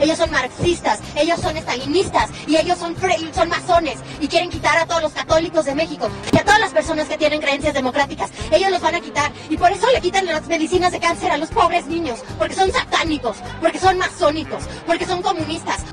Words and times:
ellos 0.00 0.18
son 0.18 0.30
marxistas, 0.30 1.00
ellos 1.16 1.40
son 1.40 1.56
estalinistas 1.56 2.30
y 2.46 2.56
ellos 2.56 2.78
son, 2.78 2.96
son 3.34 3.48
masones 3.48 3.98
y 4.20 4.28
quieren 4.28 4.50
quitar 4.50 4.78
a 4.78 4.86
todos 4.86 5.02
los 5.02 5.12
católicos 5.12 5.64
de 5.64 5.74
México 5.74 6.08
y 6.32 6.38
a 6.38 6.44
todas 6.44 6.60
las 6.60 6.72
personas 6.72 7.08
que 7.08 7.18
tienen 7.18 7.40
creencias 7.40 7.74
democráticas. 7.74 8.30
Ellos 8.50 8.70
los 8.70 8.80
van 8.80 8.94
a 8.94 9.00
quitar 9.00 9.32
y 9.48 9.56
por 9.56 9.70
eso 9.70 9.86
le 9.92 10.00
quitan 10.00 10.26
las 10.26 10.46
medicinas 10.46 10.92
de 10.92 11.00
cáncer 11.00 11.32
a 11.32 11.36
los 11.36 11.50
pobres 11.50 11.86
niños, 11.86 12.20
porque 12.38 12.54
son 12.54 12.70
satánicos, 12.70 13.38
porque 13.60 13.78
son 13.78 13.98
masónicos, 13.98 14.64
porque 14.86 15.06
son 15.06 15.22
comunistas. 15.22 15.84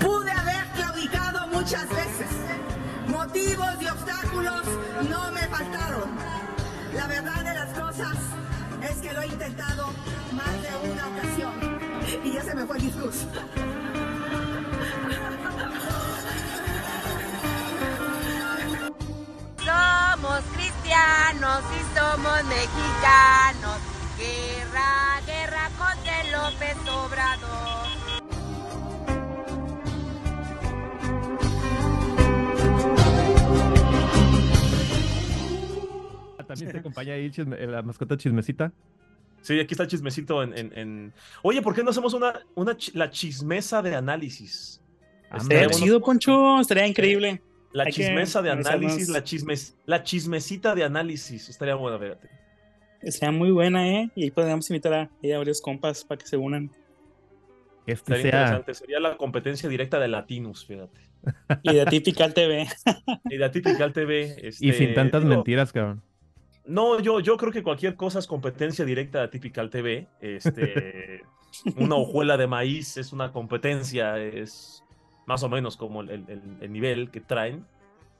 Pude 0.00 0.30
haber 0.30 0.64
claudicado 0.74 1.46
muchas 1.48 1.88
veces. 1.88 2.28
Motivos 3.06 3.70
y 3.80 3.86
obstáculos 3.86 4.62
no 5.08 5.32
me 5.32 5.40
faltaron. 5.48 6.10
La 6.94 7.06
verdad 7.06 7.44
de 7.44 7.54
las 7.54 7.78
cosas 7.78 8.16
es 8.82 8.96
que 8.98 9.12
lo 9.12 9.22
he 9.22 9.26
intentado 9.26 9.86
más 10.32 10.62
de 10.62 10.90
una 10.90 11.08
ocasión 11.08 11.79
y 12.24 12.32
ya 12.32 12.42
se 12.42 12.54
me 12.54 12.66
fue 12.66 12.76
el 12.76 12.82
discurso. 12.82 13.26
Somos 19.64 20.40
cristianos 20.54 21.62
y 21.76 21.98
somos 21.98 22.44
mexicanos. 22.44 23.78
Guerra, 24.18 25.20
guerra 25.26 25.70
contra 25.78 26.24
López 26.30 26.76
Obrador. 26.88 27.70
También 36.46 36.72
te 36.72 36.78
acompaña 36.78 37.14
ahí 37.14 37.30
la 37.46 37.82
mascota 37.82 38.16
chismecita. 38.16 38.72
Sí, 39.42 39.58
aquí 39.58 39.74
está 39.74 39.84
el 39.84 39.88
chismecito 39.88 40.42
en, 40.42 41.12
Oye, 41.42 41.62
¿por 41.62 41.74
qué 41.74 41.82
no 41.82 41.90
hacemos 41.90 42.14
una, 42.14 42.40
una 42.54 42.76
la 42.94 43.10
chismesa 43.10 43.82
de 43.82 43.94
análisis? 43.94 44.82
Estaría 45.34 45.68
chido, 45.68 46.00
Poncho, 46.00 46.60
estaría 46.60 46.86
increíble. 46.86 47.42
La 47.72 47.86
chismesa 47.86 48.42
de 48.42 48.50
análisis, 48.50 49.08
la, 49.08 49.22
chismes, 49.22 49.76
la 49.86 50.02
chismecita 50.02 50.74
de 50.74 50.84
análisis, 50.84 51.48
estaría 51.48 51.76
buena, 51.76 51.98
fíjate. 51.98 52.28
Sería 53.10 53.30
muy 53.30 53.50
buena, 53.50 53.88
¿eh? 53.88 54.10
Y 54.14 54.24
ahí 54.24 54.30
podríamos 54.30 54.68
invitar 54.70 54.92
a, 54.92 55.10
varios 55.22 55.60
compas 55.60 56.04
para 56.04 56.18
que 56.18 56.26
se 56.26 56.36
unan. 56.36 56.70
Este 57.86 58.12
Estaría 58.12 58.26
interesante, 58.26 58.74
sería 58.74 59.00
la 59.00 59.16
competencia 59.16 59.68
directa 59.68 59.98
de 60.00 60.08
Latinus, 60.08 60.66
fíjate. 60.66 61.00
Y 61.62 61.74
de 61.74 61.80
Atypical 61.80 62.34
TV. 62.34 62.66
y 63.30 63.36
de 63.36 63.44
Atypical 63.44 63.92
TV. 63.92 64.36
y 64.42 64.52
sin 64.52 64.70
este, 64.70 64.86
tantas 64.88 65.24
mentiras, 65.24 65.72
cabrón. 65.72 66.02
No, 66.64 67.00
yo, 67.00 67.20
yo 67.20 67.36
creo 67.36 67.52
que 67.52 67.62
cualquier 67.62 67.96
cosa 67.96 68.18
es 68.18 68.26
competencia 68.26 68.84
directa 68.84 69.20
de 69.20 69.28
Typical 69.28 69.70
TV. 69.70 70.08
Este, 70.20 71.22
una 71.76 71.96
hojuela 71.96 72.36
de 72.36 72.46
maíz 72.46 72.96
es 72.96 73.12
una 73.12 73.32
competencia, 73.32 74.18
es 74.18 74.84
más 75.26 75.42
o 75.42 75.48
menos 75.48 75.76
como 75.76 76.02
el, 76.02 76.72
nivel 76.72 77.10
que 77.10 77.20
traen. 77.20 77.66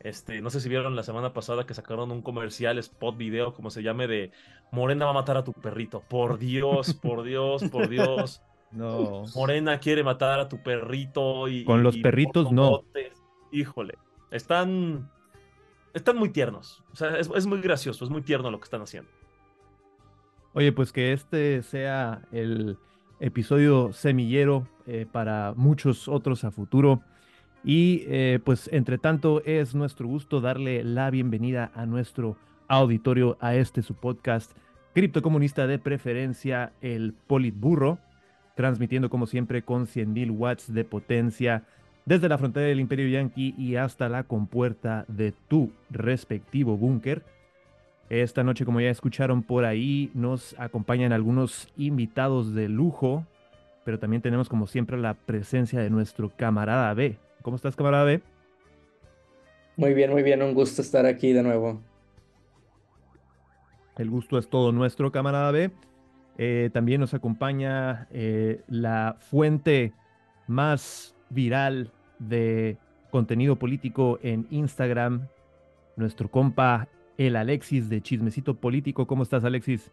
Este, 0.00 0.40
no 0.40 0.48
sé 0.48 0.60
si 0.60 0.68
vieron 0.68 0.96
la 0.96 1.02
semana 1.02 1.34
pasada 1.34 1.66
que 1.66 1.74
sacaron 1.74 2.10
un 2.10 2.22
comercial, 2.22 2.78
spot 2.78 3.16
video, 3.18 3.52
como 3.52 3.70
se 3.70 3.82
llame, 3.82 4.06
de 4.06 4.30
Morena 4.72 5.04
va 5.04 5.10
a 5.10 5.14
matar 5.14 5.36
a 5.36 5.44
tu 5.44 5.52
perrito. 5.52 6.02
Por 6.08 6.38
Dios, 6.38 6.94
por 6.94 7.22
Dios, 7.22 7.64
por 7.64 7.88
Dios. 7.88 8.42
No. 8.72 9.24
Morena 9.34 9.80
quiere 9.80 10.04
matar 10.04 10.38
a 10.38 10.48
tu 10.48 10.62
perrito 10.62 11.48
y. 11.48 11.64
Con 11.64 11.82
los 11.82 11.96
perritos 11.96 12.52
no. 12.52 12.84
Híjole. 13.50 13.98
Están 14.30 15.10
están 15.94 16.16
muy 16.16 16.30
tiernos. 16.30 16.82
O 16.92 16.96
sea, 16.96 17.18
es, 17.18 17.46
muy 17.46 17.60
gracioso, 17.60 18.04
es 18.04 18.10
muy 18.10 18.22
tierno 18.22 18.50
lo 18.50 18.58
que 18.58 18.64
están 18.64 18.82
haciendo. 18.82 19.10
Oye, 20.52 20.72
pues 20.72 20.92
que 20.92 21.12
este 21.12 21.62
sea 21.62 22.22
el 22.32 22.76
episodio 23.20 23.92
semillero 23.92 24.66
eh, 24.86 25.06
para 25.10 25.54
muchos 25.56 26.08
otros 26.08 26.44
a 26.44 26.50
futuro. 26.50 27.02
Y 27.62 28.04
eh, 28.06 28.40
pues 28.42 28.68
entre 28.72 28.98
tanto 28.98 29.42
es 29.44 29.74
nuestro 29.74 30.08
gusto 30.08 30.40
darle 30.40 30.82
la 30.82 31.10
bienvenida 31.10 31.70
a 31.74 31.84
nuestro 31.86 32.36
auditorio 32.68 33.36
a 33.40 33.54
este 33.54 33.82
su 33.82 33.94
podcast 33.94 34.52
criptocomunista 34.94 35.66
de 35.66 35.78
preferencia, 35.78 36.72
el 36.80 37.12
Politburro, 37.12 37.98
transmitiendo 38.56 39.10
como 39.10 39.26
siempre 39.26 39.62
con 39.62 39.86
100.000 39.86 40.30
watts 40.30 40.72
de 40.72 40.84
potencia 40.84 41.64
desde 42.04 42.28
la 42.28 42.38
frontera 42.38 42.66
del 42.66 42.80
Imperio 42.80 43.08
Yankee 43.08 43.54
y 43.56 43.76
hasta 43.76 44.08
la 44.08 44.24
compuerta 44.24 45.04
de 45.08 45.32
tu 45.48 45.70
respectivo 45.90 46.76
búnker. 46.76 47.22
Esta 48.08 48.42
noche, 48.42 48.64
como 48.64 48.80
ya 48.80 48.90
escucharon 48.90 49.42
por 49.42 49.64
ahí, 49.64 50.10
nos 50.14 50.58
acompañan 50.58 51.12
algunos 51.12 51.68
invitados 51.76 52.54
de 52.54 52.68
lujo, 52.68 53.24
pero 53.84 53.98
también 53.98 54.22
tenemos 54.22 54.48
como 54.48 54.66
siempre 54.66 54.98
la 54.98 55.14
presencia 55.14 55.80
de 55.80 55.90
nuestro 55.90 56.30
camarada 56.36 56.92
B. 56.94 57.16
¿Cómo 57.42 57.56
estás, 57.56 57.76
camarada 57.76 58.04
B? 58.04 58.20
Muy 59.76 59.94
bien, 59.94 60.10
muy 60.10 60.22
bien, 60.22 60.42
un 60.42 60.54
gusto 60.54 60.82
estar 60.82 61.06
aquí 61.06 61.32
de 61.32 61.42
nuevo. 61.42 61.80
El 63.96 64.10
gusto 64.10 64.38
es 64.38 64.48
todo 64.48 64.72
nuestro, 64.72 65.12
camarada 65.12 65.50
B. 65.52 65.70
Eh, 66.36 66.70
también 66.72 67.00
nos 67.00 67.14
acompaña 67.14 68.08
eh, 68.10 68.62
la 68.66 69.16
fuente 69.20 69.92
más 70.46 71.14
viral 71.30 71.90
de 72.18 72.76
contenido 73.10 73.56
político 73.56 74.18
en 74.22 74.46
Instagram, 74.50 75.28
nuestro 75.96 76.30
compa 76.30 76.88
el 77.18 77.36
Alexis 77.36 77.88
de 77.88 78.00
Chismecito 78.00 78.54
Político. 78.54 79.06
¿Cómo 79.06 79.22
estás, 79.22 79.44
Alexis? 79.44 79.90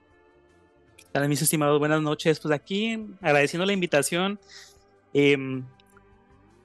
Hola, 1.13 1.27
mis 1.27 1.41
estimados, 1.41 1.79
buenas 1.79 2.01
noches. 2.01 2.39
Pues 2.39 2.53
aquí, 2.53 3.05
agradeciendo 3.21 3.65
la 3.65 3.73
invitación. 3.73 4.39
Em, 5.13 5.65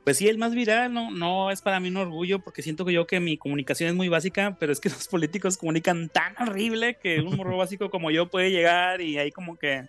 pues 0.04 0.18
sí, 0.18 0.28
el 0.28 0.38
más 0.38 0.54
viral 0.54 0.92
no, 0.92 1.10
no 1.10 1.50
es 1.50 1.62
para 1.62 1.80
mí 1.80 1.88
un 1.88 1.96
orgullo 1.96 2.40
porque 2.40 2.62
siento 2.62 2.84
que 2.84 2.92
yo 2.92 3.06
que 3.06 3.20
mi 3.20 3.36
comunicación 3.36 3.90
es 3.90 3.94
muy 3.94 4.08
básica, 4.08 4.56
pero 4.58 4.72
es 4.72 4.80
que 4.80 4.88
los 4.90 5.08
políticos 5.08 5.56
comunican 5.56 6.08
tan 6.08 6.34
horrible 6.40 6.96
que 6.96 7.20
un 7.20 7.36
morro 7.36 7.56
básico 7.56 7.90
como 7.90 8.10
yo 8.10 8.28
puede 8.28 8.50
llegar 8.50 9.00
y 9.00 9.18
ahí 9.18 9.30
como 9.30 9.56
que 9.56 9.86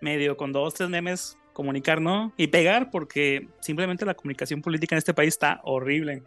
medio 0.00 0.36
con 0.36 0.52
dos, 0.52 0.74
tres 0.74 0.88
memes 0.88 1.38
comunicar, 1.56 2.02
¿no? 2.02 2.34
Y 2.36 2.48
pegar, 2.48 2.90
porque 2.90 3.48
simplemente 3.60 4.04
la 4.04 4.12
comunicación 4.12 4.60
política 4.60 4.94
en 4.94 4.98
este 4.98 5.14
país 5.14 5.28
está 5.28 5.62
horrible. 5.64 6.22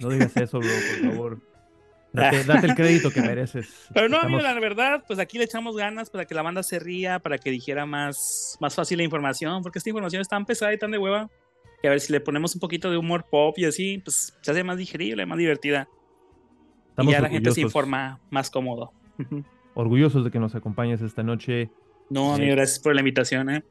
No 0.00 0.08
digas 0.08 0.36
eso, 0.36 0.58
bro, 0.58 0.68
por 0.68 1.10
favor. 1.12 1.38
Date, 2.12 2.66
el 2.66 2.74
crédito 2.74 3.12
que 3.12 3.22
mereces. 3.22 3.86
Pero 3.94 4.08
no, 4.08 4.18
la 4.40 4.58
verdad, 4.58 5.04
pues 5.06 5.20
aquí 5.20 5.38
le 5.38 5.44
echamos 5.44 5.76
ganas 5.76 6.10
para 6.10 6.24
que 6.24 6.34
la 6.34 6.42
banda 6.42 6.64
se 6.64 6.80
ría, 6.80 7.20
para 7.20 7.38
que 7.38 7.52
dijera 7.52 7.86
más, 7.86 8.58
más 8.60 8.74
fácil 8.74 8.98
la 8.98 9.04
información, 9.04 9.62
porque 9.62 9.78
esta 9.78 9.90
información 9.90 10.20
es 10.20 10.26
tan 10.26 10.44
pesada 10.44 10.74
y 10.74 10.78
tan 10.78 10.90
de 10.90 10.98
hueva, 10.98 11.30
que 11.80 11.86
a 11.86 11.92
ver 11.92 12.00
si 12.00 12.12
le 12.12 12.20
ponemos 12.20 12.52
un 12.56 12.60
poquito 12.60 12.90
de 12.90 12.96
humor 12.96 13.26
pop 13.30 13.56
y 13.56 13.66
así, 13.66 13.98
pues 13.98 14.36
se 14.40 14.50
hace 14.50 14.64
más 14.64 14.78
digerible, 14.78 15.26
más 15.26 15.38
divertida. 15.38 15.88
y 16.98 17.08
ya 17.08 17.20
la 17.20 17.28
gente 17.28 17.52
se 17.52 17.60
informa 17.60 18.18
más 18.30 18.50
cómodo. 18.50 18.92
orgullosos 19.74 20.24
de 20.24 20.32
que 20.32 20.40
nos 20.40 20.56
acompañes 20.56 21.00
esta 21.02 21.22
noche. 21.22 21.70
No, 22.08 22.34
amigo, 22.34 22.56
gracias 22.56 22.80
por 22.80 22.92
la 22.96 23.00
invitación, 23.00 23.48
¿eh? 23.48 23.62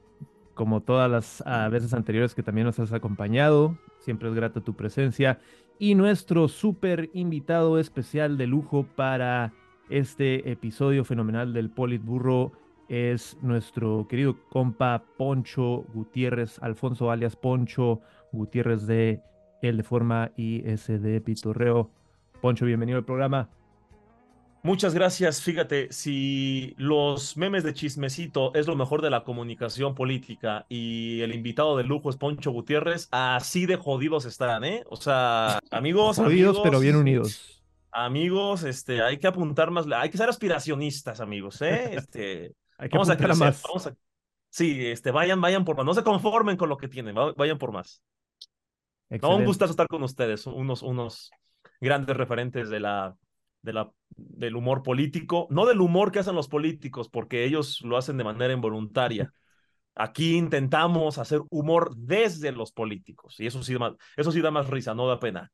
Como 0.59 0.81
todas 0.81 1.09
las 1.09 1.41
ah, 1.45 1.69
veces 1.69 1.93
anteriores 1.93 2.35
que 2.35 2.43
también 2.43 2.67
nos 2.67 2.77
has 2.79 2.91
acompañado. 2.91 3.77
Siempre 3.99 4.27
es 4.27 4.35
grata 4.35 4.59
tu 4.59 4.75
presencia. 4.75 5.39
Y 5.79 5.95
nuestro 5.95 6.49
súper 6.49 7.09
invitado 7.13 7.79
especial 7.79 8.37
de 8.37 8.45
lujo 8.45 8.85
para 8.97 9.53
este 9.89 10.51
episodio 10.51 11.05
fenomenal 11.05 11.53
del 11.53 11.69
Politburro 11.69 12.51
es 12.89 13.37
nuestro 13.41 14.05
querido 14.09 14.35
compa 14.49 15.01
Poncho 15.15 15.85
Gutiérrez, 15.93 16.61
Alfonso 16.61 17.09
alias 17.09 17.37
Poncho 17.37 18.01
Gutiérrez 18.33 18.85
de 18.85 19.21
El 19.61 19.77
de 19.77 19.83
Forma 19.83 20.31
y 20.35 20.61
SD 20.65 21.21
Pitorreo. 21.21 21.89
Poncho, 22.41 22.65
bienvenido 22.65 22.97
al 22.97 23.05
programa. 23.05 23.47
Muchas 24.61 24.93
gracias. 24.93 25.41
Fíjate, 25.41 25.91
si 25.91 26.75
los 26.77 27.37
memes 27.37 27.63
de 27.63 27.73
chismecito 27.73 28.53
es 28.55 28.67
lo 28.67 28.75
mejor 28.75 29.01
de 29.01 29.09
la 29.09 29.23
comunicación 29.23 29.95
política 29.95 30.65
y 30.67 31.21
el 31.21 31.33
invitado 31.33 31.77
de 31.77 31.83
lujo 31.83 32.09
es 32.09 32.17
Poncho 32.17 32.51
Gutiérrez, 32.51 33.07
así 33.11 33.65
de 33.65 33.77
jodidos 33.77 34.25
están, 34.25 34.65
¿eh? 34.65 34.83
O 34.89 34.97
sea, 34.97 35.59
amigos. 35.71 36.17
Jodidos, 36.17 36.59
pero 36.61 36.79
bien 36.79 36.97
unidos. 36.97 37.63
Amigos, 37.91 38.63
este, 38.63 39.01
hay 39.01 39.17
que 39.17 39.27
apuntar 39.27 39.71
más, 39.71 39.85
hay 39.95 40.09
que 40.09 40.17
ser 40.17 40.29
aspiracionistas, 40.29 41.21
amigos, 41.21 41.61
¿eh? 41.61 41.91
Este, 41.93 42.53
hay 42.77 42.89
que 42.89 42.97
vamos 42.97 43.09
a 43.09 43.35
más. 43.35 43.63
sí, 44.49 44.87
este, 44.87 45.11
vayan, 45.11 45.39
vayan 45.39 45.63
por 45.63 45.77
más. 45.77 45.85
No 45.85 45.93
se 45.93 46.03
conformen 46.03 46.57
con 46.57 46.69
lo 46.69 46.77
que 46.77 46.87
tienen, 46.89 47.15
vayan 47.15 47.57
por 47.57 47.71
más. 47.71 48.03
No, 49.09 49.37
un 49.37 49.45
gustazo 49.45 49.71
estar 49.71 49.87
con 49.87 50.03
ustedes, 50.03 50.45
unos, 50.45 50.83
unos 50.83 51.31
grandes 51.81 52.15
referentes 52.15 52.69
de 52.69 52.79
la 52.79 53.15
de 53.61 53.73
la, 53.73 53.91
del 54.09 54.55
humor 54.55 54.83
político, 54.83 55.47
no 55.49 55.65
del 55.65 55.81
humor 55.81 56.11
que 56.11 56.19
hacen 56.19 56.35
los 56.35 56.47
políticos, 56.47 57.09
porque 57.09 57.45
ellos 57.45 57.81
lo 57.81 57.97
hacen 57.97 58.17
de 58.17 58.23
manera 58.23 58.53
involuntaria. 58.53 59.33
Aquí 59.95 60.37
intentamos 60.37 61.17
hacer 61.17 61.41
humor 61.49 61.95
desde 61.95 62.51
los 62.51 62.71
políticos 62.71 63.39
y 63.39 63.47
eso 63.47 63.61
sí, 63.63 63.75
eso 64.15 64.31
sí 64.31 64.41
da 64.41 64.51
más 64.51 64.67
risa, 64.69 64.93
no 64.93 65.07
da 65.07 65.19
pena. 65.19 65.51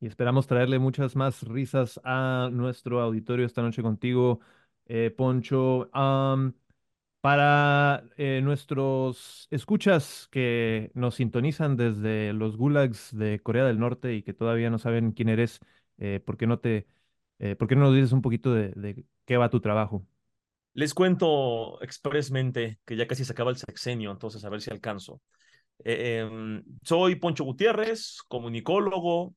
Y 0.00 0.06
esperamos 0.06 0.48
traerle 0.48 0.78
muchas 0.80 1.14
más 1.14 1.42
risas 1.44 2.00
a 2.04 2.50
nuestro 2.52 3.00
auditorio 3.00 3.46
esta 3.46 3.62
noche 3.62 3.82
contigo, 3.82 4.40
eh, 4.86 5.14
Poncho. 5.16 5.88
Para 7.20 8.02
eh, 8.16 8.40
nuestros 8.42 9.46
escuchas 9.52 10.26
que 10.32 10.90
nos 10.94 11.14
sintonizan 11.14 11.76
desde 11.76 12.32
los 12.32 12.56
gulags 12.56 13.16
de 13.16 13.38
Corea 13.40 13.64
del 13.64 13.78
Norte 13.78 14.14
y 14.14 14.22
que 14.24 14.34
todavía 14.34 14.70
no 14.70 14.78
saben 14.80 15.12
quién 15.12 15.28
eres, 15.28 15.60
eh, 16.04 16.20
¿por 16.20 16.36
qué 16.36 16.46
no 16.46 16.58
te, 16.58 16.86
eh, 17.38 17.56
por 17.56 17.68
qué 17.68 17.76
no 17.76 17.82
nos 17.82 17.94
dices 17.94 18.12
un 18.12 18.22
poquito 18.22 18.52
de, 18.52 18.72
de 18.74 19.04
qué 19.24 19.36
va 19.36 19.50
tu 19.50 19.60
trabajo? 19.60 20.06
Les 20.74 20.94
cuento 20.94 21.80
expresamente 21.82 22.78
que 22.84 22.96
ya 22.96 23.06
casi 23.06 23.24
se 23.24 23.32
acaba 23.32 23.50
el 23.50 23.56
sexenio, 23.56 24.10
entonces 24.10 24.44
a 24.44 24.48
ver 24.48 24.60
si 24.60 24.70
alcanzo. 24.70 25.20
Em, 25.84 26.62
soy 26.82 27.16
Poncho 27.16 27.44
Gutiérrez, 27.44 28.18
comunicólogo. 28.28 29.34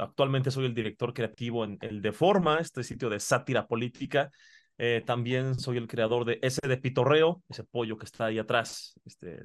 actualmente 0.00 0.50
soy 0.50 0.66
el 0.66 0.74
director 0.74 1.12
creativo 1.12 1.64
en 1.64 1.78
el 1.80 2.02
Deforma, 2.02 2.58
este 2.58 2.82
sitio 2.82 3.08
de 3.08 3.20
sátira 3.20 3.66
política 3.66 4.30
eh, 4.78 5.02
también 5.06 5.58
soy 5.58 5.78
el 5.78 5.88
creador 5.88 6.24
de 6.26 6.38
ese 6.42 6.66
de 6.66 6.76
Pitorreo, 6.76 7.42
ese 7.48 7.64
pollo 7.64 7.96
que 7.96 8.04
está 8.04 8.26
ahí 8.26 8.38
atrás, 8.38 8.94
este, 9.06 9.40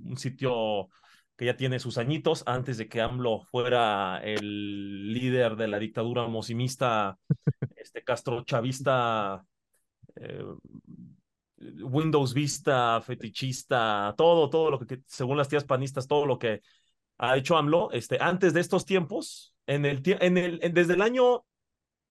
un 0.00 0.18
sitio 0.18 0.90
que 1.36 1.46
ya 1.46 1.56
tiene 1.56 1.78
sus 1.78 1.98
añitos 1.98 2.42
antes 2.46 2.78
de 2.78 2.88
que 2.88 3.00
AMLO 3.00 3.42
fuera 3.50 4.20
el 4.22 5.12
líder 5.12 5.56
de 5.56 5.68
la 5.68 5.78
dictadura 5.78 6.26
mosimista, 6.28 7.18
este 7.76 8.04
Castro 8.04 8.44
Chavista, 8.44 9.44
eh, 10.16 10.44
Windows 11.58 12.34
Vista, 12.34 13.00
fetichista, 13.00 14.14
todo, 14.16 14.48
todo 14.50 14.70
lo 14.70 14.78
que, 14.78 15.00
según 15.06 15.36
las 15.36 15.48
tías 15.48 15.64
panistas, 15.64 16.06
todo 16.06 16.26
lo 16.26 16.38
que 16.38 16.62
ha 17.18 17.36
hecho 17.36 17.56
AMLO, 17.56 17.90
este, 17.92 18.18
antes 18.20 18.52
de 18.54 18.60
estos 18.60 18.84
tiempos, 18.84 19.54
en 19.66 19.86
el, 19.86 20.02
en 20.04 20.38
el, 20.38 20.60
desde 20.72 20.94
el 20.94 21.02
año 21.02 21.44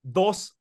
2 0.01 0.57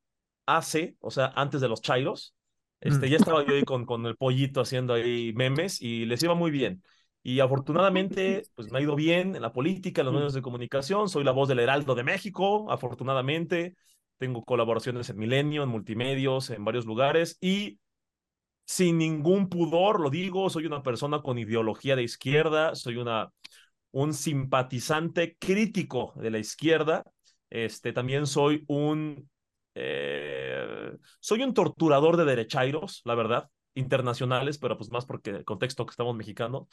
hace, 0.46 0.96
o 1.00 1.10
sea, 1.10 1.32
antes 1.34 1.60
de 1.60 1.68
los 1.68 1.80
Chairos, 1.80 2.34
este, 2.80 3.06
mm. 3.06 3.10
ya 3.10 3.16
estaba 3.16 3.46
yo 3.46 3.54
ahí 3.54 3.62
con, 3.62 3.86
con 3.86 4.04
el 4.06 4.16
pollito 4.16 4.60
haciendo 4.60 4.94
ahí 4.94 5.32
memes 5.34 5.80
y 5.80 6.04
les 6.04 6.22
iba 6.22 6.34
muy 6.34 6.50
bien. 6.50 6.82
Y 7.22 7.40
afortunadamente, 7.40 8.42
pues 8.54 8.70
me 8.70 8.78
ha 8.78 8.82
ido 8.82 8.96
bien 8.96 9.36
en 9.36 9.42
la 9.42 9.52
política, 9.52 10.00
en 10.00 10.06
los 10.06 10.14
medios 10.14 10.34
de 10.34 10.42
comunicación. 10.42 11.08
Soy 11.08 11.24
la 11.24 11.30
voz 11.30 11.48
del 11.48 11.60
Heraldo 11.60 11.94
de 11.94 12.02
México, 12.02 12.70
afortunadamente. 12.70 13.76
Tengo 14.18 14.44
colaboraciones 14.44 15.08
en 15.10 15.18
Milenio, 15.18 15.62
en 15.62 15.68
Multimedios, 15.68 16.50
en 16.50 16.64
varios 16.64 16.84
lugares. 16.84 17.38
Y 17.40 17.78
sin 18.64 18.98
ningún 18.98 19.48
pudor, 19.48 20.00
lo 20.00 20.10
digo, 20.10 20.50
soy 20.50 20.66
una 20.66 20.82
persona 20.82 21.22
con 21.22 21.38
ideología 21.38 21.96
de 21.96 22.02
izquierda, 22.02 22.74
soy 22.74 22.96
una, 22.96 23.30
un 23.92 24.14
simpatizante 24.14 25.36
crítico 25.38 26.12
de 26.16 26.30
la 26.30 26.38
izquierda. 26.38 27.04
Este, 27.50 27.92
también 27.92 28.26
soy 28.26 28.64
un 28.66 29.28
eh, 29.74 30.92
soy 31.20 31.42
un 31.42 31.54
torturador 31.54 32.16
de 32.16 32.24
derechairos, 32.24 33.02
la 33.04 33.14
verdad, 33.14 33.48
internacionales, 33.74 34.58
pero 34.58 34.76
pues 34.76 34.90
más 34.90 35.06
porque 35.06 35.30
el 35.30 35.44
contexto 35.44 35.86
que 35.86 35.90
estamos 35.90 36.14
mexicano. 36.16 36.68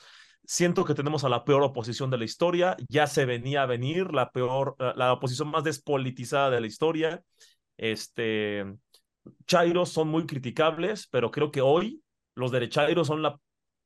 Siento 0.46 0.86
que 0.86 0.94
tenemos 0.94 1.24
a 1.24 1.30
la 1.30 1.44
peor 1.44 1.64
oposición 1.64 2.10
de 2.10 2.18
la 2.18 2.26
historia, 2.26 2.76
ya 2.90 3.08
se 3.08 3.26
venía 3.26 3.64
a 3.64 3.66
venir 3.66 4.14
la 4.14 4.32
peor, 4.32 4.76
la 4.96 5.14
oposición 5.14 5.50
más 5.50 5.64
despolitizada 5.64 6.50
de 6.50 6.62
la 6.62 6.68
historia. 6.68 7.24
Este, 7.78 8.66
chairos 9.46 9.90
son 9.90 10.10
muy 10.10 10.26
criticables, 10.26 11.08
pero 11.08 11.32
creo 11.32 11.52
que 11.52 11.62
hoy 11.62 12.02
los 12.36 12.52
derechairos 12.52 13.08
son 13.08 13.22
la 13.22 13.40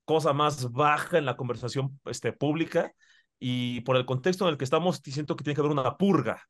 cosa 0.06 0.34
más 0.34 0.72
baja 0.72 1.18
en 1.18 1.26
la 1.26 1.38
conversación 1.38 2.00
este, 2.06 2.34
pública 2.34 2.94
y 3.40 3.82
por 3.82 3.98
el 3.98 4.06
contexto 4.06 4.46
en 4.46 4.52
el 4.52 4.58
que 4.58 4.64
estamos, 4.64 5.02
siento 5.04 5.36
que 5.36 5.44
tiene 5.44 5.56
que 5.56 5.62
haber 5.62 5.72
una 5.72 5.98
purga 5.98 6.42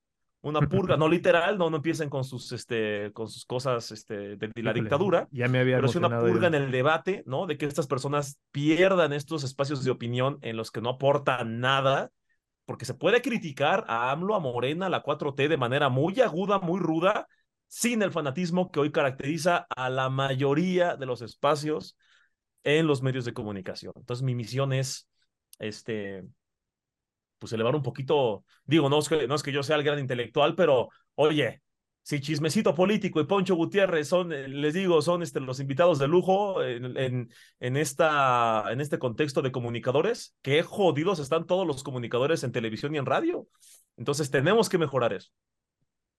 una 0.44 0.60
purga, 0.62 0.98
no 0.98 1.08
literal, 1.08 1.58
no, 1.58 1.70
no 1.70 1.78
empiecen 1.78 2.10
con 2.10 2.26
sus, 2.26 2.52
este, 2.52 3.12
con 3.14 3.30
sus 3.30 3.46
cosas 3.46 3.92
este, 3.92 4.36
de, 4.36 4.52
la 4.62 4.74
dictadura, 4.74 5.28
ya 5.32 5.48
me 5.48 5.60
había 5.60 5.78
pero 5.78 5.88
es 5.88 5.96
una 5.96 6.20
purga 6.20 6.48
en 6.48 6.54
el 6.54 6.70
debate, 6.70 7.24
¿no? 7.26 7.48
De 7.48 7.58
que 7.58 7.66
estas 7.66 7.88
personas 7.88 8.40
pierdan 8.52 9.14
estos 9.14 9.46
espacios 9.46 9.86
de 9.86 9.92
opinión 9.92 10.40
en 10.42 10.58
los 10.58 10.70
que 10.70 10.82
no 10.82 10.90
aportan 10.90 11.62
nada, 11.62 12.12
porque 12.66 12.84
se 12.84 12.94
puede 12.94 13.22
criticar 13.22 13.86
a 13.88 14.12
AMLO, 14.12 14.36
a 14.36 14.40
Morena, 14.40 14.88
a 14.88 14.90
la 14.90 15.02
4T 15.02 15.48
de 15.48 15.58
manera 15.58 15.88
muy 15.88 16.20
aguda, 16.20 16.60
muy 16.60 16.80
ruda, 16.80 17.28
sin 17.68 18.02
el 18.02 18.12
fanatismo 18.12 18.70
que 18.70 18.82
hoy 18.82 18.92
caracteriza 18.92 19.66
a 19.74 19.90
la 19.90 20.10
mayoría 20.10 20.98
de 20.98 21.06
los 21.06 21.22
espacios 21.22 21.98
en 22.64 22.86
los 22.86 23.02
medios 23.02 23.24
de 23.24 23.34
comunicación. 23.34 23.94
Entonces 23.96 24.24
mi 24.24 24.36
misión 24.36 24.74
es, 24.74 25.08
este, 25.58 26.26
pues 27.44 27.52
elevar 27.52 27.76
un 27.76 27.84
poquito, 27.84 28.46
digo, 28.64 28.88
no 28.88 29.00
es 29.00 29.10
que, 29.10 29.28
no 29.28 29.36
es 29.36 29.44
que 29.44 29.52
yo 29.52 29.64
sea 29.64 29.76
el 29.76 29.84
gran 29.84 30.00
intelectual, 30.00 30.56
pero 30.56 30.88
oye, 31.16 31.62
si 32.02 32.22
Chismecito 32.22 32.74
Político 32.74 33.20
y 33.20 33.26
Poncho 33.26 33.56
Gutiérrez 33.56 34.08
son, 34.08 34.32
eh, 34.32 34.48
les 34.48 34.74
digo, 34.74 35.02
son 35.02 35.24
este, 35.24 35.42
los 35.42 35.60
invitados 35.60 36.00
de 36.00 36.08
lujo 36.08 36.64
en, 36.64 37.30
en, 37.60 37.78
esta, 37.78 38.64
en 38.72 38.80
este 38.80 38.98
contexto 38.98 39.42
de 39.42 39.52
comunicadores, 39.52 40.38
qué 40.42 40.64
jodidos 40.64 41.20
están 41.20 41.46
todos 41.46 41.68
los 41.68 41.84
comunicadores 41.84 42.46
en 42.46 42.54
televisión 42.54 42.96
y 42.96 42.98
en 42.98 43.06
radio. 43.06 43.46
Entonces 43.98 44.32
tenemos 44.32 44.70
que 44.70 44.78
mejorar 44.78 45.12
eso. 45.12 45.34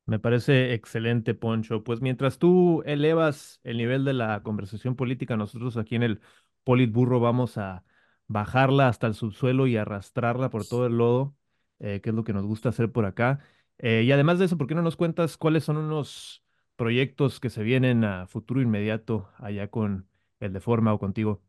Me 0.05 0.19
parece 0.19 0.75
excelente, 0.75 1.33
Poncho. 1.33 1.83
Pues 1.85 2.03
mientras 2.03 2.37
tú 2.37 2.83
elevas 2.85 3.61
el 3.65 3.79
nivel 3.79 4.05
de 4.05 4.13
la 4.13 4.43
conversación 4.43 4.95
política, 4.95 5.39
nosotros 5.39 5.79
aquí 5.79 5.95
en 5.95 6.03
el 6.03 6.21
Politburro 6.65 7.19
vamos 7.19 7.57
a 7.57 7.83
bajarla 8.29 8.89
hasta 8.89 9.07
el 9.07 9.15
subsuelo 9.15 9.67
y 9.67 9.77
arrastrarla 9.77 10.51
por 10.51 10.67
todo 10.67 10.87
el 10.87 10.97
lodo, 10.97 11.35
eh, 11.79 12.01
que 12.03 12.11
es 12.11 12.17
lo 12.17 12.25
que 12.25 12.33
nos 12.33 12.47
gusta 12.47 12.69
hacer 12.69 12.91
por 12.91 13.05
acá. 13.05 13.41
Eh, 13.79 14.03
y 14.05 14.13
además 14.13 14.39
de 14.39 14.47
eso, 14.47 14.57
¿por 14.57 14.67
qué 14.67 14.75
no 14.75 14.83
nos 14.83 14.97
cuentas 14.97 15.37
cuáles 15.37 15.65
son 15.65 15.77
unos 15.77 16.43
proyectos 16.77 17.41
que 17.41 17.51
se 17.51 17.63
vienen 17.63 18.05
a 18.05 18.27
futuro 18.27 18.61
inmediato 18.61 19.29
allá 19.39 19.69
con 19.69 20.09
el 20.41 20.53
de 20.53 20.61
forma 20.61 20.93
o 20.93 20.99
contigo? 20.99 21.43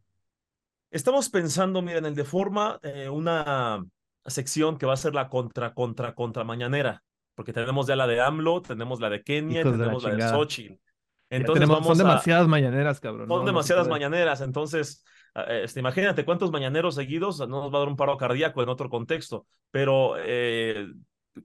Estamos 0.92 1.30
pensando, 1.30 1.82
mira, 1.82 1.98
en 1.98 2.06
el 2.06 2.16
de 2.16 2.24
forma, 2.24 2.80
eh, 2.84 3.10
una 3.10 3.84
sección 4.26 4.78
que 4.78 4.86
va 4.86 4.94
a 4.94 4.98
ser 4.98 5.14
la 5.14 5.30
contra, 5.30 5.74
contra, 5.74 6.16
contra 6.16 6.44
mañanera, 6.44 7.04
porque 7.36 7.54
tenemos 7.54 7.88
ya 7.88 7.96
la 7.96 8.08
de 8.08 8.22
AMLO, 8.22 8.62
tenemos 8.62 9.00
la 9.00 9.10
de 9.10 9.22
Kenia, 9.22 9.64
tenemos 9.64 10.04
la, 10.04 10.16
de 10.16 10.22
Xochitl. 10.22 10.76
Entonces 11.36 11.68
son 11.68 11.98
demasiadas 11.98 12.48
mañaneras, 12.48 13.00
cabrón. 13.00 13.28
Son 13.28 13.46
demasiadas 13.46 13.88
mañaneras, 13.88 14.42
entonces 14.42 15.04
Ah, 15.36 15.46
este, 15.50 15.82
imagínate 15.82 16.24
cuántos 16.24 16.50
mañaneros 16.50 16.96
seguidos 16.96 17.40
no 17.40 17.48
nos 17.48 17.74
va 17.74 17.78
a 17.78 17.80
dar 17.80 17.90
un 17.90 17.98
paro 17.98 18.16
cardíaco 18.18 18.64
en 18.64 18.70
otro 18.70 18.90
contexto, 18.90 19.46
pero 19.70 20.16
eh, 20.18 20.88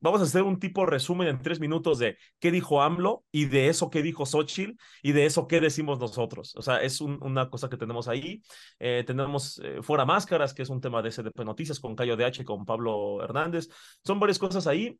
vamos 0.00 0.20
a 0.20 0.24
hacer 0.24 0.44
un 0.44 0.60
tipo 0.60 0.82
de 0.82 0.92
resumen 0.92 1.26
en 1.26 1.42
tres 1.42 1.58
minutos 1.58 1.98
de 1.98 2.16
qué 2.38 2.52
dijo 2.52 2.82
AMLO 2.82 3.24
y 3.32 3.46
de 3.46 3.68
eso 3.68 3.90
qué 3.90 4.00
dijo 4.00 4.26
Xochitl 4.26 4.74
y 5.02 5.10
de 5.10 5.26
eso 5.26 5.48
qué 5.48 5.60
decimos 5.60 5.98
nosotros. 5.98 6.54
O 6.54 6.62
sea, 6.62 6.80
es 6.82 7.00
una 7.00 7.50
cosa 7.50 7.68
que 7.68 7.76
tenemos 7.76 8.06
ahí. 8.06 8.42
Eh, 8.78 9.02
tenemos 9.04 9.60
eh, 9.64 9.82
Fuera 9.82 10.04
Máscaras, 10.04 10.54
que 10.54 10.62
es 10.62 10.70
un 10.70 10.80
tema 10.80 11.02
de 11.02 11.10
SDP 11.10 11.44
Noticias 11.44 11.80
con 11.80 11.96
Cayo 11.96 12.16
DH 12.16 12.42
y 12.42 12.44
con 12.44 12.64
Pablo 12.64 13.24
Hernández. 13.24 13.68
Son 14.04 14.20
varias 14.20 14.38
cosas 14.38 14.68
ahí. 14.68 14.96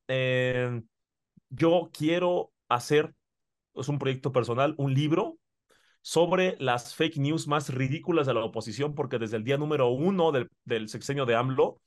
yo 1.49 1.91
quiero 1.93 2.53
hacer, 2.69 3.15
es 3.75 3.89
un 3.89 3.99
proyecto 3.99 4.33
personal, 4.33 4.75
un 4.79 4.95
libro 4.95 5.39
sobre 6.03 6.57
las 6.59 6.95
fake 6.95 7.19
news 7.19 7.47
más 7.47 7.69
ridículas 7.69 8.27
de 8.27 8.35
la 8.35 8.45
oposición, 8.45 8.95
porque 8.95 9.19
desde 9.19 9.37
el 9.37 9.45
día 9.45 9.59
número 9.59 9.89
uno 9.89 10.33
del, 10.33 10.49
del 10.65 10.89
sexenio 10.89 11.27
de 11.27 11.35
AMLO, 11.35 11.81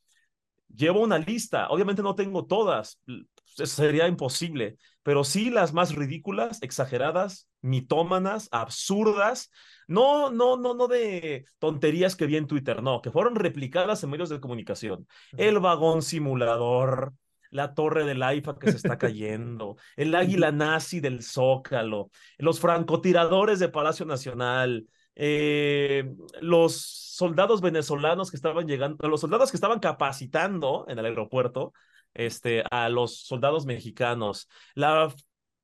llevo 0.76 1.02
una 1.02 1.18
lista. 1.18 1.68
Obviamente 1.70 2.02
no 2.02 2.16
tengo 2.16 2.46
todas, 2.46 3.00
sería 3.46 4.08
imposible, 4.08 4.78
pero 5.04 5.24
sí 5.24 5.50
las 5.50 5.74
más 5.74 5.96
ridículas, 5.96 6.62
exageradas, 6.62 7.48
mitómanas, 7.62 8.50
absurdas. 8.52 9.52
No, 9.88 10.32
no, 10.32 10.58
no, 10.58 10.74
no 10.74 10.88
de 10.88 11.46
tonterías 11.60 12.16
que 12.16 12.26
vi 12.26 12.38
en 12.38 12.48
Twitter, 12.48 12.82
no, 12.82 13.02
que 13.02 13.12
fueron 13.12 13.36
replicadas 13.36 14.04
en 14.04 14.10
medios 14.10 14.30
de 14.30 14.40
comunicación. 14.40 15.08
El 15.38 15.60
vagón 15.60 16.02
simulador, 16.02 17.14
la 17.54 17.74
torre 17.74 18.04
del 18.04 18.22
AIFA 18.24 18.58
que 18.60 18.72
se 18.72 18.78
está 18.78 18.98
cayendo, 18.98 19.78
el 19.96 20.14
águila 20.16 20.52
nazi 20.52 21.00
del 21.00 21.24
Zócalo, 21.24 22.10
los 22.38 22.60
francotiradores 22.60 23.60
de 23.60 23.70
Palacio 23.70 24.06
Nacional, 24.06 24.88
eh, 25.16 26.12
los 26.42 26.76
soldados 26.76 27.62
venezolanos 27.62 28.32
que 28.32 28.38
estaban 28.38 28.68
llegando, 28.68 29.08
los 29.08 29.22
soldados 29.22 29.52
que 29.52 29.58
estaban 29.58 29.80
capacitando 29.80 30.86
en 30.88 31.00
el 31.00 31.06
aeropuerto 31.06 31.74
este, 32.14 32.64
a 32.72 32.90
los 32.90 33.20
soldados 33.20 33.66
mexicanos, 33.66 34.50
la 34.76 35.14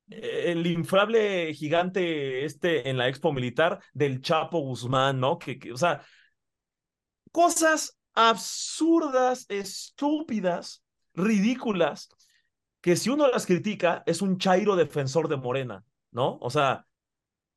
el 0.09 0.65
inflable 0.65 1.53
gigante 1.53 2.43
este 2.43 2.89
en 2.89 2.97
la 2.97 3.07
expo 3.07 3.31
militar 3.31 3.79
del 3.93 4.21
Chapo 4.21 4.59
Guzmán, 4.59 5.19
¿no? 5.19 5.37
Que, 5.37 5.59
que, 5.59 5.71
o 5.71 5.77
sea, 5.77 6.01
cosas 7.31 7.97
absurdas, 8.13 9.45
estúpidas, 9.49 10.83
ridículas, 11.19 12.09
que 12.81 12.95
si 12.95 13.09
uno 13.09 13.27
las 13.27 13.45
critica 13.45 14.03
es 14.05 14.21
un 14.21 14.37
chairo 14.37 14.75
defensor 14.75 15.27
de 15.27 15.37
Morena, 15.37 15.83
¿no? 16.11 16.37
O 16.41 16.49
sea, 16.49 16.85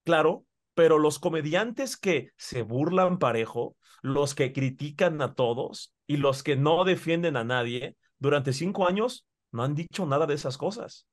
claro, 0.05 0.47
pero 0.75 0.99
los 0.99 1.19
comediantes 1.19 1.97
que 1.97 2.33
se 2.37 2.63
burlan 2.63 3.19
parejo, 3.19 3.77
los 4.03 4.35
que 4.35 4.53
critican 4.53 5.21
a 5.23 5.35
todos 5.35 5.95
y 6.07 6.17
los 6.17 6.43
que 6.43 6.57
no 6.57 6.85
defienden 6.85 7.37
a 7.37 7.45
nadie, 7.45 7.97
durante 8.19 8.53
cinco 8.53 8.87
años 8.87 9.27
no 9.53 9.63
han 9.63 9.75
dicho 9.75 10.07
nada 10.07 10.27
de 10.27 10.35
esas 10.35 10.59
cosas. 10.59 11.07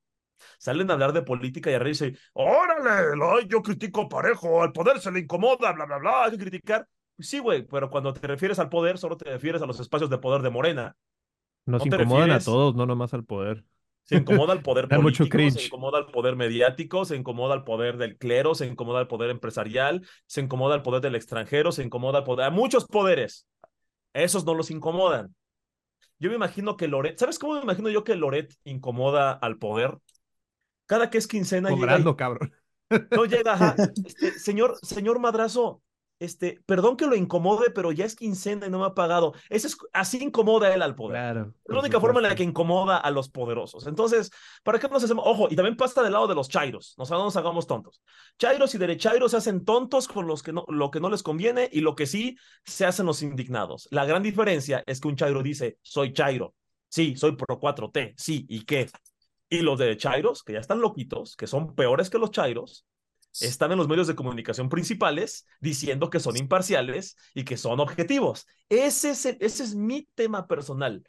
Salen 0.58 0.90
a 0.90 0.94
hablar 0.94 1.14
de 1.14 1.22
política 1.22 1.70
y 1.70 1.74
a 1.74 1.80
reírse, 1.80 2.18
órale, 2.34 3.48
yo 3.48 3.62
critico 3.62 4.08
parejo, 4.08 4.62
al 4.64 4.72
poder 4.72 5.00
se 5.00 5.12
le 5.12 5.20
incomoda, 5.20 5.74
bla, 5.74 5.86
bla, 5.86 5.98
bla, 5.98 6.24
hay 6.26 6.32
que 6.32 6.38
criticar. 6.38 6.88
Sí, 7.20 7.40
güey, 7.40 7.64
pero 7.68 7.90
cuando 7.90 8.14
te 8.14 8.26
refieres 8.26 8.60
al 8.60 8.70
poder, 8.70 8.98
solo 8.98 9.18
te 9.18 9.30
refieres 9.30 9.62
a 9.62 9.66
los 9.66 9.80
espacios 9.80 10.10
de 10.10 10.18
poder 10.18 10.42
de 10.42 10.50
Morena. 10.50 10.96
Nos 11.66 11.86
incomodan 11.86 12.32
a 12.32 12.40
todos, 12.40 12.76
no 12.76 12.86
nomás 12.86 13.14
al 13.14 13.26
poder. 13.26 13.64
Se 14.04 14.18
incomoda 14.18 14.54
el 14.54 14.64
poder 14.64 14.88
político, 14.90 15.38
se 15.52 15.66
incomoda 15.66 16.00
el 16.00 16.06
poder 16.08 16.36
mediático, 16.36 17.06
se 17.06 17.16
incomoda 17.16 17.54
el 17.54 17.64
poder 17.64 17.98
del 17.98 18.18
clero, 18.18 18.56
se 18.56 18.66
incomoda 18.66 19.02
el 19.02 19.08
poder 19.08 19.30
empresarial, 19.30 20.06
se 20.26 20.42
incomoda 20.42 20.76
el 20.76 20.82
poder 20.82 21.02
del 21.02 21.16
extranjero, 21.16 21.72
se 21.72 21.84
incomoda 21.84 22.20
el 22.20 22.24
poder, 22.24 22.48
hay 22.48 22.52
muchos 22.52 22.86
poderes. 22.86 23.48
Esos 24.14 24.46
no 24.46 24.56
los 24.56 24.72
incomodan. 24.72 25.36
Yo 26.18 26.30
me 26.30 26.36
imagino 26.36 26.76
que 26.76 26.88
Loret, 26.88 27.20
¿sabes 27.20 27.38
cómo 27.38 27.54
me 27.54 27.62
imagino 27.62 27.90
yo 27.90 28.04
que 28.04 28.16
Loret 28.16 28.54
incomoda 28.64 29.32
al 29.32 29.58
poder? 29.58 29.98
Cada 30.88 31.12
que 31.12 31.20
es 31.20 31.28
quincena 31.28 31.70
Cobrando, 31.70 32.16
cabrón. 32.16 32.52
No 33.12 33.26
llega, 33.26 33.76
este, 34.06 34.32
señor, 34.40 34.78
señor 34.82 35.20
Madrazo, 35.20 35.84
este, 36.20 36.62
perdón 36.66 36.98
que 36.98 37.08
lo 37.08 37.16
incomode, 37.16 37.72
pero 37.72 37.92
ya 37.92 38.06
es 38.06 38.16
quincena 38.16 38.68
y 38.68 38.70
no 38.70 38.80
me 38.80 38.86
ha 38.86 38.94
pagado. 38.94 39.34
Eso 39.50 39.68
es, 39.68 39.78
así 39.94 40.22
incomoda 40.22 40.74
él 40.74 40.82
al 40.82 40.96
poder. 40.96 41.18
Claro, 41.18 41.54
es 41.64 41.74
la 41.74 41.80
única 41.80 42.00
forma 42.00 42.20
en 42.20 42.28
la 42.28 42.36
que 42.36 42.44
incomoda 42.44 42.98
a 42.98 43.10
los 43.10 43.30
poderosos. 43.30 43.88
Entonces, 43.88 44.30
¿para 44.64 44.80
qué 44.80 44.90
nos 44.90 45.04
hacemos? 45.04 45.26
Ojo, 45.26 45.48
y 45.50 45.56
también 45.56 45.78
pasa 45.78 46.04
del 46.04 46.14
lado 46.14 46.28
de 46.28 46.36
los 46.36 46.50
chairos. 46.50 46.96
no 46.98 47.06
nos 47.06 47.36
hagamos 47.38 47.68
tontos. 47.68 48.02
Chairos 48.38 48.76
y 48.76 48.78
derechairos 48.78 49.32
se 49.32 49.38
hacen 49.38 49.64
tontos 49.64 50.08
con 50.08 50.28
los 50.28 50.44
que 50.44 50.52
no, 50.52 50.66
lo 50.68 50.92
que 50.92 51.00
no 51.00 51.10
les 51.10 51.24
conviene 51.24 51.70
y 51.72 51.82
lo 51.82 51.96
que 51.96 52.06
sí 52.06 52.38
se 52.66 52.86
hacen 52.86 53.06
los 53.06 53.22
indignados. 53.22 53.88
La 53.92 54.06
gran 54.06 54.22
diferencia 54.22 54.84
es 54.86 55.00
que 55.00 55.08
un 55.08 55.16
chairo 55.16 55.42
dice, 55.42 55.78
soy 55.82 56.14
chairo. 56.14 56.54
Sí, 56.90 57.16
soy 57.16 57.36
pro 57.36 57.60
4T. 57.60 58.16
Sí, 58.18 58.46
¿y 58.50 58.66
qué? 58.66 58.90
Y 59.48 59.60
los 59.60 59.80
derechairos, 59.80 60.44
que 60.44 60.54
ya 60.54 60.60
están 60.60 60.82
loquitos, 60.82 61.36
que 61.36 61.48
son 61.48 61.76
peores 61.76 62.10
que 62.10 62.18
los 62.18 62.32
chairos, 62.32 62.86
están 63.40 63.72
en 63.72 63.78
los 63.78 63.88
medios 63.88 64.08
de 64.08 64.16
comunicación 64.16 64.70
principales 64.70 65.48
diciendo 65.60 66.10
que 66.10 66.20
son 66.20 66.38
imparciales 66.38 67.16
y 67.34 67.44
que 67.44 67.58
son 67.58 67.80
objetivos. 67.80 68.48
Ese 68.70 69.12
es, 69.12 69.26
ese 69.26 69.64
es 69.64 69.76
mi 69.76 70.08
tema 70.16 70.48
personal. 70.48 71.04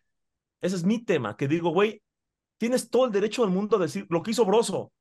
Ese 0.61 0.77
es 0.77 0.85
mi 0.85 1.03
tema, 1.03 1.37
que 1.37 1.49
digo, 1.49 1.71
güey, 1.71 2.03
tienes 2.59 2.91
todo 2.91 3.07
el 3.07 3.13
derecho 3.13 3.43
del 3.43 3.51
mundo 3.51 3.77
a 3.77 3.81
decir 3.81 4.07
lo 4.11 4.23
que 4.23 4.33
hizo 4.33 4.45
Broso, 4.45 4.93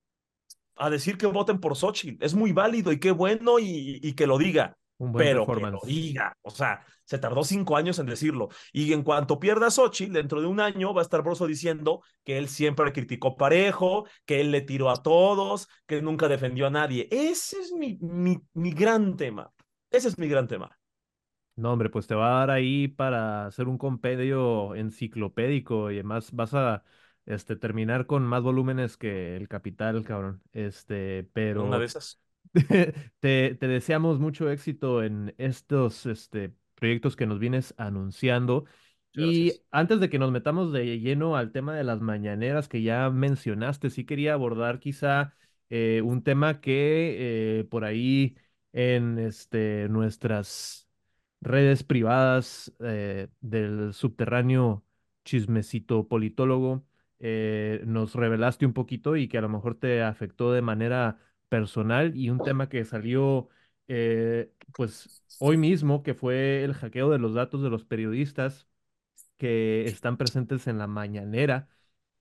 a 0.76 0.90
decir 0.90 1.18
que 1.18 1.26
voten 1.26 1.60
por 1.60 1.76
Xochitl. 1.76 2.24
Es 2.24 2.34
muy 2.34 2.54
válido 2.54 2.92
y 2.94 3.00
qué 3.00 3.12
bueno 3.12 3.60
y 3.60 4.14
que 4.14 4.28
lo 4.28 4.38
diga 4.38 4.78
pero 5.16 5.46
que 5.46 5.62
lo 5.62 5.80
diga. 5.86 6.38
O 6.42 6.50
sea, 6.50 6.86
se 7.06 7.18
tardó 7.18 7.44
cinco 7.44 7.78
años 7.78 8.00
en 8.00 8.06
decirlo. 8.06 8.50
Y 8.74 8.94
en 8.94 9.04
cuanto 9.04 9.40
pierda 9.40 9.72
Xochitl, 9.72 10.14
dentro 10.14 10.42
de 10.42 10.48
un 10.48 10.60
año 10.60 10.94
va 10.94 11.02
a 11.02 11.04
estar 11.04 11.22
Broso 11.24 11.48
diciendo 11.48 12.02
que 12.24 12.38
él 12.38 12.50
siempre 12.50 12.92
criticó 12.92 13.38
parejo, 13.38 14.06
que 14.26 14.42
él 14.42 14.52
le 14.52 14.62
tiró 14.62 14.90
a 14.90 15.02
todos, 15.02 15.68
que 15.88 16.02
nunca 16.02 16.28
defendió 16.28 16.68
a 16.68 16.70
nadie. 16.70 17.08
Ese 17.12 17.60
es 17.60 17.72
mi, 17.72 17.98
mi, 18.02 18.42
mi 18.54 18.72
gran 18.72 19.16
tema. 19.16 19.52
Ese 19.90 20.10
es 20.10 20.18
mi 20.18 20.28
gran 20.28 20.48
tema. 20.48 20.78
No, 21.56 21.74
hombre, 21.74 21.90
pues 21.90 22.08
te 22.08 22.16
va 22.16 22.36
a 22.36 22.40
dar 22.40 22.52
ahí 22.52 22.88
para 22.88 23.46
hacer 23.46 23.68
un 23.68 23.78
compendio 23.78 24.76
enciclopédico 24.76 25.92
y 25.92 25.96
además 25.96 26.32
vas 26.32 26.54
a 26.54 26.84
este, 27.26 27.56
terminar 27.58 28.06
con 28.06 28.24
más 28.24 28.44
volúmenes 28.44 28.96
que 28.96 29.36
el 29.36 29.48
capital, 29.48 30.04
cabrón. 30.04 30.42
Este, 30.54 31.30
pero. 31.34 31.66
Una 31.66 31.80
de 31.80 31.86
esas. 31.86 32.22
te, 33.20 33.58
deseamos 33.60 34.20
mucho 34.20 34.50
éxito 34.50 35.04
en 35.04 35.34
estos 35.38 36.06
este, 36.06 36.54
proyectos 36.76 37.16
que 37.16 37.26
nos 37.26 37.40
vienes 37.40 37.74
anunciando. 37.78 38.66
Y 39.14 39.54
antes 39.72 40.00
de 40.00 40.10
que 40.10 40.20
nos 40.20 40.32
metamos 40.32 40.72
de 40.72 41.00
lleno 41.00 41.36
al 41.36 41.52
tema 41.52 41.76
de 41.76 41.84
las 41.84 42.00
mañaneras 42.00 42.70
que 42.70 42.82
ya 42.84 43.10
mencionaste, 43.10 43.90
sí 43.90 44.06
quería 44.06 44.34
abordar 44.34 44.80
quizá 44.80 45.34
eh, 45.70 46.02
un 46.04 46.24
tema 46.24 46.62
que 46.62 47.60
eh, 47.60 47.64
por 47.66 47.84
ahí 47.86 48.36
en 48.72 49.20
este, 49.20 49.88
nuestras 49.90 50.88
redes 51.42 51.84
privadas 51.84 52.74
eh, 52.80 53.28
del 53.42 53.94
subterráneo 53.94 54.86
chismecito 55.26 56.08
politólogo 56.08 56.86
nos 57.86 58.16
revelaste 58.16 58.66
un 58.66 58.72
poquito 58.74 59.18
y 59.18 59.28
que 59.28 59.38
a 59.38 59.42
lo 59.42 59.50
mejor 59.50 59.76
te 59.76 60.02
afectó 60.02 60.54
de 60.54 60.62
manera 60.62 61.20
personal 61.50 62.16
y 62.16 62.30
un 62.30 62.40
tema 62.40 62.70
que 62.70 62.86
salió 62.86 63.50
eh, 63.88 64.52
pues 64.74 65.24
hoy 65.40 65.58
mismo, 65.58 66.04
que 66.04 66.14
fue 66.14 66.64
el 66.64 66.74
hackeo 66.74 67.10
de 67.10 67.20
los 67.20 67.34
datos 67.34 67.64
de 67.64 67.70
los 67.70 67.84
periodistas 67.84 68.68
que 69.38 69.86
están 69.86 70.18
presentes 70.18 70.68
en 70.68 70.78
la 70.78 70.88
mañanera. 70.88 71.68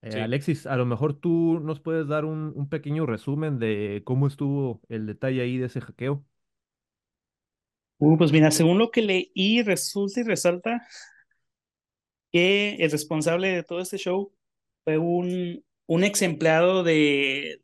Eh, 0.01 0.21
Alexis, 0.21 0.67
a 0.67 0.77
lo 0.77 0.87
mejor 0.87 1.15
tú 1.21 1.61
nos 1.61 1.81
puedes 1.81 2.07
dar 2.07 2.25
un, 2.25 2.53
un, 2.55 2.69
pequeño 2.69 3.05
resumen 3.05 3.59
de 3.59 4.03
cómo 4.05 4.27
estuvo 4.27 4.81
el 4.89 5.07
detalle 5.07 5.43
ahí 5.43 5.59
de 5.59 5.67
ese 5.67 5.81
hackeo. 5.81 6.25
Uh, 7.99 8.17
pues 8.17 8.31
mira, 8.31 8.51
según 8.53 8.79
lo 8.79 8.91
que 8.91 9.03
leí, 9.03 9.63
resulta 9.63 10.21
y 10.21 10.23
resalta 10.23 10.87
que 12.33 12.77
el 12.77 12.91
responsable 12.91 13.49
de 13.49 13.65
todo 13.65 13.81
este 13.81 13.99
show 13.99 14.33
fue 14.85 14.99
un, 14.99 15.65
un 15.87 16.05
ex 16.05 16.23
empleado 16.23 16.85
de, 16.85 17.61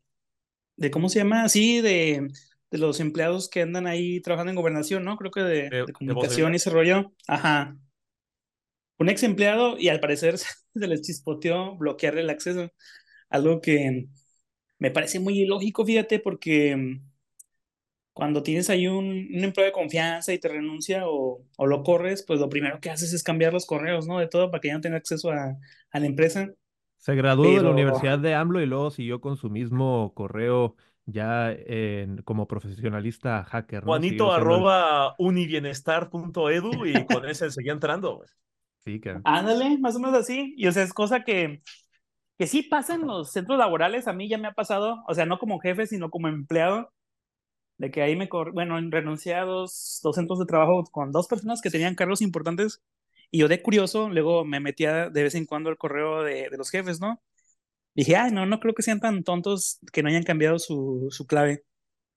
de 0.77 0.91
¿cómo 0.91 1.09
se 1.09 1.19
llama? 1.19 1.47
Sí, 1.49 1.81
de, 1.81 2.27
de 2.71 2.77
los 2.77 2.99
empleados 2.99 3.49
que 3.49 3.61
andan 3.61 3.87
ahí 3.87 4.21
trabajando 4.21 4.51
en 4.51 4.57
gobernación, 4.57 5.03
¿no? 5.03 5.17
Creo 5.17 5.31
que 5.31 5.41
de, 5.41 5.69
de, 5.69 5.93
comunicación 5.93 6.53
y 6.53 6.57
ese 6.57 6.69
rollo. 6.69 7.13
Ajá. 7.27 7.77
Un 8.97 9.09
ex 9.09 9.23
empleado 9.23 9.77
y 9.77 9.89
al 9.89 9.99
parecer 9.99 10.37
se 10.37 10.87
les 10.87 11.01
chispoteó 11.01 11.75
bloquearle 11.77 12.21
el 12.21 12.29
acceso. 12.29 12.71
Algo 13.29 13.61
que 13.61 14.07
me 14.79 14.91
parece 14.91 15.19
muy 15.19 15.39
ilógico, 15.41 15.85
fíjate, 15.85 16.19
porque 16.19 16.99
cuando 18.13 18.43
tienes 18.43 18.69
ahí 18.69 18.87
un, 18.87 19.27
un 19.33 19.43
empleo 19.43 19.65
de 19.65 19.71
confianza 19.73 20.33
y 20.33 20.39
te 20.39 20.47
renuncia 20.47 21.07
o, 21.07 21.43
o, 21.57 21.65
lo 21.67 21.83
corres, 21.83 22.23
pues 22.25 22.39
lo 22.39 22.49
primero 22.49 22.79
que 22.79 22.89
haces 22.89 23.11
es 23.13 23.23
cambiar 23.23 23.51
los 23.51 23.65
correos, 23.65 24.07
¿no? 24.07 24.19
De 24.19 24.27
todo 24.27 24.51
para 24.51 24.61
que 24.61 24.69
ya 24.69 24.75
no 24.75 24.81
tenga 24.81 24.97
acceso 24.97 25.31
a, 25.31 25.57
a 25.91 25.99
la 25.99 26.05
empresa. 26.05 26.49
Se 27.05 27.13
graduó 27.13 27.45
de 27.45 27.61
la 27.61 27.69
Universidad 27.69 28.17
de 28.17 28.33
AMLO 28.33 28.61
y 28.61 28.65
luego 28.65 28.89
siguió 28.89 29.21
con 29.21 29.37
su 29.37 29.51
mismo 29.51 30.11
correo 30.15 30.75
ya 31.05 31.55
como 32.23 32.47
profesionalista 32.47 33.43
hacker. 33.43 33.83
Juanito 33.83 34.33
arroba 34.33 35.13
unibienestar.edu 35.19 36.85
y 36.87 37.05
con 37.05 37.29
ese 37.29 37.51
seguía 37.51 37.73
entrando. 37.73 38.23
Sí, 38.79 38.99
que... 38.99 39.19
Ándale, 39.23 39.77
más 39.77 39.95
o 39.95 39.99
menos 39.99 40.15
así. 40.15 40.55
Y 40.57 40.65
o 40.65 40.71
sea, 40.71 40.81
es 40.81 40.93
cosa 40.93 41.23
que, 41.23 41.61
que 42.39 42.47
sí 42.47 42.63
pasa 42.63 42.95
en 42.95 43.05
los 43.05 43.31
centros 43.31 43.59
laborales. 43.59 44.07
A 44.07 44.13
mí 44.13 44.27
ya 44.27 44.39
me 44.39 44.47
ha 44.47 44.53
pasado, 44.53 45.03
o 45.07 45.13
sea, 45.13 45.27
no 45.27 45.37
como 45.37 45.59
jefe, 45.59 45.85
sino 45.85 46.09
como 46.09 46.27
empleado, 46.27 46.91
de 47.77 47.91
que 47.91 48.01
ahí 48.01 48.15
me, 48.15 48.27
bueno, 48.51 48.79
renuncié 48.89 49.35
a 49.35 49.45
dos, 49.45 49.99
dos 50.01 50.15
centros 50.15 50.39
de 50.39 50.47
trabajo 50.47 50.83
con 50.85 51.11
dos 51.11 51.27
personas 51.27 51.61
que 51.61 51.69
tenían 51.69 51.93
cargos 51.93 52.23
importantes 52.23 52.81
y 53.35 53.39
yo 53.39 53.49
de 53.49 53.61
curioso, 53.61 54.07
luego 54.09 54.45
me 54.45 54.61
metía 54.61 55.09
de 55.09 55.23
vez 55.23 55.35
en 55.35 55.45
cuando 55.45 55.69
el 55.69 55.75
correo 55.75 56.23
de, 56.23 56.47
de 56.49 56.57
los 56.57 56.69
jefes, 56.69 57.01
¿no? 57.01 57.21
Dije, 57.93 58.15
ay, 58.15 58.31
no, 58.31 58.45
no 58.45 58.61
creo 58.61 58.73
que 58.73 58.81
sean 58.81 59.01
tan 59.01 59.25
tontos 59.25 59.79
que 59.91 60.01
no 60.01 60.07
hayan 60.07 60.23
cambiado 60.23 60.57
su, 60.57 61.09
su 61.11 61.27
clave. 61.27 61.65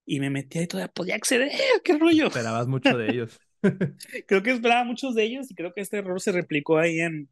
Y 0.07 0.21
me 0.21 0.31
metí 0.31 0.61
y 0.61 0.69
todavía 0.69 0.93
podía 0.93 1.17
acceder, 1.17 1.51
qué 1.85 1.99
rollo. 1.99 2.29
Esperabas 2.29 2.69
mucho 2.69 2.97
de 2.97 3.11
ellos. 3.11 3.41
creo 4.29 4.45
que 4.45 4.53
esperaba 4.53 4.85
muchos 4.85 5.17
de 5.17 5.25
ellos 5.25 5.51
y 5.51 5.57
creo 5.57 5.73
que 5.75 5.81
este 5.81 5.99
error 5.99 6.21
se 6.21 6.31
replicó 6.31 6.79
ahí 6.79 7.01
en, 7.01 7.29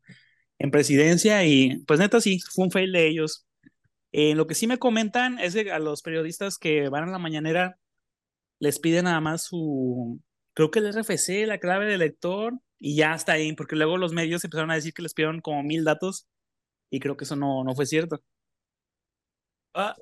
en 0.59 0.71
presidencia 0.73 1.45
y 1.45 1.85
pues 1.87 2.01
neta 2.01 2.21
sí, 2.21 2.41
fue 2.41 2.65
un 2.65 2.73
fail 2.73 2.91
de 2.91 3.07
ellos. 3.07 3.47
Eh, 4.11 4.35
lo 4.35 4.49
que 4.49 4.57
sí 4.57 4.67
me 4.67 4.79
comentan 4.79 5.39
es 5.39 5.55
que 5.55 5.71
a 5.71 5.79
los 5.79 6.03
periodistas 6.03 6.59
que 6.59 6.89
van 6.89 7.05
a 7.05 7.13
la 7.13 7.21
mañanera 7.21 7.79
les 8.59 8.81
piden 8.81 9.05
nada 9.05 9.21
más 9.21 9.45
su, 9.45 10.21
creo 10.55 10.73
que 10.73 10.81
el 10.81 10.93
RFC, 10.93 11.47
la 11.47 11.59
clave 11.59 11.87
del 11.87 12.01
lector 12.01 12.55
y 12.79 12.97
ya 12.97 13.15
está 13.15 13.33
ahí, 13.33 13.53
porque 13.55 13.77
luego 13.77 13.97
los 13.97 14.13
medios 14.13 14.45
empezaron 14.45 14.71
a 14.71 14.75
decir 14.75 14.93
que 14.95 15.03
les 15.03 15.15
pidieron 15.15 15.41
como 15.41 15.63
mil 15.63 15.85
datos 15.85 16.27
y 16.91 17.01
creo 17.01 17.17
que 17.17 17.25
eso 17.25 17.37
no, 17.37 17.65
no 17.65 17.75
fue 17.75 17.87
cierto. 17.87 18.23
Ah, 19.79 19.95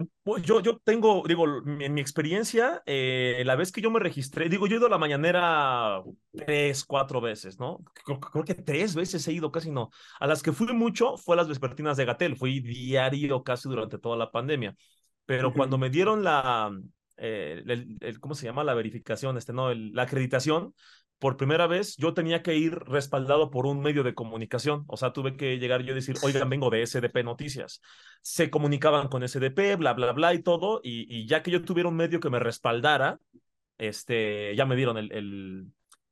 yo, 0.44 0.60
yo 0.60 0.78
tengo, 0.84 1.24
digo, 1.26 1.46
en 1.66 1.94
mi 1.94 2.00
experiencia, 2.00 2.80
eh, 2.86 3.42
la 3.44 3.56
vez 3.56 3.72
que 3.72 3.80
yo 3.80 3.90
me 3.90 3.98
registré, 3.98 4.48
digo, 4.48 4.68
yo 4.68 4.76
he 4.76 4.78
ido 4.78 4.86
a 4.86 4.90
la 4.90 4.98
mañanera 4.98 6.00
tres, 6.30 6.84
cuatro 6.84 7.20
veces, 7.20 7.58
¿no? 7.58 7.80
Creo, 8.04 8.20
creo, 8.20 8.44
que 8.44 8.54
tres 8.54 8.94
veces 8.94 9.26
he 9.26 9.32
ido, 9.32 9.50
casi 9.50 9.72
no. 9.72 9.90
A 10.20 10.28
las 10.28 10.44
que 10.44 10.52
fui 10.52 10.72
mucho 10.72 11.16
fue 11.16 11.34
a 11.34 11.38
las 11.38 11.48
vespertinas 11.48 11.96
de 11.96 12.04
Gatel, 12.04 12.36
fui 12.36 12.60
diario 12.60 13.42
casi 13.42 13.68
durante 13.68 13.98
toda 13.98 14.16
la 14.16 14.30
pandemia. 14.30 14.76
Pero 15.26 15.52
cuando 15.52 15.76
me 15.76 15.90
dieron 15.90 16.22
la, 16.22 16.70
eh, 17.16 17.62
el, 17.66 18.20
¿cómo 18.20 18.34
se 18.36 18.46
llama? 18.46 18.64
La 18.64 18.74
verificación, 18.74 19.36
este, 19.36 19.52
¿no? 19.52 19.72
la 19.74 20.02
acreditación, 20.02 20.74
por 21.18 21.36
primera 21.36 21.66
vez 21.66 21.96
yo 21.96 22.14
tenía 22.14 22.42
que 22.42 22.56
ir 22.56 22.74
respaldado 22.74 23.50
por 23.50 23.66
un 23.66 23.80
medio 23.80 24.02
de 24.02 24.14
comunicación. 24.14 24.84
O 24.88 24.96
sea, 24.96 25.12
tuve 25.12 25.36
que 25.36 25.58
llegar 25.58 25.82
yo 25.82 25.92
y 25.92 25.94
decir, 25.96 26.16
oigan, 26.22 26.48
vengo 26.48 26.70
de 26.70 26.82
SDP 26.82 27.24
Noticias. 27.24 27.80
Se 28.22 28.50
comunicaban 28.50 29.08
con 29.08 29.22
SDP, 29.22 29.76
bla, 29.76 29.94
bla, 29.94 30.12
bla 30.12 30.34
y 30.34 30.42
todo. 30.42 30.80
Y, 30.82 31.26
ya 31.26 31.42
que 31.42 31.50
yo 31.50 31.64
tuviera 31.64 31.88
un 31.88 31.96
medio 31.96 32.20
que 32.20 32.30
me 32.30 32.38
respaldara, 32.38 33.18
este, 33.78 34.54
ya 34.56 34.66
me 34.66 34.76
dieron 34.76 34.98
el, 34.98 35.12
el, 35.12 35.66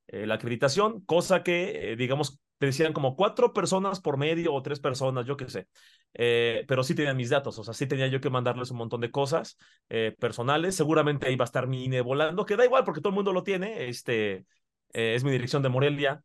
eh, 0.09 0.27
la 0.27 0.35
acreditación, 0.35 1.01
cosa 1.03 1.43
que, 1.43 1.93
eh, 1.93 1.97
digamos, 1.97 2.41
te 2.63 2.67
decían 2.67 2.93
como 2.93 3.17
cuatro 3.17 3.53
personas 3.53 4.01
por 4.01 4.17
medio 4.17 4.55
o 4.55 4.63
tres 4.63 4.79
personas, 4.79 5.27
yo 5.27 5.37
qué 5.37 5.49
sé. 5.49 5.67
Eh, 6.15 6.65
pero 6.69 6.85
sí 6.85 6.95
tenían 6.95 7.17
mis 7.17 7.29
datos, 7.29 7.59
o 7.59 7.65
sea, 7.65 7.75
sí 7.75 7.89
tenía 7.89 8.07
yo 8.07 8.21
que 8.21 8.31
mandarles 8.31 8.71
un 8.71 8.77
montón 8.77 9.01
de 9.01 9.11
cosas 9.11 9.59
eh, 9.89 10.15
personales. 10.17 10.77
Seguramente 10.77 11.27
ahí 11.27 11.35
va 11.35 11.45
a 11.45 11.47
estar 11.47 11.67
mi 11.67 11.85
INE 11.85 12.03
volando, 12.03 12.47
que 12.47 12.55
da 12.55 12.65
igual 12.65 12.85
porque 12.85 13.01
todo 13.01 13.09
el 13.11 13.17
mundo 13.17 13.33
lo 13.33 13.43
tiene. 13.43 13.89
Este 13.89 14.47
es 14.93 15.25
mi 15.25 15.31
dirección 15.31 15.63
de 15.63 15.69
Morelia, 15.69 16.23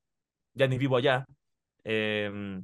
ya 0.54 0.68
ni 0.68 0.78
vivo 0.78 0.98
allá. 0.98 1.26
Eh, 1.84 2.62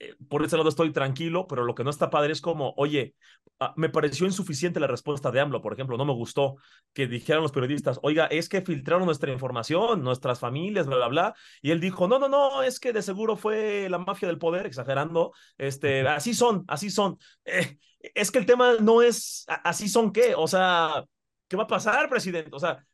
eh, 0.00 0.14
por 0.28 0.42
ese 0.42 0.56
lado 0.56 0.70
estoy 0.70 0.92
tranquilo, 0.92 1.46
pero 1.46 1.64
lo 1.64 1.74
que 1.74 1.84
no 1.84 1.90
está 1.90 2.08
padre 2.08 2.32
es 2.32 2.40
como, 2.40 2.72
oye, 2.78 3.14
ah, 3.60 3.74
me 3.76 3.90
pareció 3.90 4.26
insuficiente 4.26 4.80
la 4.80 4.86
respuesta 4.86 5.30
de 5.30 5.40
AMLO, 5.40 5.60
por 5.60 5.74
ejemplo, 5.74 5.98
no 5.98 6.06
me 6.06 6.14
gustó 6.14 6.56
que 6.94 7.06
dijeran 7.06 7.42
los 7.42 7.52
periodistas, 7.52 8.00
oiga, 8.02 8.24
es 8.26 8.48
que 8.48 8.62
filtraron 8.62 9.04
nuestra 9.04 9.30
información, 9.30 10.02
nuestras 10.02 10.40
familias, 10.40 10.86
bla, 10.86 10.96
bla, 10.96 11.08
bla, 11.08 11.34
y 11.60 11.70
él 11.70 11.80
dijo, 11.80 12.08
no, 12.08 12.18
no, 12.18 12.30
no, 12.30 12.62
es 12.62 12.80
que 12.80 12.94
de 12.94 13.02
seguro 13.02 13.36
fue 13.36 13.88
la 13.90 13.98
mafia 13.98 14.28
del 14.28 14.38
poder, 14.38 14.64
exagerando, 14.64 15.32
este, 15.58 16.08
así 16.08 16.32
son, 16.32 16.64
así 16.66 16.88
son. 16.90 17.18
Eh, 17.44 17.78
es 18.14 18.30
que 18.30 18.38
el 18.38 18.46
tema 18.46 18.76
no 18.80 19.02
es, 19.02 19.44
así 19.48 19.88
son 19.90 20.12
qué, 20.12 20.34
o 20.34 20.48
sea, 20.48 21.04
¿qué 21.46 21.56
va 21.58 21.64
a 21.64 21.66
pasar, 21.66 22.08
presidente? 22.08 22.50
O 22.54 22.58
sea, 22.58 22.86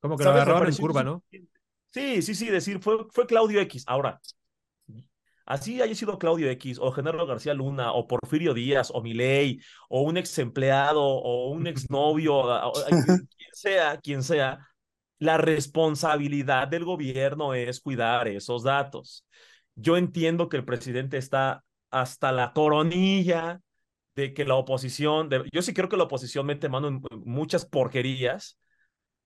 como 0.00 0.16
que 0.16 0.24
lo 0.24 0.30
agarraron 0.30 0.68
en 0.68 0.76
curva, 0.76 1.02
¿no? 1.02 1.22
Sí, 1.92 2.22
sí, 2.22 2.34
sí, 2.34 2.46
decir, 2.48 2.80
fue, 2.80 3.06
fue 3.10 3.26
Claudio 3.26 3.60
X. 3.60 3.84
Ahora, 3.86 4.20
Así 5.46 5.82
haya 5.82 5.94
sido 5.94 6.18
Claudio 6.18 6.48
X 6.50 6.78
o 6.80 6.90
Genaro 6.90 7.26
García 7.26 7.52
Luna 7.52 7.92
o 7.92 8.06
Porfirio 8.06 8.54
Díaz 8.54 8.90
o 8.94 9.02
Milei 9.02 9.60
o 9.90 10.00
un 10.00 10.16
ex 10.16 10.38
empleado 10.38 11.02
o 11.02 11.50
un 11.50 11.66
exnovio, 11.66 12.44
quien 12.88 13.28
sea, 13.52 13.98
quien 13.98 14.22
sea, 14.22 14.66
la 15.18 15.36
responsabilidad 15.36 16.68
del 16.68 16.84
gobierno 16.84 17.52
es 17.52 17.80
cuidar 17.80 18.28
esos 18.28 18.62
datos. 18.62 19.26
Yo 19.74 19.96
entiendo 19.98 20.48
que 20.48 20.56
el 20.56 20.64
presidente 20.64 21.18
está 21.18 21.62
hasta 21.90 22.32
la 22.32 22.52
coronilla 22.54 23.60
de 24.16 24.32
que 24.32 24.44
la 24.46 24.54
oposición, 24.54 25.28
yo 25.52 25.60
sí 25.60 25.74
creo 25.74 25.88
que 25.88 25.96
la 25.96 26.04
oposición 26.04 26.46
mete 26.46 26.68
mano 26.68 26.88
en 26.88 27.02
muchas 27.24 27.66
porquerías 27.66 28.58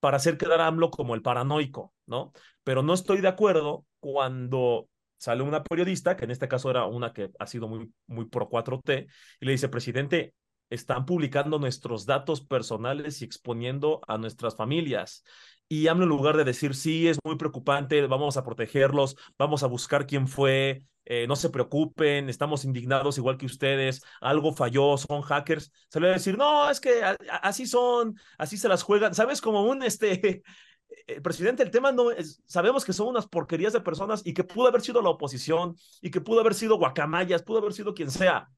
para 0.01 0.17
hacer 0.17 0.39
quedar 0.39 0.61
a 0.61 0.67
AMLO 0.67 0.91
como 0.91 1.15
el 1.15 1.23
paranoico, 1.23 1.93
¿no? 2.07 2.33
Pero 2.65 2.83
no 2.83 2.95
estoy 2.95 3.21
de 3.21 3.29
acuerdo 3.29 3.87
cuando 4.01 4.89
sale 5.17 5.43
una 5.43 5.63
periodista, 5.63 6.17
que 6.17 6.25
en 6.25 6.31
este 6.31 6.49
caso 6.49 6.71
era 6.71 6.87
una 6.87 7.13
que 7.13 7.31
ha 7.39 7.47
sido 7.47 7.69
muy, 7.69 7.93
muy 8.07 8.27
pro 8.27 8.49
4T, 8.49 9.07
y 9.41 9.47
le 9.47 9.53
dice, 9.53 9.69
presidente, 9.69 10.35
están 10.71 11.07
publicando 11.07 11.59
nuestros 11.59 12.07
datos 12.07 12.41
personales 12.41 13.21
y 13.23 13.25
exponiendo 13.25 14.01
a 14.07 14.19
nuestras 14.19 14.57
familias. 14.57 15.25
Y 15.69 15.87
AMLO 15.89 16.05
en 16.05 16.09
lugar 16.09 16.37
de 16.37 16.45
decir, 16.45 16.75
sí, 16.75 17.09
es 17.09 17.19
muy 17.25 17.37
preocupante, 17.37 18.07
vamos 18.07 18.37
a 18.39 18.45
protegerlos, 18.45 19.17
vamos 19.39 19.63
a 19.63 19.67
buscar 19.67 20.07
quién 20.07 20.27
fue, 20.27 20.83
eh, 21.05 21.27
no 21.27 21.37
se 21.37 21.51
preocupen, 21.51 22.29
estamos 22.29 22.65
indignados 22.65 23.19
igual 23.19 23.37
que 23.37 23.47
ustedes, 23.47 24.03
algo 24.21 24.53
falló, 24.53 24.97
son 24.97 25.23
hackers, 25.23 25.71
se 25.89 26.01
le 26.01 26.09
va 26.09 26.13
a 26.13 26.17
decir, 26.17 26.39
no, 26.39 26.71
es 26.71 26.81
que 26.81 27.03
así 27.43 27.67
son, 27.67 28.19
así 28.39 28.57
se 28.57 28.69
las 28.69 28.83
juegan, 28.83 29.15
¿sabes? 29.15 29.41
Como 29.41 29.63
un, 29.63 29.83
este, 29.83 30.43
eh, 31.07 31.21
presidente, 31.21 31.63
el 31.63 31.71
tema 31.71 31.93
no 31.93 32.11
es, 32.11 32.43
sabemos 32.47 32.85
que 32.85 32.95
son 32.95 33.09
unas 33.09 33.27
porquerías 33.27 33.73
de 33.75 33.81
personas 33.81 34.23
y 34.25 34.35
que 34.35 34.45
pudo 34.45 34.69
haber 34.69 34.81
sido 34.81 35.03
la 35.03 35.11
oposición 35.11 35.77
y 36.01 36.11
que 36.11 36.21
pudo 36.23 36.41
haber 36.41 36.55
sido 36.55 36.77
guacamayas, 36.77 37.43
pudo 37.43 37.59
haber 37.59 37.73
sido 37.75 37.95
quien 37.95 38.11
sea. 38.11 38.49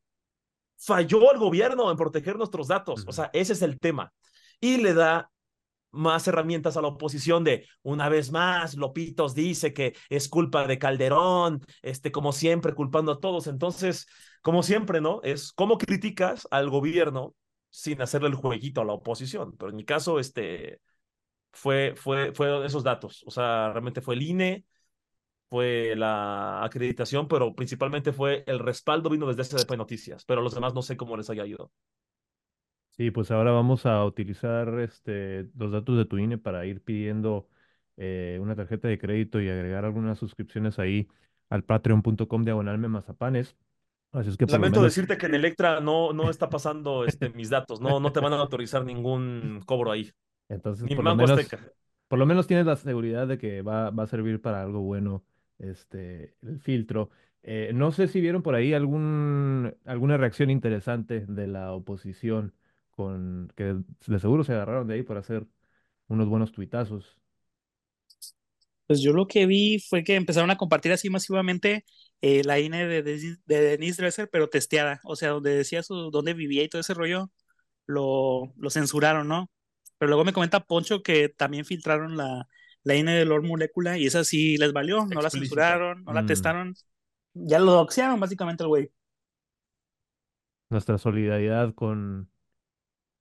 Falló 0.77 1.31
el 1.33 1.39
gobierno 1.39 1.91
en 1.91 1.97
proteger 1.97 2.37
nuestros 2.37 2.69
datos, 2.69 3.05
o 3.07 3.13
sea, 3.13 3.31
ese 3.33 3.53
es 3.53 3.63
el 3.63 3.79
tema. 3.79 4.13
Y 4.61 4.79
le 4.79 4.95
da 4.95 5.31
más 5.93 6.27
herramientas 6.29 6.77
a 6.77 6.83
la 6.83 6.89
oposición 6.89 7.45
de 7.45 7.67
una 7.83 8.09
vez 8.09 8.31
más 8.31 8.77
Lopitos 8.77 9.35
dice 9.35 9.73
que 9.73 9.95
es 10.09 10.29
culpa 10.29 10.67
de 10.67 10.79
Calderón, 10.79 11.61
este 11.83 12.13
como 12.13 12.33
siempre 12.33 12.75
culpando 12.75 13.13
a 13.13 13.21
todos, 13.21 13.47
entonces 13.47 14.07
como 14.43 14.63
siempre, 14.63 15.01
¿no? 15.01 15.21
Es 15.23 15.53
cómo 15.53 15.79
criticas 15.79 16.47
al 16.51 16.71
gobierno 16.71 17.35
sin 17.71 18.03
hacerle 18.03 18.29
el 18.29 18.35
jueguito 18.35 18.81
a 18.81 18.85
la 18.85 18.95
oposición, 18.95 19.57
pero 19.57 19.71
en 19.71 19.77
mi 19.77 19.85
caso 19.85 20.19
este 20.19 20.81
fue, 21.53 21.95
fue, 21.97 22.33
fue 22.33 22.65
esos 22.67 22.85
datos. 22.85 23.23
O 23.27 23.31
sea, 23.31 23.71
realmente 23.73 24.01
fue 24.01 24.15
el 24.15 24.23
INE, 24.23 24.65
fue 25.49 25.95
la 25.97 26.65
acreditación, 26.65 27.29
pero 27.29 27.55
principalmente 27.55 28.13
fue 28.13 28.45
el 28.47 28.59
respaldo 28.61 29.11
vino 29.11 29.27
desde 29.27 29.43
SDP 29.43 29.77
Noticias, 29.77 30.25
pero 30.25 30.43
los 30.43 30.55
demás 30.55 30.75
no 30.75 30.83
sé 30.83 30.97
cómo 30.97 31.17
les 31.17 31.31
haya 31.31 31.47
ido. 31.47 31.73
Sí, 33.01 33.11
pues 33.11 33.31
ahora 33.31 33.51
vamos 33.51 33.87
a 33.87 34.05
utilizar 34.05 34.79
este, 34.81 35.49
los 35.57 35.73
datos 35.73 35.97
de 35.97 36.05
tu 36.05 36.19
INE 36.19 36.37
para 36.37 36.67
ir 36.67 36.83
pidiendo 36.83 37.49
eh, 37.97 38.39
una 38.43 38.55
tarjeta 38.55 38.89
de 38.89 38.99
crédito 38.99 39.41
y 39.41 39.49
agregar 39.49 39.87
algunas 39.87 40.19
suscripciones 40.19 40.79
ahí 40.79 41.09
al 41.49 41.65
patreon.com 41.65 42.45
diagonal 42.45 42.77
mazapanes. 42.77 43.57
Así 44.13 44.29
es 44.29 44.37
que 44.37 44.45
Lamento 44.45 44.83
decirte 44.83 45.17
que 45.17 45.25
en 45.25 45.35
Electra 45.35 45.81
no, 45.81 46.13
no 46.13 46.29
está 46.29 46.51
pasando 46.51 47.07
este, 47.07 47.31
mis 47.31 47.49
datos, 47.49 47.81
no, 47.81 48.01
no 48.01 48.13
te 48.13 48.21
van 48.21 48.35
a 48.35 48.37
autorizar 48.37 48.85
ningún 48.85 49.63
cobro 49.65 49.93
ahí. 49.93 50.13
Entonces, 50.51 50.87
por 50.95 51.03
lo, 51.03 51.17
menos, 51.17 51.41
por 52.07 52.19
lo 52.19 52.27
menos 52.27 52.47
tienes 52.47 52.67
la 52.67 52.77
seguridad 52.77 53.27
de 53.27 53.39
que 53.39 53.63
va, 53.63 53.89
va 53.89 54.03
a 54.03 54.09
servir 54.09 54.43
para 54.43 54.61
algo 54.61 54.83
bueno 54.83 55.25
este, 55.59 56.35
el 56.43 56.61
filtro. 56.61 57.09
Eh, 57.45 57.71
no 57.73 57.93
sé 57.93 58.09
si 58.09 58.21
vieron 58.21 58.43
por 58.43 58.57
ahí 58.57 58.75
algún, 58.75 59.75
alguna 59.87 60.19
reacción 60.19 60.51
interesante 60.51 61.25
de 61.27 61.47
la 61.47 61.73
oposición, 61.73 62.53
con 63.01 63.51
que 63.57 63.77
de 64.07 64.21
seguro 64.21 64.45
se 64.45 64.53
agarraron 64.53 64.87
de 64.87 64.95
ahí 64.95 65.03
para 65.03 65.21
hacer 65.21 65.47
unos 66.09 66.29
buenos 66.29 66.53
tuitazos. 66.53 67.17
Pues 68.87 69.01
yo 69.01 69.15
lo 69.15 69.27
que 69.27 69.47
vi 69.47 69.79
fue 69.79 70.05
que 70.05 70.17
empezaron 70.17 70.51
a 70.51 70.59
compartir 70.59 70.93
así 70.93 71.09
masivamente 71.09 71.87
eh, 72.21 72.43
la 72.45 72.59
INE 72.59 72.87
de, 72.87 73.03
de, 73.03 73.39
Denise 73.47 74.03
Dresser, 74.03 74.29
pero 74.31 74.51
testeada, 74.51 75.01
o 75.05 75.17
sea, 75.17 75.31
donde 75.31 75.55
decía 75.57 75.83
su, 75.83 76.11
dónde 76.11 76.35
vivía 76.35 76.63
y 76.63 76.69
todo 76.69 76.81
ese 76.81 76.93
rollo, 76.93 77.31
lo, 77.87 78.53
lo 78.59 78.69
censuraron, 78.69 79.29
¿no? 79.29 79.51
Pero 79.97 80.09
luego 80.11 80.25
me 80.25 80.35
comenta 80.35 80.67
Poncho 80.67 81.03
que 81.03 81.31
también 81.31 81.65
filtraron 81.65 82.19
la, 82.19 82.49
la 82.83 82.97
INE 82.97 83.13
de 83.15 83.25
Lord 83.25 83.45
Molecula 83.45 83.97
y 83.97 84.05
esa 84.05 84.25
sí 84.25 84.59
les 84.59 84.75
valió, 84.75 85.07
no 85.07 85.23
la 85.23 85.31
censuraron, 85.31 86.05
no 86.05 86.13
la 86.13 86.23
mm. 86.23 86.27
testaron. 86.27 86.75
Ya 87.33 87.61
lo 87.61 87.73
doxearon 87.73 88.21
básicamente 88.21 88.65
el 88.65 88.69
güey. 88.69 88.91
Nuestra 90.69 90.99
solidaridad 90.99 91.73
con 91.75 92.31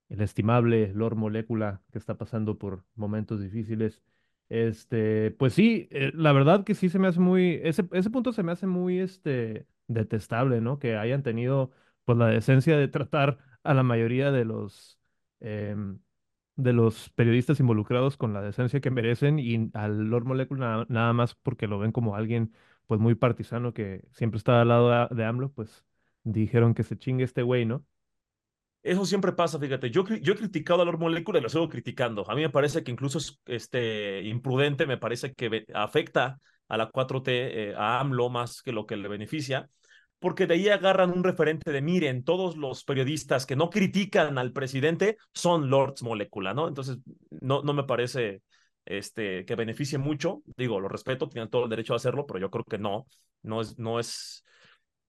el 0.10 0.22
estimable 0.22 0.94
Lord 0.94 1.16
Molecula 1.16 1.82
que 1.92 1.98
está 1.98 2.18
pasando 2.18 2.58
por 2.58 2.86
momentos 2.96 3.42
difíciles. 3.42 4.02
Este, 4.50 5.32
pues 5.32 5.54
sí, 5.54 5.88
eh, 5.92 6.12
la 6.16 6.32
verdad 6.34 6.64
que 6.64 6.76
sí 6.76 6.90
se 6.90 7.00
me 7.00 7.08
hace 7.08 7.20
muy, 7.20 7.62
ese, 7.64 7.88
ese 7.92 8.10
punto 8.10 8.34
se 8.34 8.44
me 8.44 8.52
hace 8.52 8.68
muy 8.68 9.00
este, 9.00 9.68
detestable, 9.88 10.62
¿no? 10.62 10.80
Que 10.80 10.98
hayan 10.98 11.24
tenido 11.24 11.72
pues 12.06 12.18
la 12.18 12.28
decencia 12.28 12.78
de 12.78 12.88
tratar 12.88 13.40
a 13.64 13.74
la 13.74 13.84
mayoría 13.84 14.32
de 14.32 14.46
los 14.46 15.00
em, 15.40 16.00
de 16.60 16.74
los 16.74 17.10
periodistas 17.12 17.60
involucrados 17.62 18.18
con 18.18 18.34
la 18.34 18.42
decencia 18.42 18.82
que 18.82 18.92
merecen 18.92 19.40
y 19.40 19.72
al 19.74 20.10
Lord 20.10 20.26
Molecula 20.26 20.86
nada, 20.90 21.14
más 21.14 21.36
porque 21.36 21.68
lo 21.68 21.80
ven 21.80 21.92
como 21.94 22.16
alguien 22.16 22.54
pues 22.88 23.00
muy 23.00 23.16
partisano 23.16 23.74
que 23.74 24.04
siempre 24.12 24.38
está 24.38 24.62
al 24.62 24.68
lado 24.70 25.08
de, 25.10 25.26
AMLO, 25.26 25.52
pues 25.54 25.86
dijeron 26.24 26.74
que 26.74 26.84
se 26.84 26.98
chingue 26.98 27.24
este 27.24 27.44
güey, 27.44 27.66
¿no? 27.66 27.86
Eso 28.82 29.06
siempre 29.06 29.34
pasa, 29.34 29.60
fíjate. 29.60 29.90
Yo, 29.92 30.06
yo 30.08 30.34
he 30.34 30.38
criticado 30.38 30.82
a 30.82 30.86
Lord 30.86 31.00
Molecula 31.00 31.40
y 31.40 31.42
lo 31.42 31.50
sigo 31.50 31.68
criticando. 31.68 32.30
A 32.30 32.36
mí 32.36 32.42
me 32.42 32.50
parece 32.50 32.84
que 32.84 32.92
incluso 32.92 33.18
es 33.18 33.40
este, 33.46 34.22
imprudente, 34.24 34.86
me 34.86 34.98
parece 34.98 35.34
que 35.34 35.66
afecta 35.74 36.40
a 36.68 36.78
la 36.78 36.90
4T, 36.90 37.24
eh, 37.28 37.74
a 37.76 38.00
AMLO 38.00 38.30
más 38.30 38.62
que 38.62 38.72
lo 38.72 38.86
que 38.86 38.96
le 38.96 39.08
beneficia 39.08 39.70
porque 40.20 40.48
de 40.48 40.56
ahí 40.56 40.70
agarran 40.70 41.12
un 41.12 41.24
referente 41.24 41.72
de, 41.72 41.82
miren, 41.82 42.24
todos 42.24 42.58
los 42.58 42.84
periodistas 42.84 43.46
que 43.46 43.56
no 43.56 43.70
critican 43.70 44.38
al 44.38 44.52
presidente 44.52 45.18
son 45.34 45.70
Lords 45.70 46.04
Molecula, 46.04 46.54
¿no? 46.54 46.68
Entonces, 46.68 46.98
no, 47.42 47.64
no 47.64 47.74
me 47.74 47.86
parece 47.86 48.42
este, 48.86 49.46
que 49.46 49.56
beneficie 49.56 49.98
mucho. 49.98 50.42
Digo, 50.58 50.80
lo 50.80 50.90
respeto, 50.90 51.30
tienen 51.30 51.50
todo 51.50 51.64
el 51.64 51.70
derecho 51.70 51.94
a 51.94 51.98
hacerlo, 51.98 52.26
pero 52.26 52.40
yo 52.40 52.52
creo 52.52 52.66
que 52.66 52.78
no, 52.78 53.08
no 53.44 53.62
es, 53.62 53.80
no 53.80 54.00
es 54.00 54.44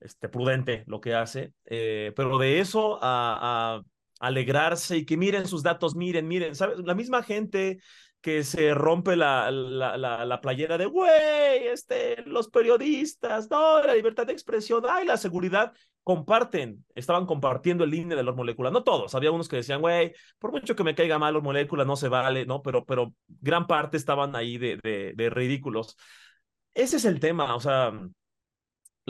este, 0.01 0.29
prudente 0.29 0.85
lo 0.87 1.01
que 1.01 1.15
hace. 1.15 1.53
Eh, 1.67 2.13
pero 2.17 2.39
de 2.39 2.61
eso 2.61 2.99
a, 3.03 3.83
alegrarse 4.21 4.99
y 4.99 5.07
que 5.07 5.17
miren 5.17 5.47
sus 5.47 5.63
datos, 5.63 5.97
miren, 5.97 6.29
miren, 6.29 6.55
¿sabes? 6.55 6.79
La 6.81 6.95
misma 6.95 7.23
gente 7.23 7.81
que 8.21 8.45
se 8.45 8.75
rompe 8.75 9.17
la, 9.17 9.51
la, 9.51 9.97
la, 9.97 10.41
playera 10.43 10.77
de, 10.77 10.85
güey, 10.85 11.69
este, 11.69 12.23
los 12.27 12.49
periodistas, 12.51 13.49
no, 13.51 13.83
la 13.83 13.95
libertad 13.95 14.27
de 14.27 14.35
expresión, 14.35 14.85
ay, 14.87 15.07
la 15.07 15.17
seguridad, 15.17 15.73
comparten, 16.03 16.85
estaban 16.95 17.25
compartiendo 17.25 17.85
el 17.85 17.91
línea 17.91 18.17
de 18.17 18.23
los 18.23 18.37
moléculas, 18.37 18.73
no 18.75 18.85
todos, 18.85 19.15
había 19.15 19.31
unos 19.31 19.49
que 19.49 19.57
decían, 19.57 19.81
güey, 19.81 20.13
por 20.39 20.53
mucho 20.53 20.77
que 20.77 20.85
me 20.85 20.95
caiga 20.95 21.19
mal 21.19 21.33
los 21.33 21.43
moléculas, 21.43 21.87
no 21.87 21.97
se 21.97 22.09
vale, 22.09 22.45
¿no? 22.45 22.61
Pero, 22.61 22.85
pero 22.85 23.15
gran 23.27 23.67
parte 23.67 23.97
estaban 23.97 24.37
ahí 24.37 24.59
de, 24.59 24.79
de, 24.83 25.15
de 25.15 25.31
ridículos. 25.31 25.97
Ese 26.75 26.97
es 26.99 27.07
el 27.07 27.21
tema, 27.21 27.55
o 27.55 27.61
sea, 27.61 27.93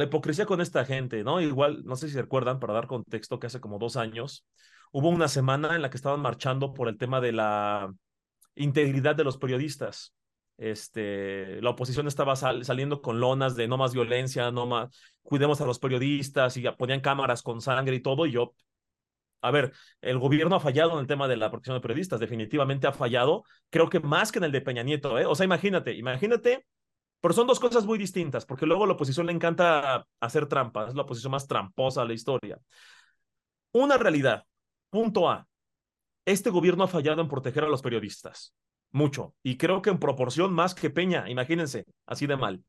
la 0.01 0.07
hipocresía 0.07 0.47
con 0.47 0.61
esta 0.61 0.85
gente, 0.85 1.23
¿no? 1.25 1.41
Igual, 1.41 1.85
no 1.85 1.97
sé 1.97 2.09
si 2.09 2.17
recuerdan, 2.17 2.59
para 2.59 2.75
dar 2.75 2.89
contexto, 2.89 3.39
que 3.39 3.47
hace 3.47 3.61
como 3.61 3.79
dos 3.79 3.97
años 3.97 4.47
hubo 4.93 5.09
una 5.09 5.29
semana 5.29 5.77
en 5.77 5.83
la 5.83 5.91
que 5.91 5.97
estaban 5.97 6.21
marchando 6.21 6.75
por 6.75 6.89
el 6.89 6.99
tema 6.99 7.21
de 7.21 7.33
la 7.33 7.93
integridad 8.57 9.15
de 9.15 9.25
los 9.25 9.39
periodistas. 9.39 10.15
este, 10.61 11.61
la 11.63 11.71
oposición 11.71 12.07
estaba 12.07 12.37
saliendo 12.37 13.01
con 13.01 13.19
lonas 13.19 13.57
de 13.57 13.67
no 13.67 13.79
más 13.79 13.95
violencia, 13.95 14.51
no 14.51 14.67
más, 14.67 14.91
cuidemos 15.23 15.61
a 15.63 15.67
los 15.67 15.79
periodistas 15.79 16.57
y 16.59 16.63
ponían 16.73 17.01
cámaras 17.01 17.43
con 17.43 17.63
sangre 17.63 17.97
y 17.97 18.01
todo, 18.01 18.27
y 18.27 18.33
yo, 18.33 18.53
a 19.41 19.51
ver, 19.51 19.73
el 20.03 20.19
gobierno 20.19 20.57
ha 20.57 20.61
fallado 20.61 20.93
en 20.93 20.99
el 21.01 21.07
tema 21.07 21.29
de 21.29 21.39
la 21.39 21.51
protección 21.51 21.79
de 21.79 21.81
periodistas, 21.81 22.21
definitivamente 22.21 22.87
ha 22.87 22.93
fallado, 22.93 23.45
creo 23.71 23.89
que 23.89 24.01
más 24.01 24.31
que 24.31 24.39
en 24.39 24.45
el 24.45 24.53
de 24.53 24.61
Peña 24.61 24.83
Nieto, 24.83 25.19
¿eh? 25.19 25.25
O 25.25 25.35
sea, 25.35 25.47
imagínate, 25.47 25.95
imagínate, 25.95 26.67
pero 27.21 27.35
son 27.35 27.47
dos 27.47 27.61
cosas 27.61 27.85
muy 27.85 27.99
distintas, 27.99 28.47
porque 28.47 28.67
luego 28.67 28.85
a 28.85 28.87
la 28.87 28.95
oposición 28.95 29.27
le 29.27 29.33
encanta 29.33 30.07
hacer 30.21 30.47
trampas, 30.47 30.91
es 30.91 30.95
la 30.95 31.03
oposición 31.03 31.33
más 31.33 31.47
tramposa 31.47 32.03
de 32.03 32.09
la 32.09 32.15
historia. 32.15 32.59
Una 33.73 33.99
realidad, 33.99 34.45
punto 34.91 35.29
A, 35.29 35.47
este 36.25 36.51
gobierno 36.51 36.85
ha 36.85 36.89
fallado 36.89 37.21
en 37.21 37.29
proteger 37.29 37.65
a 37.65 37.69
los 37.69 37.83
periodistas 37.83 38.55
mucho. 38.93 39.35
Y 39.43 39.57
creo 39.57 39.83
que 39.83 39.91
en 39.91 39.99
proporción 39.99 40.53
más 40.53 40.75
que 40.75 40.91
Peña, 40.91 41.29
imagínense, 41.29 41.85
así 42.07 42.27
de 42.27 42.37
mal. 42.37 42.63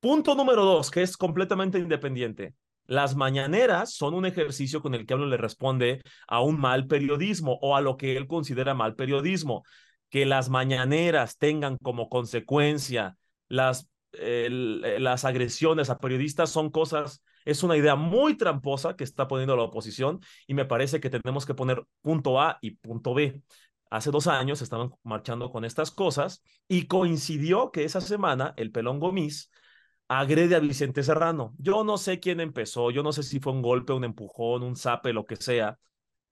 Punto 0.00 0.34
número 0.34 0.64
dos, 0.64 0.90
que 0.90 1.02
es 1.02 1.16
completamente 1.16 1.78
independiente. 1.78 2.54
Las 2.86 3.14
mañaneras 3.14 3.94
son 3.94 4.14
un 4.14 4.26
ejercicio 4.26 4.82
con 4.82 4.94
el 4.94 5.06
que 5.06 5.14
uno 5.14 5.26
le 5.26 5.36
responde 5.36 6.02
a 6.26 6.40
un 6.40 6.58
mal 6.58 6.86
periodismo 6.88 7.58
o 7.62 7.76
a 7.76 7.80
lo 7.80 7.96
que 7.96 8.16
él 8.16 8.26
considera 8.26 8.74
mal 8.74 8.96
periodismo. 8.96 9.62
Que 10.10 10.26
las 10.26 10.50
mañaneras 10.50 11.38
tengan 11.38 11.78
como 11.78 12.08
consecuencia 12.08 13.16
las, 13.52 13.90
las 14.12 15.24
agresiones 15.24 15.90
a 15.90 15.98
periodistas 15.98 16.50
son 16.50 16.70
cosas, 16.70 17.22
es 17.44 17.62
una 17.62 17.76
idea 17.76 17.96
muy 17.96 18.36
tramposa 18.36 18.96
que 18.96 19.04
está 19.04 19.28
poniendo 19.28 19.56
la 19.56 19.64
oposición 19.64 20.20
y 20.46 20.54
me 20.54 20.64
parece 20.64 21.00
que 21.00 21.10
tenemos 21.10 21.44
que 21.44 21.54
poner 21.54 21.84
punto 22.00 22.40
A 22.40 22.58
y 22.62 22.72
punto 22.72 23.12
B 23.12 23.42
hace 23.90 24.10
dos 24.10 24.26
años 24.26 24.62
estaban 24.62 24.90
marchando 25.02 25.50
con 25.50 25.66
estas 25.66 25.90
cosas 25.90 26.42
y 26.66 26.86
coincidió 26.86 27.70
que 27.70 27.84
esa 27.84 28.00
semana 28.00 28.54
el 28.56 28.72
pelón 28.72 28.98
Gomis 28.98 29.50
agrede 30.08 30.56
a 30.56 30.60
Vicente 30.60 31.02
Serrano. 31.02 31.54
Yo 31.58 31.84
no 31.84 31.98
sé 31.98 32.18
quién 32.18 32.40
empezó, 32.40 32.90
yo 32.90 33.02
no 33.02 33.12
sé 33.12 33.22
si 33.22 33.38
fue 33.38 33.52
un 33.52 33.60
golpe, 33.60 33.92
un 33.92 34.04
empujón, 34.04 34.62
un 34.62 34.76
zape, 34.76 35.12
lo 35.12 35.26
que 35.26 35.36
sea, 35.36 35.78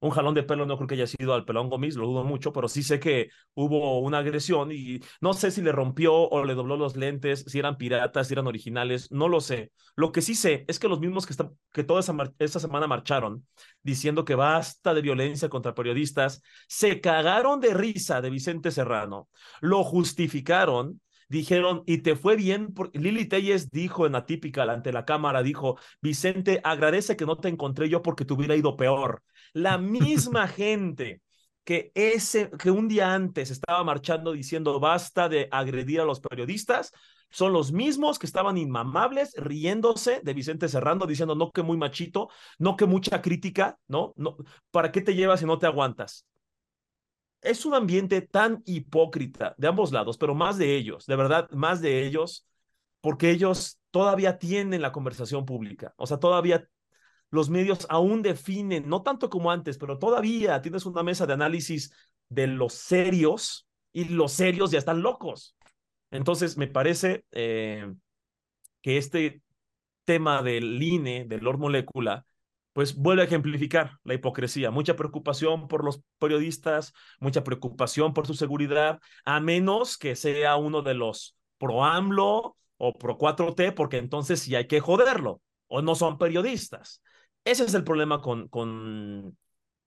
un 0.00 0.10
jalón 0.10 0.34
de 0.34 0.42
pelo 0.42 0.66
no 0.66 0.76
creo 0.76 0.88
que 0.88 0.94
haya 0.94 1.06
sido 1.06 1.34
al 1.34 1.44
pelón 1.44 1.68
Gomis, 1.68 1.96
lo 1.96 2.06
dudo 2.06 2.24
mucho, 2.24 2.52
pero 2.52 2.68
sí 2.68 2.82
sé 2.82 2.98
que 2.98 3.30
hubo 3.54 4.00
una 4.00 4.18
agresión 4.18 4.72
y 4.72 5.00
no 5.20 5.34
sé 5.34 5.50
si 5.50 5.62
le 5.62 5.72
rompió 5.72 6.14
o 6.14 6.44
le 6.44 6.54
dobló 6.54 6.76
los 6.76 6.96
lentes, 6.96 7.44
si 7.46 7.58
eran 7.58 7.76
piratas, 7.76 8.28
si 8.28 8.34
eran 8.34 8.46
originales, 8.46 9.10
no 9.12 9.28
lo 9.28 9.40
sé. 9.40 9.72
Lo 9.96 10.12
que 10.12 10.22
sí 10.22 10.34
sé 10.34 10.64
es 10.68 10.78
que 10.78 10.88
los 10.88 11.00
mismos 11.00 11.26
que, 11.26 11.34
que 11.72 11.84
toda 11.84 12.00
esa, 12.00 12.60
semana 12.60 12.86
marcharon 12.86 13.46
diciendo 13.82 14.24
que 14.24 14.34
basta 14.34 14.94
de 14.94 15.02
violencia 15.02 15.48
contra 15.48 15.74
periodistas, 15.74 16.42
se 16.66 17.00
cagaron 17.00 17.60
de 17.60 17.74
risa 17.74 18.20
de 18.20 18.30
Vicente 18.30 18.70
Serrano, 18.70 19.28
lo 19.60 19.84
justificaron 19.84 21.00
dijeron, 21.28 21.84
y 21.86 21.98
te 21.98 22.16
fue 22.16 22.34
bien, 22.34 22.74
Lili 22.92 23.24
Telles 23.24 23.70
dijo 23.70 24.04
en 24.04 24.16
Atípica 24.16 24.64
ante 24.64 24.92
la 24.92 25.04
cámara, 25.04 25.44
dijo, 25.44 25.78
Vicente, 26.02 26.60
agradece 26.64 27.16
que 27.16 27.24
no 27.24 27.38
te 27.38 27.48
encontré 27.48 27.88
yo 27.88 28.02
porque 28.02 28.24
te 28.24 28.34
hubiera 28.34 28.56
ido 28.56 28.76
peor. 28.76 29.22
La 29.52 29.78
misma 29.78 30.48
gente 30.48 31.22
que, 31.64 31.92
ese, 31.94 32.50
que 32.50 32.70
un 32.70 32.88
día 32.88 33.14
antes 33.14 33.50
estaba 33.50 33.84
marchando 33.84 34.32
diciendo, 34.32 34.80
basta 34.80 35.28
de 35.28 35.48
agredir 35.50 36.00
a 36.00 36.04
los 36.04 36.20
periodistas, 36.20 36.92
son 37.30 37.52
los 37.52 37.70
mismos 37.72 38.18
que 38.18 38.26
estaban 38.26 38.56
inmamables 38.56 39.32
riéndose 39.36 40.20
de 40.22 40.34
Vicente 40.34 40.68
Serrano, 40.68 41.06
diciendo, 41.06 41.34
no 41.34 41.50
que 41.52 41.62
muy 41.62 41.76
machito, 41.76 42.28
no 42.58 42.76
que 42.76 42.86
mucha 42.86 43.22
crítica, 43.22 43.78
¿no? 43.86 44.14
no 44.16 44.36
¿Para 44.70 44.90
qué 44.90 45.00
te 45.00 45.14
llevas 45.14 45.40
si 45.40 45.46
no 45.46 45.58
te 45.58 45.66
aguantas? 45.66 46.26
es 47.42 47.64
un 47.64 47.74
ambiente 47.74 48.20
tan 48.22 48.62
hipócrita 48.66 49.54
de 49.58 49.68
ambos 49.68 49.92
lados, 49.92 50.18
pero 50.18 50.34
más 50.34 50.58
de 50.58 50.76
ellos, 50.76 51.06
de 51.06 51.16
verdad, 51.16 51.48
más 51.50 51.80
de 51.80 52.04
ellos, 52.06 52.46
porque 53.00 53.30
ellos 53.30 53.80
todavía 53.90 54.38
tienen 54.38 54.82
la 54.82 54.92
conversación 54.92 55.44
pública, 55.44 55.94
o 55.96 56.06
sea, 56.06 56.18
todavía 56.18 56.68
los 57.30 57.50
medios 57.50 57.86
aún 57.88 58.22
definen, 58.22 58.88
no 58.88 59.02
tanto 59.02 59.30
como 59.30 59.50
antes, 59.50 59.78
pero 59.78 59.98
todavía 59.98 60.60
tienes 60.62 60.86
una 60.86 61.02
mesa 61.02 61.26
de 61.26 61.34
análisis 61.34 61.92
de 62.28 62.46
los 62.46 62.74
serios 62.74 63.68
y 63.92 64.04
los 64.04 64.32
serios 64.32 64.70
ya 64.70 64.78
están 64.78 65.02
locos. 65.02 65.56
Entonces, 66.10 66.56
me 66.56 66.66
parece 66.66 67.24
eh, 67.32 67.92
que 68.82 68.96
este 68.96 69.42
tema 70.04 70.42
del 70.42 70.82
INE, 70.82 71.24
del 71.24 71.44
Lord 71.44 71.58
Molecula, 71.58 72.26
pues 72.72 72.96
vuelve 72.96 73.22
a 73.22 73.24
ejemplificar 73.26 73.98
la 74.04 74.14
hipocresía, 74.14 74.70
mucha 74.70 74.96
preocupación 74.96 75.68
por 75.68 75.84
los 75.84 76.02
periodistas, 76.18 76.92
mucha 77.18 77.42
preocupación 77.44 78.14
por 78.14 78.26
su 78.26 78.34
seguridad, 78.34 79.00
a 79.24 79.40
menos 79.40 79.98
que 79.98 80.16
sea 80.16 80.56
uno 80.56 80.82
de 80.82 80.94
los 80.94 81.36
pro 81.58 81.84
AMLO 81.84 82.56
o 82.76 82.92
pro 82.94 83.18
4T, 83.18 83.74
porque 83.74 83.98
entonces 83.98 84.40
sí 84.40 84.54
hay 84.54 84.66
que 84.66 84.80
joderlo, 84.80 85.42
o 85.66 85.82
no 85.82 85.94
son 85.94 86.16
periodistas. 86.16 87.02
Ese 87.44 87.64
es 87.64 87.74
el 87.74 87.84
problema 87.84 88.20
con, 88.20 88.48
con, 88.48 89.36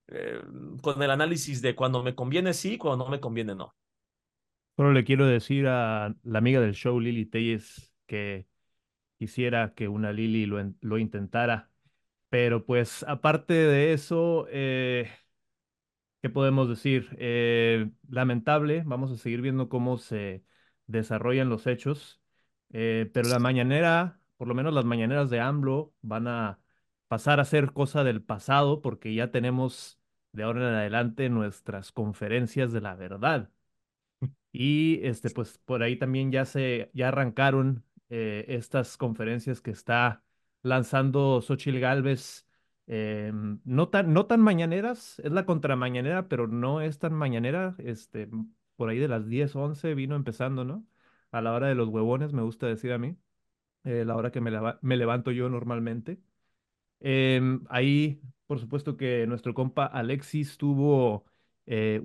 eh, 0.08 0.40
con 0.82 1.02
el 1.02 1.10
análisis 1.10 1.62
de 1.62 1.74
cuando 1.74 2.02
me 2.02 2.14
conviene 2.14 2.52
sí, 2.54 2.78
cuando 2.78 3.04
no 3.04 3.10
me 3.10 3.20
conviene 3.20 3.54
no. 3.54 3.74
Solo 4.76 4.92
le 4.92 5.04
quiero 5.04 5.26
decir 5.26 5.66
a 5.68 6.14
la 6.24 6.38
amiga 6.38 6.60
del 6.60 6.74
show, 6.74 6.98
Lili 6.98 7.26
Telles, 7.26 7.94
que 8.06 8.46
quisiera 9.18 9.74
que 9.74 9.88
una 9.88 10.12
Lili 10.12 10.46
lo, 10.46 10.74
lo 10.80 10.98
intentara 10.98 11.70
pero 12.30 12.66
pues 12.66 13.04
aparte 13.08 13.54
de 13.54 13.92
eso, 13.94 14.46
eh, 14.50 15.08
¿qué 16.22 16.30
podemos 16.30 16.68
decir? 16.68 17.08
Eh, 17.18 17.90
lamentable, 18.08 18.82
vamos 18.86 19.10
a 19.12 19.16
seguir 19.16 19.40
viendo 19.42 19.68
cómo 19.68 19.98
se 19.98 20.44
desarrollan 20.86 21.48
los 21.48 21.66
hechos, 21.66 22.20
pero 22.70 23.28
la 23.28 23.38
mañanera, 23.38 24.20
por 24.36 24.48
lo 24.48 24.54
menos 24.54 24.74
las 24.74 24.84
mañaneras 24.84 25.30
de 25.30 25.40
AMLO, 25.40 25.94
van 26.02 26.28
a 26.28 26.60
pasar 27.14 27.38
a 27.40 27.44
ser 27.44 27.72
cosa 27.72 28.02
del 28.04 28.22
pasado 28.22 28.82
porque 28.82 29.14
ya 29.14 29.30
tenemos 29.30 30.00
de 30.32 30.42
ahora 30.44 30.68
en 30.70 30.74
adelante 30.74 31.28
nuestras 31.28 31.92
conferencias 31.92 32.72
de 32.72 32.80
la 32.80 32.96
verdad. 32.96 33.50
Y 34.52 35.00
este, 35.06 35.30
pues 35.30 35.58
por 35.58 35.82
ahí 35.82 35.96
también 35.96 36.30
ya 36.32 36.44
se, 36.44 36.90
ya 36.94 37.08
arrancaron 37.08 37.84
estas 38.08 38.96
conferencias 38.96 39.60
que 39.60 39.70
está 39.72 40.22
lanzando 40.62 41.40
Xochitl 41.42 41.80
Galvez, 41.80 42.46
eh, 42.86 43.32
no, 43.64 43.88
tan, 43.88 44.12
no 44.12 44.26
tan 44.26 44.40
mañaneras, 44.40 45.18
es 45.20 45.32
la 45.32 45.46
contramañanera, 45.46 46.28
pero 46.28 46.46
no 46.46 46.80
es 46.80 46.98
tan 47.00 47.12
mañanera, 47.14 47.74
este, 47.78 48.28
por 48.76 48.88
ahí 48.88 48.98
de 48.98 49.08
las 49.08 49.26
10, 49.28 49.56
11 49.56 49.94
vino 49.94 50.14
empezando, 50.16 50.64
¿no? 50.64 50.86
A 51.32 51.40
la 51.42 51.52
hora 51.52 51.66
de 51.68 51.74
los 51.74 51.88
huevones, 51.88 52.32
me 52.32 52.42
gusta 52.42 52.66
decir 52.68 52.92
a 52.92 52.98
mí, 52.98 53.16
eh, 53.84 54.04
la 54.06 54.16
hora 54.16 54.30
que 54.32 54.40
me, 54.40 54.52
me 54.82 54.96
levanto 54.96 55.30
yo 55.32 55.48
normalmente. 55.50 56.20
Em, 57.06 57.60
ahí, 57.68 58.20
por 58.46 58.58
supuesto 58.60 58.96
que 58.96 59.26
nuestro 59.26 59.52
compa 59.54 59.84
Alexis 59.86 60.56
tuvo 60.56 61.26
eh, 61.66 62.00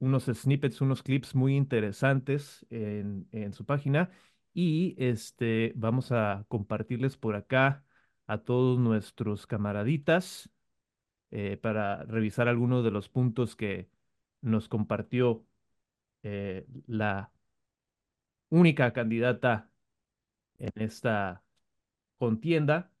unos 0.00 0.24
snippets, 0.24 0.80
unos 0.80 1.02
clips 1.02 1.34
muy 1.34 1.56
interesantes 1.56 2.66
en, 2.70 3.28
en 3.32 3.52
su 3.52 3.64
página. 3.64 4.10
Y 4.52 4.94
este, 4.98 5.72
vamos 5.76 6.12
a 6.12 6.44
compartirles 6.48 7.16
por 7.16 7.34
acá 7.36 7.84
a 8.26 8.38
todos 8.38 8.78
nuestros 8.78 9.46
camaraditas 9.46 10.50
eh, 11.30 11.56
para 11.58 12.04
revisar 12.04 12.48
algunos 12.48 12.84
de 12.84 12.90
los 12.90 13.08
puntos 13.08 13.56
que 13.56 13.90
nos 14.42 14.68
compartió 14.68 15.46
eh, 16.24 16.66
la 16.86 17.32
única 18.48 18.92
candidata 18.92 19.70
en 20.58 20.72
esta 20.76 21.44
contienda 22.18 22.92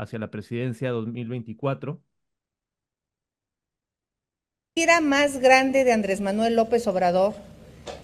hacia 0.00 0.18
la 0.18 0.30
presidencia 0.30 0.90
2024. 0.90 2.00
Mentira 4.74 5.00
más 5.00 5.38
grande 5.38 5.84
de 5.84 5.92
Andrés 5.92 6.20
Manuel 6.20 6.56
López 6.56 6.86
Obrador 6.86 7.34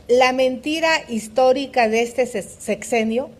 la 0.08 0.32
mentira 0.32 0.90
histórica 1.08 1.88
de 1.88 2.02
este 2.02 2.26
sexenio. 2.26 3.30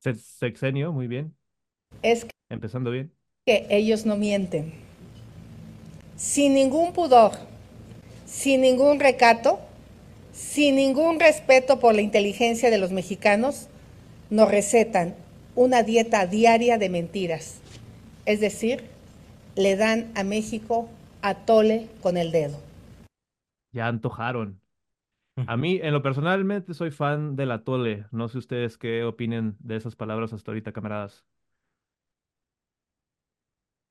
Sexenio, 0.00 0.92
muy 0.92 1.08
bien. 1.08 1.36
Es 2.02 2.24
que, 2.24 2.30
Empezando 2.48 2.90
bien. 2.90 3.12
Que 3.44 3.66
ellos 3.70 4.06
no 4.06 4.16
mienten. 4.16 4.72
Sin 6.16 6.54
ningún 6.54 6.92
pudor, 6.92 7.32
sin 8.24 8.60
ningún 8.60 9.00
recato, 9.00 9.60
sin 10.32 10.76
ningún 10.76 11.20
respeto 11.20 11.80
por 11.80 11.94
la 11.94 12.02
inteligencia 12.02 12.70
de 12.70 12.78
los 12.78 12.92
mexicanos, 12.92 13.68
nos 14.30 14.50
recetan 14.50 15.14
una 15.56 15.82
dieta 15.82 16.26
diaria 16.26 16.78
de 16.78 16.88
mentiras. 16.88 17.60
Es 18.26 18.40
decir, 18.40 18.84
le 19.56 19.76
dan 19.76 20.12
a 20.14 20.22
México 20.22 20.88
a 21.22 21.34
tole 21.34 21.88
con 22.02 22.16
el 22.16 22.30
dedo. 22.30 22.60
Ya 23.72 23.88
antojaron. 23.88 24.60
A 25.46 25.56
mí, 25.56 25.80
en 25.82 25.92
lo 25.92 26.02
personalmente, 26.02 26.74
soy 26.74 26.90
fan 26.90 27.36
de 27.36 27.46
la 27.46 27.62
Tole. 27.64 28.06
No 28.10 28.28
sé 28.28 28.38
ustedes 28.38 28.78
qué 28.78 29.04
opinen 29.04 29.56
de 29.60 29.76
esas 29.76 29.96
palabras 29.96 30.32
hasta 30.32 30.50
ahorita, 30.50 30.72
camaradas. 30.72 31.26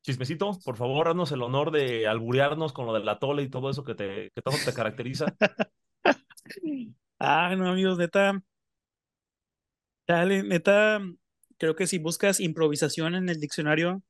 Chismecito, 0.04 0.60
por 0.64 0.78
favor, 0.78 1.08
haznos 1.08 1.32
el 1.32 1.42
honor 1.42 1.72
de 1.72 2.08
alburearnos 2.08 2.74
con 2.74 2.86
lo 2.86 2.94
de 2.94 3.04
la 3.04 3.18
Tole 3.20 3.42
y 3.44 3.50
todo 3.50 3.70
eso 3.72 3.84
que, 3.84 3.96
te, 3.96 4.32
que 4.32 4.42
todo 4.42 4.56
te 4.64 4.74
caracteriza. 4.74 5.26
Ah, 7.18 7.56
no, 7.56 7.70
amigos, 7.70 7.98
neta. 7.98 8.40
Dale, 10.08 10.44
neta, 10.44 11.00
creo 11.58 11.76
que 11.76 11.88
si 11.88 11.98
buscas 12.00 12.40
improvisación 12.40 13.16
en 13.16 13.30
el 13.30 13.40
diccionario, 13.40 14.04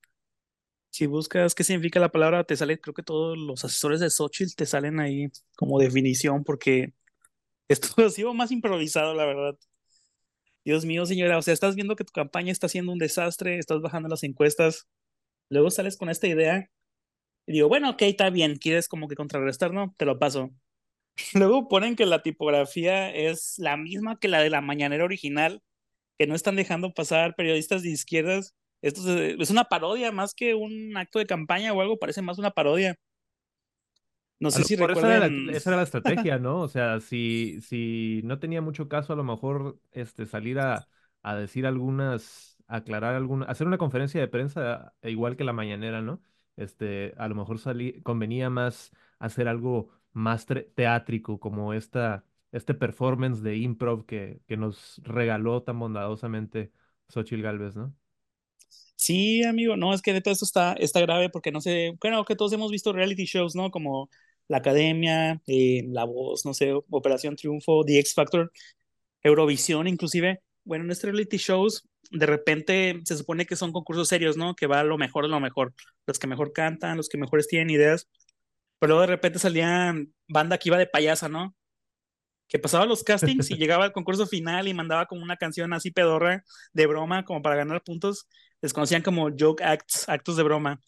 si 0.90 1.08
buscas 1.08 1.56
qué 1.56 1.64
significa 1.64 2.00
la 2.00 2.12
palabra, 2.12 2.44
te 2.46 2.56
sale, 2.56 2.80
creo 2.80 2.94
que 2.94 3.04
todos 3.04 3.38
los 3.38 3.66
asesores 3.66 4.00
de 4.00 4.10
Xochitl 4.10 4.56
te 4.56 4.66
salen 4.66 5.00
ahí 5.00 5.28
como 5.58 5.80
definición, 5.80 6.44
porque 6.44 6.94
esto 7.68 7.88
ha 8.06 8.10
sido 8.10 8.34
más 8.34 8.52
improvisado, 8.52 9.14
la 9.14 9.26
verdad. 9.26 9.58
Dios 10.64 10.86
mío, 10.86 11.06
señora, 11.06 11.38
o 11.38 11.42
sea, 11.42 11.54
estás 11.54 11.76
viendo 11.76 11.96
que 11.96 12.04
tu 12.04 12.12
campaña 12.12 12.52
está 12.52 12.68
siendo 12.68 12.92
un 12.92 12.98
desastre, 13.00 13.60
estás 13.60 13.82
bajando 13.82 14.10
las 14.10 14.24
encuestas, 14.24 14.88
luego 15.50 15.70
sales 15.72 15.98
con 15.98 16.10
esta 16.10 16.28
idea 16.28 16.70
y 17.48 17.54
digo, 17.54 17.68
bueno, 17.70 17.92
ok, 17.92 18.02
está 18.04 18.30
bien, 18.30 18.58
quieres 18.58 18.88
como 18.88 19.08
que 19.08 19.16
contrarrestar, 19.16 19.72
¿no? 19.74 19.94
Te 19.98 20.06
lo 20.06 20.18
paso. 20.20 20.52
Luego 21.34 21.68
ponen 21.68 21.96
que 21.96 22.06
la 22.06 22.24
tipografía 22.24 23.14
es 23.14 23.56
la 23.60 23.78
misma 23.78 24.20
que 24.20 24.28
la 24.28 24.42
de 24.42 24.50
la 24.50 24.62
mañanera 24.62 25.06
original, 25.06 25.62
que 26.18 26.28
no 26.28 26.36
están 26.36 26.56
dejando 26.56 26.94
pasar 26.94 27.36
periodistas 27.36 27.84
de 27.84 27.90
izquierdas. 27.90 28.56
Esto 28.82 29.02
es 29.18 29.50
una 29.50 29.66
parodia 29.66 30.12
más 30.12 30.34
que 30.34 30.54
un 30.54 30.96
acto 30.96 31.20
de 31.20 31.26
campaña 31.26 31.74
o 31.74 31.82
algo, 31.82 31.98
parece 31.98 32.22
más 32.22 32.38
una 32.38 32.52
parodia. 32.52 32.96
No 34.40 34.52
sé 34.52 34.64
si 34.64 34.76
recuerdan... 34.76 35.50
esa, 35.50 35.70
era 35.70 35.78
la, 35.78 35.84
estrategia, 35.84 36.38
¿no? 36.38 36.60
O 36.62 36.68
sea, 36.68 37.00
si, 37.00 37.62
si 37.62 38.22
no 38.26 38.38
tenía 38.38 38.62
mucho 38.62 38.90
caso, 38.90 39.14
a 39.14 39.16
lo 39.16 39.24
mejor 39.24 39.80
este, 39.92 40.26
salir 40.26 40.60
a, 40.60 40.88
a 41.24 41.36
decir 41.36 41.66
algunas, 41.66 42.58
aclarar 42.68 43.16
alguna, 43.16 43.46
hacer 43.46 43.66
una 43.66 43.78
conferencia 43.78 44.20
de 44.20 44.28
prensa 44.28 44.94
igual 45.02 45.38
que 45.38 45.46
la 45.46 45.54
mañanera, 45.54 46.02
¿no? 46.02 46.22
Este, 46.58 47.14
a 47.18 47.28
lo 47.28 47.36
mejor 47.36 47.60
salí, 47.60 48.02
convenía 48.02 48.50
más 48.50 48.92
hacer 49.20 49.48
algo 49.48 49.90
más 50.14 50.46
teátrico, 50.46 51.40
como 51.40 51.74
esta, 51.74 52.26
este 52.56 52.74
performance 52.74 53.42
de 53.44 53.58
improv 53.58 54.06
que, 54.06 54.42
que 54.48 54.58
nos 54.58 55.02
regaló 55.04 55.64
tan 55.64 55.80
bondadosamente 55.80 56.72
Xochitl 57.10 57.42
Galvez, 57.42 57.76
¿no? 57.76 57.94
Sí, 58.96 59.44
amigo, 59.44 59.76
no, 59.78 59.94
es 59.94 60.02
que 60.02 60.14
de 60.14 60.22
todo 60.22 60.32
esto 60.32 60.46
está, 60.46 60.74
está 60.74 61.02
grave 61.02 61.30
porque 61.30 61.52
no 61.52 61.62
sé, 61.62 61.94
bueno, 62.02 62.24
que 62.26 62.36
todos 62.36 62.54
hemos 62.54 62.72
visto 62.72 62.94
reality 62.94 63.26
shows, 63.26 63.56
¿no? 63.56 63.70
Como 63.72 64.10
La 64.48 64.58
Academia, 64.58 65.42
eh, 65.48 65.84
La 65.88 66.06
Voz, 66.06 66.46
no 66.46 66.54
sé, 66.54 66.74
Operación 66.90 67.36
Triunfo, 67.36 67.84
The 67.86 68.00
X 68.00 68.14
Factor, 68.14 68.52
Eurovisión 69.24 69.88
inclusive. 69.88 70.42
Bueno, 70.64 70.86
en 70.86 70.92
estos 70.92 71.12
reality 71.12 71.38
shows, 71.38 71.88
de 72.12 72.26
repente 72.26 73.02
se 73.06 73.18
supone 73.18 73.46
que 73.46 73.56
son 73.58 73.74
concursos 73.74 74.08
serios, 74.08 74.38
¿no? 74.38 74.56
Que 74.56 74.68
va 74.68 74.84
lo 74.84 74.98
mejor 74.98 75.26
de 75.26 75.30
lo 75.32 75.40
mejor. 75.42 75.74
Los 76.08 76.20
que 76.20 76.28
mejor 76.28 76.54
cantan, 76.54 76.98
los 76.98 77.10
que 77.10 77.18
mejores 77.18 77.48
tienen 77.48 77.70
ideas. 77.72 78.08
Pero 78.80 78.92
luego 78.92 79.02
de 79.02 79.08
repente 79.08 79.40
salía 79.40 79.94
banda 80.28 80.58
que 80.58 80.70
iba 80.70 80.78
de 80.78 80.88
payasa, 80.88 81.30
¿no? 81.30 81.56
Que 82.48 82.60
pasaba 82.60 82.86
los 82.86 83.04
castings 83.04 83.50
y 83.50 83.56
llegaba 83.58 83.86
al 83.86 83.92
concurso 83.92 84.28
final 84.28 84.68
y 84.68 84.74
mandaba 84.74 85.08
como 85.08 85.24
una 85.24 85.36
canción 85.36 85.74
así 85.74 85.92
pedorra 85.92 86.44
de 86.74 86.88
broma, 86.88 87.26
como 87.26 87.42
para 87.42 87.56
ganar 87.56 87.82
puntos. 87.84 88.28
Les 88.62 88.74
conocían 88.74 89.02
como 89.02 89.30
joke 89.38 89.64
acts, 89.64 90.08
actos 90.08 90.38
de 90.38 90.44
broma. 90.44 90.80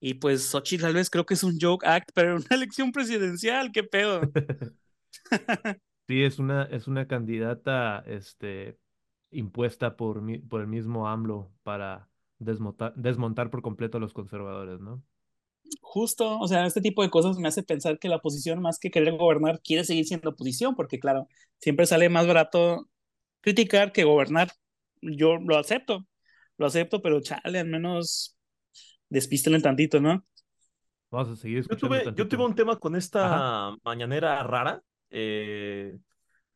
Y 0.00 0.14
pues 0.14 0.50
Xochitl 0.50 0.82
tal 0.82 0.94
vez 0.94 1.08
creo 1.10 1.24
que 1.24 1.34
es 1.34 1.42
un 1.42 1.58
joke 1.60 1.86
act, 1.86 2.10
pero 2.14 2.36
una 2.36 2.56
elección 2.56 2.92
presidencial, 2.92 3.72
qué 3.72 3.82
pedo. 3.82 4.20
sí, 6.08 6.22
es 6.22 6.38
una, 6.38 6.64
es 6.64 6.86
una 6.86 7.06
candidata 7.06 8.02
este, 8.06 8.78
impuesta 9.30 9.96
por, 9.96 10.22
por 10.48 10.60
el 10.60 10.66
mismo 10.66 11.08
AMLO 11.08 11.52
para 11.62 12.08
desmontar, 12.38 12.94
desmontar 12.94 13.50
por 13.50 13.62
completo 13.62 13.98
a 13.98 14.00
los 14.00 14.12
conservadores, 14.12 14.80
¿no? 14.80 15.02
Justo, 15.80 16.38
o 16.38 16.48
sea, 16.48 16.66
este 16.66 16.80
tipo 16.80 17.02
de 17.02 17.10
cosas 17.10 17.38
me 17.38 17.48
hace 17.48 17.62
pensar 17.62 17.98
que 17.98 18.08
la 18.08 18.16
oposición, 18.16 18.60
más 18.60 18.78
que 18.78 18.90
querer 18.90 19.16
gobernar, 19.16 19.60
quiere 19.62 19.84
seguir 19.84 20.06
siendo 20.06 20.30
oposición, 20.30 20.74
porque 20.74 20.98
claro, 20.98 21.28
siempre 21.58 21.86
sale 21.86 22.08
más 22.08 22.26
barato 22.26 22.88
criticar 23.40 23.92
que 23.92 24.04
gobernar. 24.04 24.50
Yo 25.00 25.36
lo 25.36 25.56
acepto, 25.56 26.06
lo 26.58 26.66
acepto, 26.66 27.02
pero 27.02 27.20
chale, 27.20 27.60
al 27.60 27.68
menos 27.68 28.36
despístenle 29.08 29.60
tantito, 29.60 30.00
¿no? 30.00 30.24
Vamos 31.10 31.28
a 31.28 31.36
seguir 31.36 31.64
yo 31.68 31.76
tuve, 31.76 32.04
yo 32.16 32.28
tuve 32.28 32.44
un 32.44 32.54
tema 32.54 32.76
con 32.76 32.96
esta 32.96 33.76
mañanera 33.84 34.42
rara, 34.42 34.82
eh, 35.10 35.96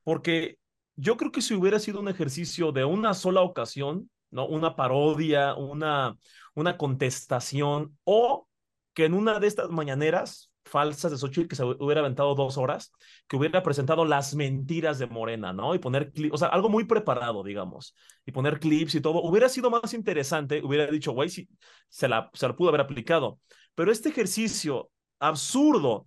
porque 0.02 0.58
yo 0.96 1.16
creo 1.16 1.30
que 1.30 1.40
si 1.40 1.54
hubiera 1.54 1.78
sido 1.78 2.00
un 2.00 2.08
ejercicio 2.08 2.72
de 2.72 2.84
una 2.84 3.14
sola 3.14 3.42
ocasión, 3.42 4.10
¿no? 4.30 4.46
Una 4.46 4.76
parodia, 4.76 5.54
una, 5.54 6.16
una 6.54 6.76
contestación 6.76 7.96
o 8.04 8.48
que 8.94 9.04
en 9.04 9.14
una 9.14 9.38
de 9.40 9.46
estas 9.46 9.70
mañaneras 9.70 10.50
falsas 10.64 11.10
de 11.10 11.18
Xochitl, 11.18 11.48
que 11.48 11.56
se 11.56 11.64
hubiera 11.64 12.00
aventado 12.00 12.34
dos 12.34 12.56
horas, 12.56 12.92
que 13.26 13.36
hubiera 13.36 13.62
presentado 13.62 14.04
las 14.04 14.34
mentiras 14.34 14.98
de 14.98 15.06
Morena, 15.06 15.52
¿no? 15.52 15.74
Y 15.74 15.78
poner 15.78 16.12
clips, 16.12 16.34
o 16.34 16.38
sea, 16.38 16.48
algo 16.48 16.68
muy 16.68 16.84
preparado, 16.84 17.42
digamos, 17.42 17.94
y 18.24 18.32
poner 18.32 18.60
clips 18.60 18.94
y 18.94 19.00
todo, 19.00 19.22
hubiera 19.22 19.48
sido 19.48 19.70
más 19.70 19.94
interesante, 19.94 20.62
hubiera 20.62 20.86
dicho, 20.86 21.12
güey, 21.12 21.28
sí, 21.28 21.48
se 21.88 22.08
la, 22.08 22.30
se 22.34 22.46
la 22.46 22.56
pudo 22.56 22.68
haber 22.68 22.82
aplicado. 22.82 23.40
Pero 23.74 23.90
este 23.90 24.10
ejercicio 24.10 24.90
absurdo, 25.18 26.06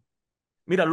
mira, 0.66 0.86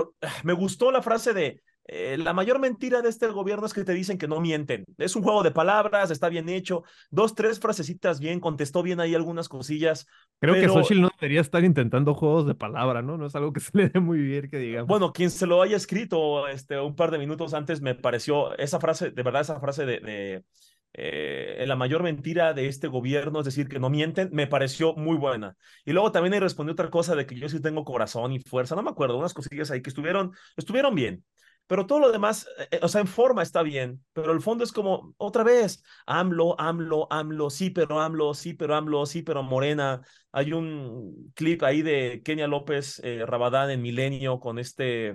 me 0.44 0.52
gustó 0.52 0.90
la 0.90 1.02
frase 1.02 1.32
de, 1.32 1.62
eh, 1.92 2.16
la 2.18 2.32
mayor 2.32 2.60
mentira 2.60 3.02
de 3.02 3.08
este 3.08 3.26
gobierno 3.26 3.66
es 3.66 3.74
que 3.74 3.82
te 3.82 3.92
dicen 3.92 4.16
que 4.16 4.28
no 4.28 4.40
mienten. 4.40 4.84
Es 4.96 5.16
un 5.16 5.24
juego 5.24 5.42
de 5.42 5.50
palabras, 5.50 6.12
está 6.12 6.28
bien 6.28 6.48
hecho. 6.48 6.84
Dos, 7.10 7.34
tres 7.34 7.58
frasecitas 7.58 8.20
bien, 8.20 8.38
contestó 8.38 8.84
bien 8.84 9.00
ahí 9.00 9.16
algunas 9.16 9.48
cosillas. 9.48 10.06
Creo 10.38 10.54
que 10.54 10.68
Xochitl 10.68 11.00
no 11.00 11.10
debería 11.20 11.40
estar 11.40 11.64
intentando 11.64 12.14
juegos 12.14 12.46
de 12.46 12.54
palabra, 12.54 13.02
¿no? 13.02 13.18
No 13.18 13.26
es 13.26 13.34
algo 13.34 13.52
que 13.52 13.58
se 13.60 13.72
le 13.74 13.88
dé 13.88 13.98
muy 13.98 14.20
bien, 14.20 14.48
que 14.48 14.58
digamos. 14.58 14.86
Bueno, 14.86 15.12
quien 15.12 15.32
se 15.32 15.48
lo 15.48 15.62
haya 15.62 15.76
escrito 15.76 16.46
este, 16.46 16.78
un 16.78 16.94
par 16.94 17.10
de 17.10 17.18
minutos 17.18 17.54
antes 17.54 17.80
me 17.80 17.96
pareció 17.96 18.56
esa 18.56 18.78
frase, 18.78 19.10
de 19.10 19.22
verdad, 19.24 19.40
esa 19.40 19.58
frase 19.58 19.84
de, 19.84 20.44
eh, 20.92 21.64
la 21.66 21.74
mayor 21.74 22.04
mentira 22.04 22.54
de 22.54 22.68
este 22.68 22.86
gobierno 22.86 23.40
es 23.40 23.46
decir 23.46 23.68
que 23.68 23.80
no 23.80 23.90
mienten, 23.90 24.28
me 24.32 24.46
pareció 24.46 24.94
muy 24.94 25.16
buena. 25.16 25.56
Y 25.84 25.90
luego 25.90 26.12
también 26.12 26.34
ahí 26.34 26.40
respondió 26.40 26.74
otra 26.74 26.88
cosa 26.88 27.16
de 27.16 27.26
que 27.26 27.34
yo 27.34 27.48
sí 27.48 27.60
tengo 27.60 27.84
corazón 27.84 28.30
y 28.30 28.38
fuerza, 28.38 28.76
no 28.76 28.84
me 28.84 28.90
acuerdo, 28.90 29.18
unas 29.18 29.34
cosillas 29.34 29.72
ahí 29.72 29.82
que 29.82 29.90
estuvieron, 29.90 30.30
estuvieron 30.56 30.94
bien. 30.94 31.24
Pero 31.70 31.86
todo 31.86 32.00
lo 32.00 32.10
demás, 32.10 32.48
eh, 32.58 32.66
eh, 32.72 32.80
o 32.82 32.88
sea, 32.88 33.00
en 33.00 33.06
forma 33.06 33.44
está 33.44 33.62
bien, 33.62 34.02
pero 34.12 34.32
el 34.32 34.40
fondo 34.40 34.64
es 34.64 34.72
como, 34.72 35.14
otra 35.18 35.44
vez, 35.44 35.84
AMLO, 36.04 36.60
AMLO, 36.60 37.06
AMLO, 37.12 37.48
sí, 37.48 37.70
pero 37.70 38.00
AMLO, 38.00 38.34
sí, 38.34 38.54
pero 38.54 38.74
AMLO, 38.74 39.06
sí, 39.06 39.22
pero 39.22 39.44
Morena. 39.44 40.02
Hay 40.32 40.52
un 40.52 41.30
clip 41.32 41.62
ahí 41.62 41.82
de 41.82 42.22
Kenia 42.24 42.48
López 42.48 43.00
eh, 43.04 43.24
Rabadán 43.24 43.70
en 43.70 43.82
Milenio 43.82 44.40
con 44.40 44.58
este, 44.58 45.14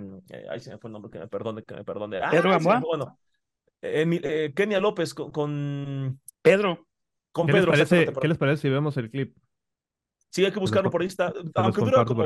ay, 0.50 0.60
se 0.60 0.70
me 0.70 0.78
fue 0.78 0.88
el 0.88 0.92
nombre, 0.94 1.10
que 1.10 1.18
me 1.18 1.28
perdone, 1.28 1.62
que 1.62 1.74
me 1.74 1.84
perdone. 1.84 2.20
Ah, 2.22 2.30
Pedro 2.30 2.58
Bueno, 2.80 3.18
Kenia 4.54 4.80
López 4.80 5.12
con, 5.12 6.18
Pedro. 6.40 6.86
Con 7.32 7.48
Pedro. 7.48 7.72
¿Qué 8.18 8.28
les 8.28 8.38
parece 8.38 8.62
si 8.62 8.70
vemos 8.70 8.96
el 8.96 9.10
clip? 9.10 9.36
Sí, 10.30 10.42
hay 10.42 10.52
que 10.52 10.60
buscarlo 10.60 10.90
por 10.90 11.02
ahí 11.02 11.06
está. 11.06 11.34
Aunque 11.54 11.82
dura 11.82 12.02
como 12.06 12.24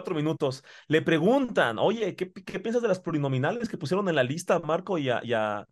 cuatro 0.00 0.14
minutos. 0.14 0.64
Le 0.88 1.02
preguntan, 1.02 1.78
oye, 1.78 2.16
¿qué, 2.16 2.26
piensas 2.26 2.80
de 2.80 2.88
las 2.88 3.00
plurinominales 3.00 3.68
que 3.68 3.76
pusieron 3.76 4.08
en 4.08 4.14
la 4.14 4.22
lista 4.22 4.58
Marco 4.60 4.96
y 4.96 5.10
a, 5.10 5.20
y 5.22 5.34
a, 5.34 5.66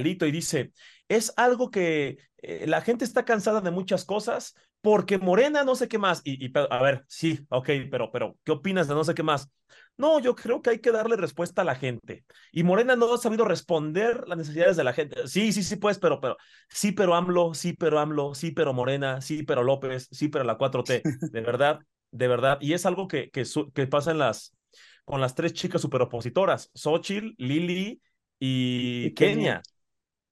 Lito? 0.00 0.24
Y 0.24 0.32
dice, 0.32 0.72
es 1.08 1.34
algo 1.36 1.70
que 1.70 2.16
eh, 2.38 2.66
la 2.66 2.80
gente 2.80 3.04
está 3.04 3.26
cansada 3.26 3.60
de 3.60 3.70
muchas 3.70 4.06
cosas 4.06 4.54
porque 4.80 5.18
Morena 5.18 5.62
no 5.62 5.74
sé 5.74 5.88
qué 5.88 5.98
más. 5.98 6.22
Y, 6.24 6.42
y 6.42 6.50
a 6.54 6.82
ver, 6.82 7.04
sí, 7.06 7.40
ok, 7.50 7.68
pero, 7.90 8.10
pero, 8.10 8.38
¿qué 8.44 8.52
opinas 8.52 8.88
de 8.88 8.94
no 8.94 9.04
sé 9.04 9.14
qué 9.14 9.22
más? 9.22 9.50
No, 9.98 10.20
yo 10.20 10.34
creo 10.34 10.62
que 10.62 10.70
hay 10.70 10.78
que 10.78 10.92
darle 10.92 11.16
respuesta 11.16 11.60
a 11.62 11.64
la 11.64 11.74
gente. 11.74 12.24
Y 12.52 12.62
Morena 12.62 12.96
no 12.96 13.12
ha 13.12 13.18
sabido 13.18 13.44
responder 13.44 14.24
las 14.26 14.38
necesidades 14.38 14.76
de 14.78 14.84
la 14.84 14.94
gente. 14.94 15.28
Sí, 15.28 15.52
sí, 15.52 15.62
sí, 15.62 15.76
pues, 15.76 15.98
pero, 15.98 16.20
pero, 16.20 16.36
sí, 16.70 16.92
pero 16.92 17.14
AMLO, 17.14 17.52
sí, 17.52 17.74
pero 17.74 17.98
AMLO, 17.98 18.34
sí, 18.34 18.52
pero 18.52 18.72
Morena, 18.72 19.20
sí, 19.20 19.42
pero 19.42 19.62
López, 19.62 20.08
sí, 20.10 20.28
pero 20.28 20.44
la 20.44 20.56
4T. 20.56 21.02
De 21.30 21.40
verdad, 21.42 21.80
de 22.10 22.28
verdad. 22.28 22.58
Y 22.60 22.72
es 22.72 22.86
algo 22.86 23.08
que, 23.08 23.30
que, 23.30 23.44
que 23.74 23.86
pasa 23.86 24.10
en 24.10 24.18
las, 24.18 24.56
con 25.04 25.20
las 25.20 25.34
tres 25.34 25.52
chicas 25.52 25.80
superopositoras, 25.80 26.70
Xochitl, 26.74 27.34
Lili 27.38 28.00
y, 28.38 29.12
Kenia. 29.14 29.62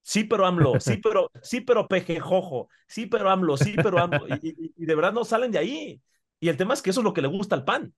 Sí, 0.03 0.25
pero 0.25 0.45
AMLO, 0.45 0.79
sí, 0.81 0.99
pero, 1.03 1.31
sí, 1.43 1.63
pero 1.63 1.89
Pejejojo, 1.89 2.69
sí, 2.87 3.07
pero 3.07 3.31
AMLO, 3.31 3.57
sí, 3.57 3.75
pero 3.75 3.99
AMLO. 3.99 4.27
Y, 4.43 4.73
y 4.77 4.85
de 4.85 4.95
verdad 4.95 5.15
no 5.15 5.25
salen 5.25 5.51
de 5.51 5.59
ahí. 5.59 6.03
Y 6.41 6.49
el 6.51 6.59
tema 6.59 6.75
es 6.75 6.83
que 6.83 6.91
eso 6.91 7.01
es 7.01 7.05
lo 7.05 7.15
que 7.15 7.23
le 7.23 7.29
gusta 7.29 7.55
al 7.55 7.65
PAN. 7.65 7.95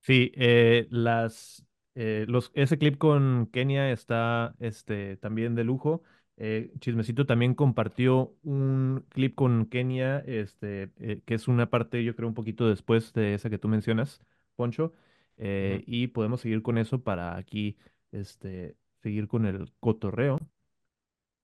Sí, 0.00 0.32
eh, 0.34 0.86
las, 0.90 1.66
eh, 1.94 2.24
los, 2.26 2.50
ese 2.54 2.78
clip 2.78 2.96
con 2.96 3.48
Kenia 3.52 3.90
está 3.92 4.54
este, 4.58 5.18
también 5.18 5.54
de 5.54 5.64
lujo. 5.64 6.02
Eh, 6.42 6.72
Chismecito 6.80 7.26
también 7.26 7.54
compartió 7.54 8.32
un 8.42 9.04
clip 9.10 9.34
con 9.34 9.66
Kenia, 9.66 10.20
este, 10.20 10.90
que 11.24 11.34
es 11.34 11.48
una 11.48 11.68
parte, 11.68 12.02
yo 12.02 12.16
creo, 12.16 12.28
un 12.28 12.34
poquito 12.34 12.66
después 12.66 13.12
de 13.12 13.34
esa 13.34 13.50
que 13.50 13.58
tú 13.58 13.68
mencionas, 13.68 14.20
Poncho. 14.56 14.92
Y 15.36 16.08
podemos 16.08 16.40
seguir 16.40 16.62
con 16.62 16.78
eso 16.78 17.02
para 17.02 17.36
aquí 17.36 17.76
este, 18.12 18.76
seguir 19.02 19.28
con 19.28 19.46
el 19.46 19.72
cotorreo. 19.80 20.38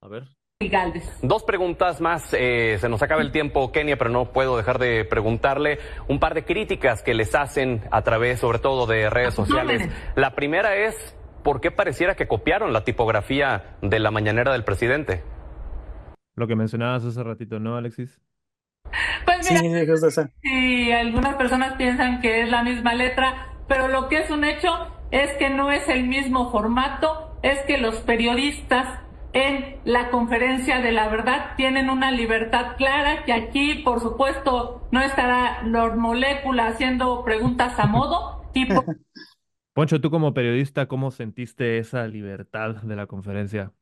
A 0.01 0.09
ver. 0.09 0.25
Dos 1.23 1.45
preguntas 1.45 2.01
más. 2.01 2.33
Eh, 2.33 2.79
se 2.81 2.89
nos 2.89 3.03
acaba 3.03 3.21
el 3.21 3.31
tiempo, 3.31 3.71
Kenia, 3.73 3.99
pero 3.99 4.09
no 4.09 4.33
puedo 4.33 4.57
dejar 4.57 4.79
de 4.79 5.05
preguntarle 5.05 5.79
un 6.09 6.19
par 6.19 6.33
de 6.33 6.45
críticas 6.45 7.03
que 7.03 7.13
les 7.13 7.35
hacen 7.35 7.83
a 7.91 8.03
través, 8.03 8.41
sobre 8.41 8.59
todo, 8.59 8.87
de 8.87 9.11
redes 9.11 9.35
sociales. 9.35 9.87
La 10.15 10.35
primera 10.35 10.75
es 10.77 11.15
¿por 11.47 11.61
qué 11.61 11.71
pareciera 11.71 12.17
que 12.17 12.27
copiaron 12.27 12.73
la 12.73 12.83
tipografía 12.83 13.77
de 13.81 14.01
la 14.01 14.11
mañanera 14.11 14.51
del 14.51 14.65
presidente? 14.65 15.23
Lo 16.35 16.49
que 16.49 16.57
mencionabas 16.57 17.05
hace 17.05 17.23
ratito, 17.23 17.61
¿no, 17.61 17.77
Alexis? 17.77 18.21
Pues 19.25 19.49
mira, 19.49 19.87
sí, 20.43 20.91
algunas 20.91 21.37
personas 21.37 21.75
piensan 21.75 22.21
que 22.21 22.43
es 22.43 22.51
la 22.51 22.65
misma 22.65 22.95
letra, 22.95 23.55
pero 23.69 23.87
lo 23.87 24.09
que 24.09 24.19
es 24.19 24.31
un 24.33 24.43
hecho 24.43 24.89
es 25.13 25.35
que 25.35 25.49
no 25.49 25.71
es 25.71 25.89
el 25.89 26.09
mismo 26.09 26.51
formato, 26.51 27.39
es 27.45 27.61
que 27.63 27.79
los 27.79 27.95
periodistas 27.99 28.99
en 29.33 29.77
la 29.85 30.11
conferencia 30.11 30.81
de 30.81 30.91
la 30.91 31.09
verdad 31.09 31.55
tienen 31.57 31.91
una 31.91 32.11
libertad 32.11 32.75
clara, 32.77 33.25
que 33.25 33.33
aquí, 33.33 33.85
por 33.85 34.01
supuesto, 34.01 34.89
no 34.91 35.01
estará 35.01 35.63
Lord 35.63 35.97
Molécula 35.97 36.67
haciendo 36.67 37.23
preguntas 37.23 37.79
a 37.79 37.87
modo, 37.87 38.51
tipo... 38.53 38.85
Poncho, 39.77 40.01
tú 40.01 40.11
como 40.11 40.33
periodista, 40.33 40.89
¿cómo 40.89 41.11
sentiste 41.11 41.77
esa 41.77 42.09
libertad 42.09 42.77
de 42.77 42.97
la 42.97 43.07
conferencia? 43.07 43.75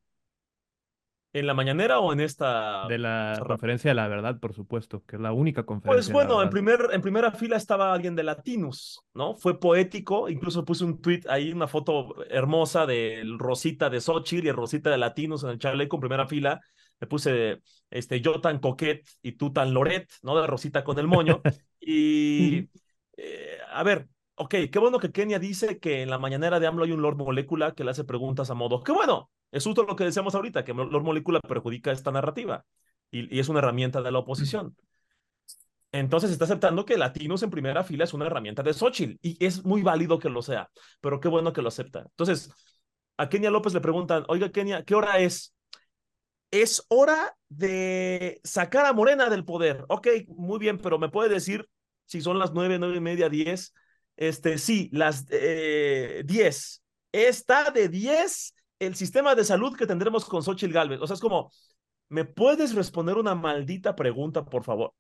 ¿En 1.33 1.47
la 1.47 1.55
mañanera 1.55 2.01
o 2.01 2.13
en 2.13 2.19
esta? 2.19 2.89
De 2.89 2.99
la 2.99 3.41
conferencia 3.47 3.93
de 3.93 3.95
la 3.95 4.09
verdad, 4.09 4.41
por 4.41 4.55
supuesto, 4.55 5.05
que 5.07 5.15
es 5.15 5.23
la 5.23 5.33
única 5.33 5.63
conferencia. 5.63 6.13
Pues 6.13 6.13
bueno, 6.13 6.43
en, 6.43 6.51
primer, 6.51 6.89
en 6.91 7.01
primera 7.01 7.31
fila 7.31 7.57
estaba 7.57 7.95
alguien 7.95 8.17
de 8.17 8.25
Latinus, 8.25 9.03
¿no? 9.15 9.37
Fue 9.37 9.61
poético, 9.61 10.29
incluso 10.29 10.65
puse 10.65 10.85
un 10.85 11.01
tweet 11.01 11.21
ahí, 11.29 11.53
una 11.53 11.69
foto 11.69 12.25
hermosa 12.29 12.87
de 12.87 13.23
Rosita 13.39 13.89
de 13.89 14.01
Xochitl 14.01 14.49
y 14.49 14.51
Rosita 14.51 14.91
de 14.91 14.99
Latinus 14.99 15.45
en 15.45 15.51
el 15.51 15.61
chaleco 15.61 15.99
en 15.99 16.01
primera 16.01 16.27
fila. 16.27 16.61
Le 16.99 17.07
puse 17.07 17.63
este, 17.89 18.21
yo 18.21 18.41
tan 18.41 18.59
coquet 18.59 19.07
y 19.23 19.37
tú 19.37 19.53
tan 19.53 19.73
Loret, 19.73 20.11
¿no? 20.23 20.41
De 20.41 20.49
Rosita 20.49 20.83
con 20.83 20.99
el 20.99 21.07
moño. 21.07 21.41
y, 21.81 22.69
eh, 23.17 23.59
a 23.71 23.85
ver, 23.85 24.09
ok, 24.37 24.55
qué 24.71 24.79
bueno 24.79 24.99
que 24.99 25.13
Kenia 25.13 25.39
dice 25.39 25.79
que 25.79 26.03
en 26.03 26.11
la 26.11 26.19
mañanera 26.19 26.61
de 26.61 26.67
AMLO 26.67 26.85
hay 26.85 26.93
un 26.93 27.03
Lord 27.03 27.17
Molécula 27.17 27.75
que 27.75 27.85
le 27.85 27.91
hace 27.91 28.05
preguntas 28.05 28.51
a 28.51 28.55
modo. 28.55 28.83
¡Qué 28.83 28.93
bueno! 28.93 29.31
Es 29.55 29.65
justo 29.65 29.85
lo 29.85 29.95
que 29.95 30.05
decíamos 30.05 30.35
ahorita, 30.35 30.65
que 30.65 30.75
Lord 30.75 31.05
Molecula 31.05 31.39
perjudica 31.41 31.93
esta 31.93 32.11
narrativa 32.11 32.65
y, 33.13 33.39
es 33.39 33.49
una 33.49 33.61
herramienta 33.61 34.03
de 34.03 34.11
la 34.11 34.19
oposición. 34.19 34.77
Entonces 35.93 36.33
está 36.33 36.47
aceptando 36.47 36.85
que 36.85 36.99
Latinos 36.99 37.45
en 37.45 37.51
primera 37.51 37.85
fila 37.85 38.03
es 38.03 38.13
una 38.13 38.27
herramienta 38.27 38.65
de 38.65 38.75
Xochitl 38.75 39.17
y 39.23 39.45
es 39.45 39.65
muy 39.65 39.83
válido 39.83 40.19
que 40.19 40.29
lo 40.29 40.43
sea, 40.43 40.69
pero 41.01 41.21
qué 41.21 41.29
bueno 41.29 41.53
que 41.53 41.63
lo 41.63 41.69
acepta. 41.69 42.01
Entonces, 42.01 42.51
a 43.17 43.29
Kenia 43.29 43.53
López 43.53 43.75
le 43.75 43.81
preguntan, 43.81 44.25
oiga 44.27 44.51
Kenia, 44.51 44.83
¿qué 44.83 44.97
hora 44.97 45.21
es? 45.21 45.55
Es 46.51 46.85
hora 46.89 47.37
de 47.49 48.41
sacar 48.43 48.87
a 48.87 48.93
Morena 48.93 49.31
del 49.31 49.45
poder. 49.45 49.85
Ok, 49.89 50.09
muy 50.27 50.59
bien, 50.59 50.79
pero 50.79 50.99
¿me 50.99 51.11
puede 51.11 51.29
decir 51.29 51.69
si 52.07 52.21
son 52.21 52.41
las 52.41 52.53
nueve, 52.53 52.81
nueve 52.81 52.97
y 52.97 53.01
media, 53.01 53.29
diez? 53.29 53.73
Este, 54.17 54.59
sí, 54.59 54.89
las 54.93 55.27
eh, 55.31 56.23
diez. 56.25 56.83
Está 57.13 57.71
de 57.71 57.89
diez 57.89 58.55
el 58.79 58.95
sistema 58.95 59.35
de 59.35 59.45
salud 59.45 59.77
que 59.77 59.87
tendremos 59.87 60.25
con 60.25 60.43
Xochitl 60.43 60.73
Galvez. 60.73 61.01
O 61.01 61.07
sea, 61.07 61.15
es 61.15 61.21
como, 61.21 61.51
¿me 62.09 62.25
puedes 62.25 62.75
responder 62.75 63.17
una 63.17 63.35
maldita 63.35 63.97
pregunta, 63.97 64.45
por 64.45 64.65
favor? 64.65 64.93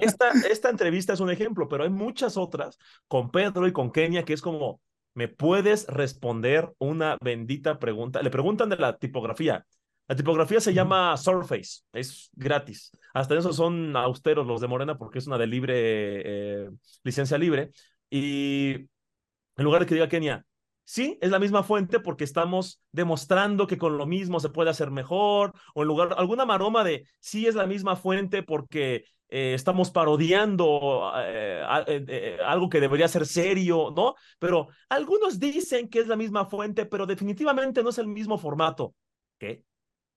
Esta, 0.00 0.30
esta 0.50 0.70
entrevista 0.70 1.12
es 1.12 1.20
un 1.20 1.30
ejemplo, 1.30 1.68
pero 1.68 1.84
hay 1.84 1.90
muchas 1.90 2.36
otras 2.36 2.78
con 3.08 3.30
Pedro 3.30 3.66
y 3.66 3.72
con 3.72 3.90
Kenia 3.90 4.24
que 4.24 4.32
es 4.32 4.42
como, 4.42 4.80
¿me 5.14 5.28
puedes 5.28 5.86
responder 5.86 6.72
una 6.78 7.16
bendita 7.20 7.78
pregunta? 7.78 8.22
Le 8.22 8.30
preguntan 8.30 8.68
de 8.68 8.76
la 8.76 8.96
tipografía. 8.96 9.66
La 10.08 10.16
tipografía 10.16 10.60
se 10.60 10.74
llama 10.74 11.16
Surface, 11.16 11.82
es 11.92 12.30
gratis. 12.32 12.90
Hasta 13.14 13.38
eso 13.38 13.52
son 13.52 13.96
austeros 13.96 14.44
los 14.44 14.60
de 14.60 14.66
Morena 14.66 14.98
porque 14.98 15.20
es 15.20 15.28
una 15.28 15.38
de 15.38 15.46
libre, 15.46 15.74
eh, 15.76 16.68
licencia 17.04 17.38
libre. 17.38 17.70
Y 18.10 18.72
en 18.72 19.64
lugar 19.64 19.82
de 19.82 19.86
que 19.86 19.94
diga 19.94 20.08
Kenia, 20.08 20.44
Sí, 20.90 21.16
es 21.20 21.30
la 21.30 21.38
misma 21.38 21.62
fuente 21.62 22.00
porque 22.00 22.24
estamos 22.24 22.82
demostrando 22.90 23.68
que 23.68 23.78
con 23.78 23.96
lo 23.96 24.06
mismo 24.06 24.40
se 24.40 24.48
puede 24.48 24.70
hacer 24.70 24.90
mejor, 24.90 25.52
o 25.72 25.82
en 25.82 25.86
lugar, 25.86 26.16
alguna 26.18 26.44
maroma 26.44 26.82
de 26.82 27.06
sí 27.20 27.46
es 27.46 27.54
la 27.54 27.68
misma 27.68 27.94
fuente 27.94 28.42
porque 28.42 29.04
eh, 29.28 29.54
estamos 29.54 29.92
parodiando 29.92 31.12
eh, 31.24 31.64
eh, 31.86 32.38
algo 32.44 32.68
que 32.68 32.80
debería 32.80 33.06
ser 33.06 33.24
serio, 33.24 33.92
¿no? 33.94 34.16
Pero 34.40 34.66
algunos 34.88 35.38
dicen 35.38 35.88
que 35.88 36.00
es 36.00 36.08
la 36.08 36.16
misma 36.16 36.46
fuente, 36.46 36.86
pero 36.86 37.06
definitivamente 37.06 37.84
no 37.84 37.90
es 37.90 37.98
el 37.98 38.08
mismo 38.08 38.36
formato. 38.36 38.96
¿Qué? 39.38 39.62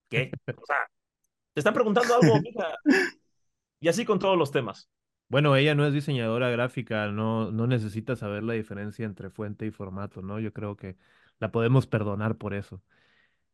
¿Qué? 0.10 0.32
O 0.48 0.66
sea, 0.66 0.78
te 1.54 1.60
están 1.60 1.76
preguntando 1.76 2.16
algo, 2.16 2.34
mija. 2.42 2.76
Y 3.80 3.90
así 3.90 4.06
con 4.06 4.18
todos 4.18 4.40
los 4.40 4.50
temas. 4.50 4.90
Bueno, 5.34 5.56
ella 5.56 5.74
no 5.74 5.84
es 5.88 5.96
diseñadora 5.96 6.52
gráfica, 6.52 7.08
no, 7.08 7.50
no 7.52 7.66
necesita 7.66 8.16
saber 8.16 8.44
la 8.44 8.54
diferencia 8.54 9.04
entre 9.04 9.32
fuente 9.32 9.66
y 9.66 9.72
formato, 9.72 10.22
¿no? 10.22 10.40
Yo 10.40 10.54
creo 10.54 10.78
que 10.78 10.96
la 11.40 11.52
podemos 11.52 11.88
perdonar 11.88 12.38
por 12.38 12.54
eso. 12.54 12.84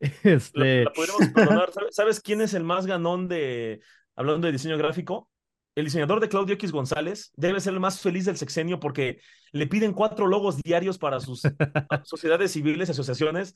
Este... 0.26 0.84
La, 0.84 0.92
podemos 0.92 1.30
perdonar. 1.34 1.70
¿Sabes, 1.92 2.20
quién 2.20 2.42
es 2.42 2.54
el 2.54 2.65
más 2.65 2.86
ganón 2.86 3.30
de, 3.30 3.80
hablando 4.18 4.48
de 4.48 4.52
diseño 4.52 4.78
gráfico? 4.78 5.32
El 5.74 5.86
diseñador 5.86 6.20
de 6.20 6.28
Claudio 6.28 6.56
X 6.56 6.74
González 6.74 7.32
debe 7.38 7.62
ser 7.62 7.76
el 7.76 7.80
más 7.80 8.02
feliz 8.02 8.26
del 8.26 8.36
sexenio 8.36 8.82
porque 8.82 9.22
le 9.54 9.65
piden 9.65 9.94
cuatro 9.94 10.28
logos 10.28 10.62
diarios 10.62 10.98
para 10.98 11.22
sus 11.22 11.44
sociedades 12.04 12.52
civiles, 12.52 12.89
asociaciones. 12.89 13.56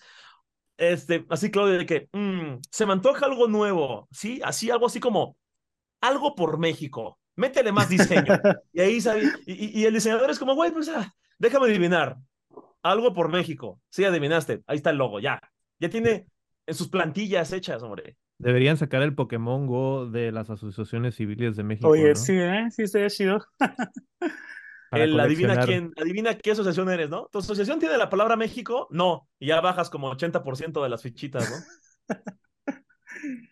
Este, 0.78 1.26
así 1.28 1.52
Claudio, 1.52 1.78
de 1.78 1.86
que 1.86 2.08
mm, 2.14 2.62
se 2.72 2.86
me 2.86 2.94
antoja 2.94 3.26
algo 3.26 3.50
nuevo, 3.50 4.08
¿sí? 4.12 4.40
Así, 4.46 4.72
algo 4.72 4.86
así 4.86 5.02
como 5.02 5.36
algo 6.00 6.36
por 6.36 6.58
México 6.58 7.20
métele 7.36 7.72
más 7.72 7.90
diseño. 7.90 8.34
y 8.74 8.82
ahí 8.82 9.00
y, 9.46 9.86
el 9.86 9.94
diseñador 9.94 10.30
es 10.30 10.40
como, 10.40 10.56
güey, 10.56 10.72
pues 10.72 10.90
ah, 10.90 11.14
déjame 11.38 11.68
adivinar. 11.68 12.18
Algo 12.82 13.14
por 13.14 13.30
México. 13.30 13.80
Sí, 13.90 14.04
adivinaste. 14.04 14.62
Ahí 14.68 14.78
está 14.78 14.90
el 14.90 14.98
logo, 14.98 15.20
ya. 15.20 15.40
Ya 15.80 15.90
tiene 15.90 16.28
en 16.66 16.76
sus 16.76 16.90
plantillas 16.90 17.54
hechas, 17.54 17.82
hombre. 17.82 18.18
Deberían 18.38 18.78
sacar 18.78 19.02
el 19.04 19.16
Pokémon 19.16 19.68
Go 19.68 20.08
de 20.08 20.32
las 20.32 20.50
asociaciones 20.50 21.16
civiles 21.16 21.56
de 21.56 21.64
México. 21.64 21.88
Oye, 21.88 22.16
sí, 22.16 22.34
¿eh? 22.34 22.68
Sí, 22.72 22.84
ha 22.98 23.10
chido. 23.10 23.46
el 24.92 25.18
adivina 25.20 25.66
quién, 25.66 25.94
adivina 25.96 26.38
qué 26.38 26.52
asociación 26.52 26.90
eres, 26.90 27.10
¿no? 27.10 27.30
¿Tu 27.32 27.40
asociación 27.40 27.80
tiene 27.80 27.98
la 27.98 28.10
palabra 28.10 28.36
México? 28.36 28.88
No. 28.92 29.30
Y 29.40 29.48
ya 29.48 29.62
bajas 29.62 29.90
como 29.90 30.12
80% 30.12 30.84
de 30.84 30.90
las 30.90 31.02
fichitas, 31.02 31.50
¿no? 31.50 31.58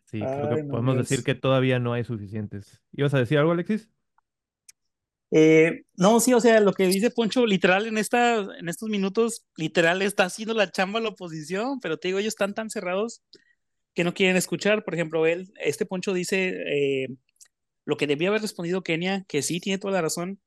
Sí, 0.05 0.19
creo 0.19 0.55
que 0.55 0.63
podemos 0.63 0.97
decir 0.97 1.23
que 1.23 1.35
todavía 1.35 1.79
no 1.79 1.93
hay 1.93 2.03
suficientes. 2.03 2.81
¿Ibas 2.91 3.13
a 3.13 3.19
decir 3.19 3.37
algo, 3.37 3.51
Alexis? 3.51 3.89
Eh, 5.31 5.85
no, 5.95 6.19
sí, 6.19 6.33
o 6.33 6.41
sea, 6.41 6.59
lo 6.59 6.73
que 6.73 6.87
dice 6.87 7.09
Poncho, 7.09 7.45
literal, 7.45 7.87
en, 7.87 7.97
esta, 7.97 8.35
en 8.57 8.67
estos 8.67 8.89
minutos, 8.89 9.45
literal, 9.55 10.01
está 10.01 10.25
haciendo 10.25 10.53
la 10.53 10.71
chamba 10.71 10.99
la 10.99 11.09
oposición, 11.09 11.79
pero 11.79 11.97
te 11.97 12.09
digo, 12.09 12.19
ellos 12.19 12.33
están 12.33 12.53
tan 12.53 12.69
cerrados 12.69 13.23
que 13.93 14.03
no 14.03 14.13
quieren 14.13 14.35
escuchar. 14.35 14.83
Por 14.83 14.93
ejemplo, 14.93 15.25
él, 15.25 15.53
este 15.59 15.85
Poncho 15.85 16.13
dice 16.13 16.55
eh, 16.67 17.07
lo 17.85 17.97
que 17.97 18.07
debía 18.07 18.29
haber 18.29 18.41
respondido 18.41 18.83
Kenia, 18.83 19.23
que 19.27 19.41
sí, 19.41 19.59
tiene 19.61 19.79
toda 19.79 19.93
la 19.93 20.01
razón. 20.01 20.41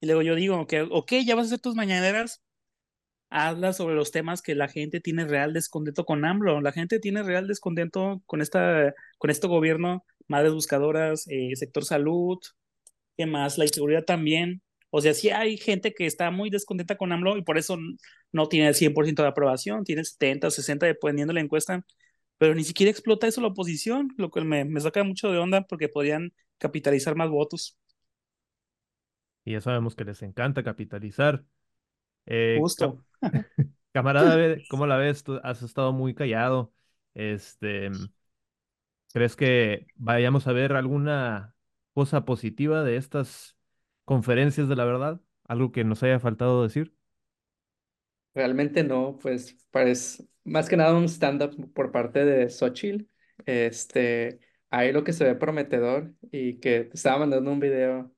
Y 0.00 0.06
luego 0.06 0.22
yo 0.22 0.36
digo, 0.36 0.66
que, 0.68 0.82
ok, 0.82 1.14
ya 1.26 1.34
vas 1.34 1.46
a 1.46 1.48
hacer 1.48 1.60
tus 1.60 1.74
mañaneras, 1.74 2.42
habla 3.30 3.72
sobre 3.72 3.94
los 3.94 4.10
temas 4.10 4.42
que 4.42 4.54
la 4.54 4.68
gente 4.68 5.00
tiene 5.00 5.26
real 5.26 5.52
descontento 5.52 6.04
con 6.04 6.24
AMLO. 6.24 6.60
La 6.60 6.72
gente 6.72 6.98
tiene 7.00 7.22
real 7.22 7.46
descontento 7.46 8.22
con, 8.26 8.40
esta, 8.42 8.94
con 9.18 9.30
este 9.30 9.46
gobierno, 9.46 10.04
madres 10.28 10.52
buscadoras, 10.54 11.26
eh, 11.28 11.50
sector 11.54 11.84
salud, 11.84 12.38
¿qué 13.16 13.26
más? 13.26 13.58
La 13.58 13.64
inseguridad 13.64 14.04
también. 14.04 14.62
O 14.90 15.00
sea, 15.02 15.12
sí 15.14 15.30
hay 15.30 15.58
gente 15.58 15.92
que 15.92 16.06
está 16.06 16.30
muy 16.30 16.50
descontenta 16.50 16.96
con 16.96 17.12
AMLO 17.12 17.36
y 17.36 17.42
por 17.42 17.58
eso 17.58 17.78
no 18.32 18.48
tiene 18.48 18.68
el 18.68 18.74
100% 18.74 19.22
de 19.22 19.28
aprobación, 19.28 19.84
tiene 19.84 20.04
70, 20.04 20.50
60 20.50 20.86
dependiendo 20.86 21.32
de 21.32 21.34
la 21.34 21.44
encuesta, 21.44 21.84
pero 22.38 22.54
ni 22.54 22.64
siquiera 22.64 22.90
explota 22.90 23.26
eso 23.26 23.40
la 23.42 23.48
oposición, 23.48 24.08
lo 24.16 24.30
que 24.30 24.40
me, 24.42 24.64
me 24.64 24.80
saca 24.80 25.04
mucho 25.04 25.30
de 25.30 25.38
onda 25.38 25.62
porque 25.66 25.88
podrían 25.88 26.32
capitalizar 26.58 27.16
más 27.16 27.28
votos. 27.28 27.76
Y 29.44 29.52
ya 29.52 29.60
sabemos 29.60 29.94
que 29.96 30.04
les 30.04 30.22
encanta 30.22 30.62
capitalizar. 30.62 31.44
Eh, 32.30 32.58
Justo. 32.60 33.04
camarada, 33.92 34.56
¿cómo 34.68 34.86
la 34.86 34.96
ves? 34.96 35.24
Tú 35.24 35.40
has 35.42 35.62
estado 35.62 35.92
muy 35.92 36.14
callado. 36.14 36.72
Este, 37.14 37.90
¿crees 39.12 39.34
que 39.34 39.86
vayamos 39.96 40.46
a 40.46 40.52
ver 40.52 40.72
alguna 40.74 41.54
cosa 41.94 42.24
positiva 42.24 42.84
de 42.84 42.96
estas 42.96 43.56
conferencias 44.04 44.68
de 44.68 44.76
la 44.76 44.84
verdad? 44.84 45.20
¿Algo 45.44 45.72
que 45.72 45.84
nos 45.84 46.02
haya 46.02 46.20
faltado 46.20 46.62
decir? 46.62 46.94
Realmente 48.34 48.84
no, 48.84 49.18
pues 49.20 49.56
parece 49.70 50.24
más 50.44 50.68
que 50.68 50.76
nada 50.76 50.96
un 50.96 51.08
stand-up 51.08 51.72
por 51.72 51.90
parte 51.90 52.24
de 52.24 52.48
Xochitl. 52.50 53.06
Este, 53.46 54.40
ahí 54.70 54.92
lo 54.92 55.02
que 55.02 55.12
se 55.12 55.24
ve 55.24 55.34
prometedor 55.34 56.12
y 56.30 56.58
que 56.60 56.90
estaba 56.92 57.20
mandando 57.20 57.50
un 57.50 57.60
video 57.60 58.12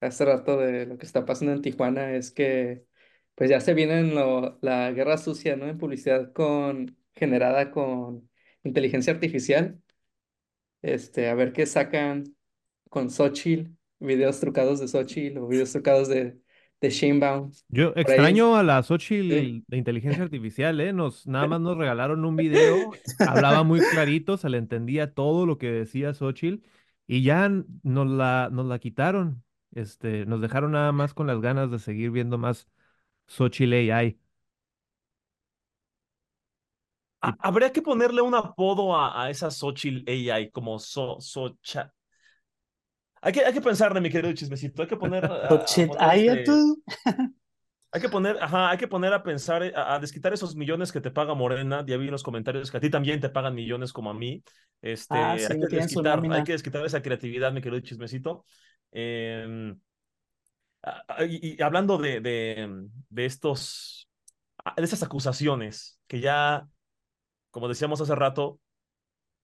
hace 0.00 0.24
rato 0.24 0.58
de 0.58 0.86
lo 0.86 0.98
que 0.98 1.06
está 1.06 1.24
pasando 1.26 1.52
en 1.54 1.62
Tijuana 1.62 2.12
es 2.14 2.30
que 2.30 2.85
pues 3.36 3.50
ya 3.50 3.60
se 3.60 3.74
viene 3.74 4.02
la 4.62 4.90
guerra 4.92 5.18
sucia, 5.18 5.56
¿no? 5.56 5.68
En 5.68 5.78
publicidad 5.78 6.32
con, 6.32 6.96
generada 7.14 7.70
con 7.70 8.28
inteligencia 8.64 9.12
artificial. 9.12 9.78
Este, 10.82 11.28
a 11.28 11.34
ver 11.34 11.52
qué 11.52 11.66
sacan 11.66 12.24
con 12.88 13.10
Xochitl, 13.10 13.70
videos 13.98 14.40
trucados 14.40 14.80
de 14.80 14.88
Xochitl 14.88 15.38
o 15.38 15.48
videos 15.48 15.70
trucados 15.70 16.08
de, 16.08 16.38
de 16.80 16.90
Shinbound. 16.90 17.54
Yo 17.68 17.92
extraño 17.94 18.56
a 18.56 18.62
la 18.62 18.82
Xochitl 18.82 19.28
de 19.66 19.76
inteligencia 19.76 20.22
artificial, 20.22 20.80
¿eh? 20.80 20.94
Nos, 20.94 21.26
nada 21.26 21.46
más 21.48 21.60
nos 21.60 21.76
regalaron 21.76 22.24
un 22.24 22.36
video, 22.36 22.90
hablaba 23.18 23.64
muy 23.64 23.80
clarito, 23.80 24.38
se 24.38 24.48
le 24.48 24.56
entendía 24.56 25.12
todo 25.12 25.44
lo 25.44 25.58
que 25.58 25.70
decía 25.70 26.14
Xochitl 26.14 26.64
y 27.06 27.22
ya 27.22 27.50
nos 27.82 28.08
la, 28.08 28.48
nos 28.50 28.64
la 28.64 28.78
quitaron. 28.78 29.42
Este, 29.72 30.24
nos 30.24 30.40
dejaron 30.40 30.72
nada 30.72 30.92
más 30.92 31.12
con 31.12 31.26
las 31.26 31.42
ganas 31.42 31.70
de 31.70 31.78
seguir 31.78 32.10
viendo 32.10 32.38
más 32.38 32.66
Xochitl 33.26 33.72
AI. 33.74 34.18
Habría 37.20 37.72
que 37.72 37.82
ponerle 37.82 38.22
un 38.22 38.34
apodo 38.34 38.96
a, 38.96 39.30
esa 39.30 39.50
Xochitl 39.50 40.08
AI, 40.08 40.50
como 40.50 40.78
so, 40.78 41.20
Socha. 41.20 41.92
Hay 43.20 43.32
que, 43.32 43.44
hay 43.44 43.52
que 43.52 43.60
pensarle, 43.60 44.00
mi 44.00 44.10
querido 44.10 44.32
chismecito. 44.34 44.82
Hay 44.82 44.88
que 44.88 44.96
poner. 44.96 45.28
Xochitl 45.48 45.96
AI, 45.98 46.28
este 46.28 46.44
tú. 46.44 46.82
Hay 47.92 48.02
que 48.02 48.08
poner, 48.10 48.36
ajá, 48.42 48.70
hay 48.70 48.76
que 48.76 48.88
poner 48.88 49.14
a 49.14 49.22
pensar, 49.22 49.62
a, 49.74 49.98
desquitar 49.98 50.30
esos 50.34 50.54
millones 50.54 50.92
que 50.92 51.00
te 51.00 51.10
paga 51.10 51.34
Morena. 51.34 51.82
Ya 51.86 51.96
vi 51.96 52.06
en 52.06 52.12
los 52.12 52.22
comentarios 52.22 52.70
que 52.70 52.76
a 52.76 52.80
ti 52.80 52.90
también 52.90 53.20
te 53.20 53.30
pagan 53.30 53.54
millones 53.54 53.90
como 53.90 54.10
a 54.10 54.14
mí. 54.14 54.42
Este, 54.82 55.16
ah, 55.16 55.32
hay, 55.32 55.60
que 55.60 55.76
desquitar, 55.76 56.20
hay, 56.30 56.44
que 56.44 56.52
desquitar, 56.52 56.84
esa 56.84 57.00
creatividad, 57.00 57.52
mi 57.52 57.62
querido 57.62 57.80
chismecito. 57.80 58.44
Em, 58.92 59.80
y, 61.28 61.60
hablando 61.62 61.98
de, 61.98 62.20
de, 62.20 63.24
estos, 63.24 64.08
de 64.76 64.84
esas 64.84 65.02
acusaciones 65.02 65.98
que 66.06 66.20
ya 66.20 66.68
como 67.56 67.68
decíamos 67.68 68.02
hace 68.02 68.14
rato, 68.14 68.60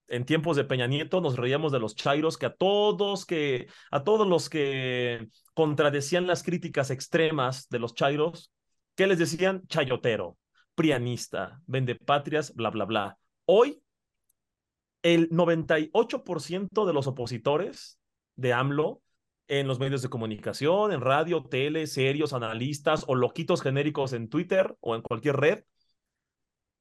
en 0.07 0.23
tiempos 0.23 0.55
de 0.55 0.65
Peña 0.65 0.85
Nieto 0.85 1.19
nos 1.19 1.35
reíamos 1.35 1.71
de 1.71 1.79
los 1.79 1.95
chairos 1.95 2.37
que 2.37 2.45
a 2.45 2.53
todos 2.53 3.25
que 3.25 3.65
a 3.89 4.03
todos 4.03 4.27
los 4.27 4.51
que 4.51 5.29
contradecían 5.55 6.27
las 6.27 6.43
críticas 6.43 6.91
extremas 6.91 7.67
de 7.69 7.79
los 7.79 7.95
chairos, 7.95 8.51
¿qué 8.93 9.07
les 9.07 9.17
decían? 9.17 9.65
Chayotero, 9.65 10.37
prianista, 10.75 11.59
vendepatrias, 11.65 12.53
bla 12.53 12.69
bla 12.69 12.85
bla. 12.85 13.17
Hoy 13.45 13.81
el 15.01 15.31
98% 15.31 16.85
de 16.85 16.93
los 16.93 17.07
opositores 17.07 17.99
de 18.35 18.53
AMLO 18.53 19.01
en 19.47 19.67
los 19.67 19.79
medios 19.79 20.01
de 20.01 20.09
comunicación, 20.09 20.91
en 20.91 21.01
radio, 21.01 21.43
tele, 21.43 21.87
serios, 21.87 22.33
analistas 22.33 23.03
o 23.07 23.15
loquitos 23.15 23.61
genéricos 23.61 24.13
en 24.13 24.29
Twitter 24.29 24.75
o 24.79 24.95
en 24.95 25.01
cualquier 25.01 25.37
red, 25.37 25.63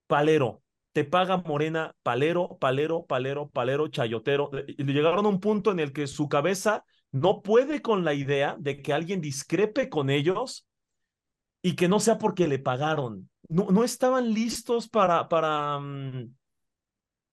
palero, 0.07 0.63
te 0.93 1.05
paga 1.05 1.39
Morena 1.39 1.95
palero, 2.03 2.59
palero, 2.61 3.07
palero, 3.07 3.49
palero, 3.49 3.89
chayotero. 3.89 4.51
Llegaron 4.77 5.27
a 5.27 5.29
un 5.29 5.41
punto 5.41 5.71
en 5.73 5.81
el 5.81 5.93
que 5.93 6.07
su 6.07 6.29
cabeza 6.29 6.85
no 7.11 7.43
puede 7.43 7.83
con 7.83 8.05
la 8.05 8.15
idea 8.15 8.57
de 8.59 8.83
que 8.83 8.93
alguien 8.93 9.21
discrepe 9.21 9.89
con 9.89 10.11
ellos 10.11 10.67
y 11.63 11.77
que 11.77 11.89
no 11.89 12.01
sea 12.01 12.19
porque 12.19 12.47
le 12.47 12.59
pagaron. 12.59 13.31
No, 13.49 13.71
no 13.71 13.85
estaban 13.85 14.33
listos 14.33 14.89
para, 14.89 15.29
para, 15.29 15.79
mm, 15.79 16.35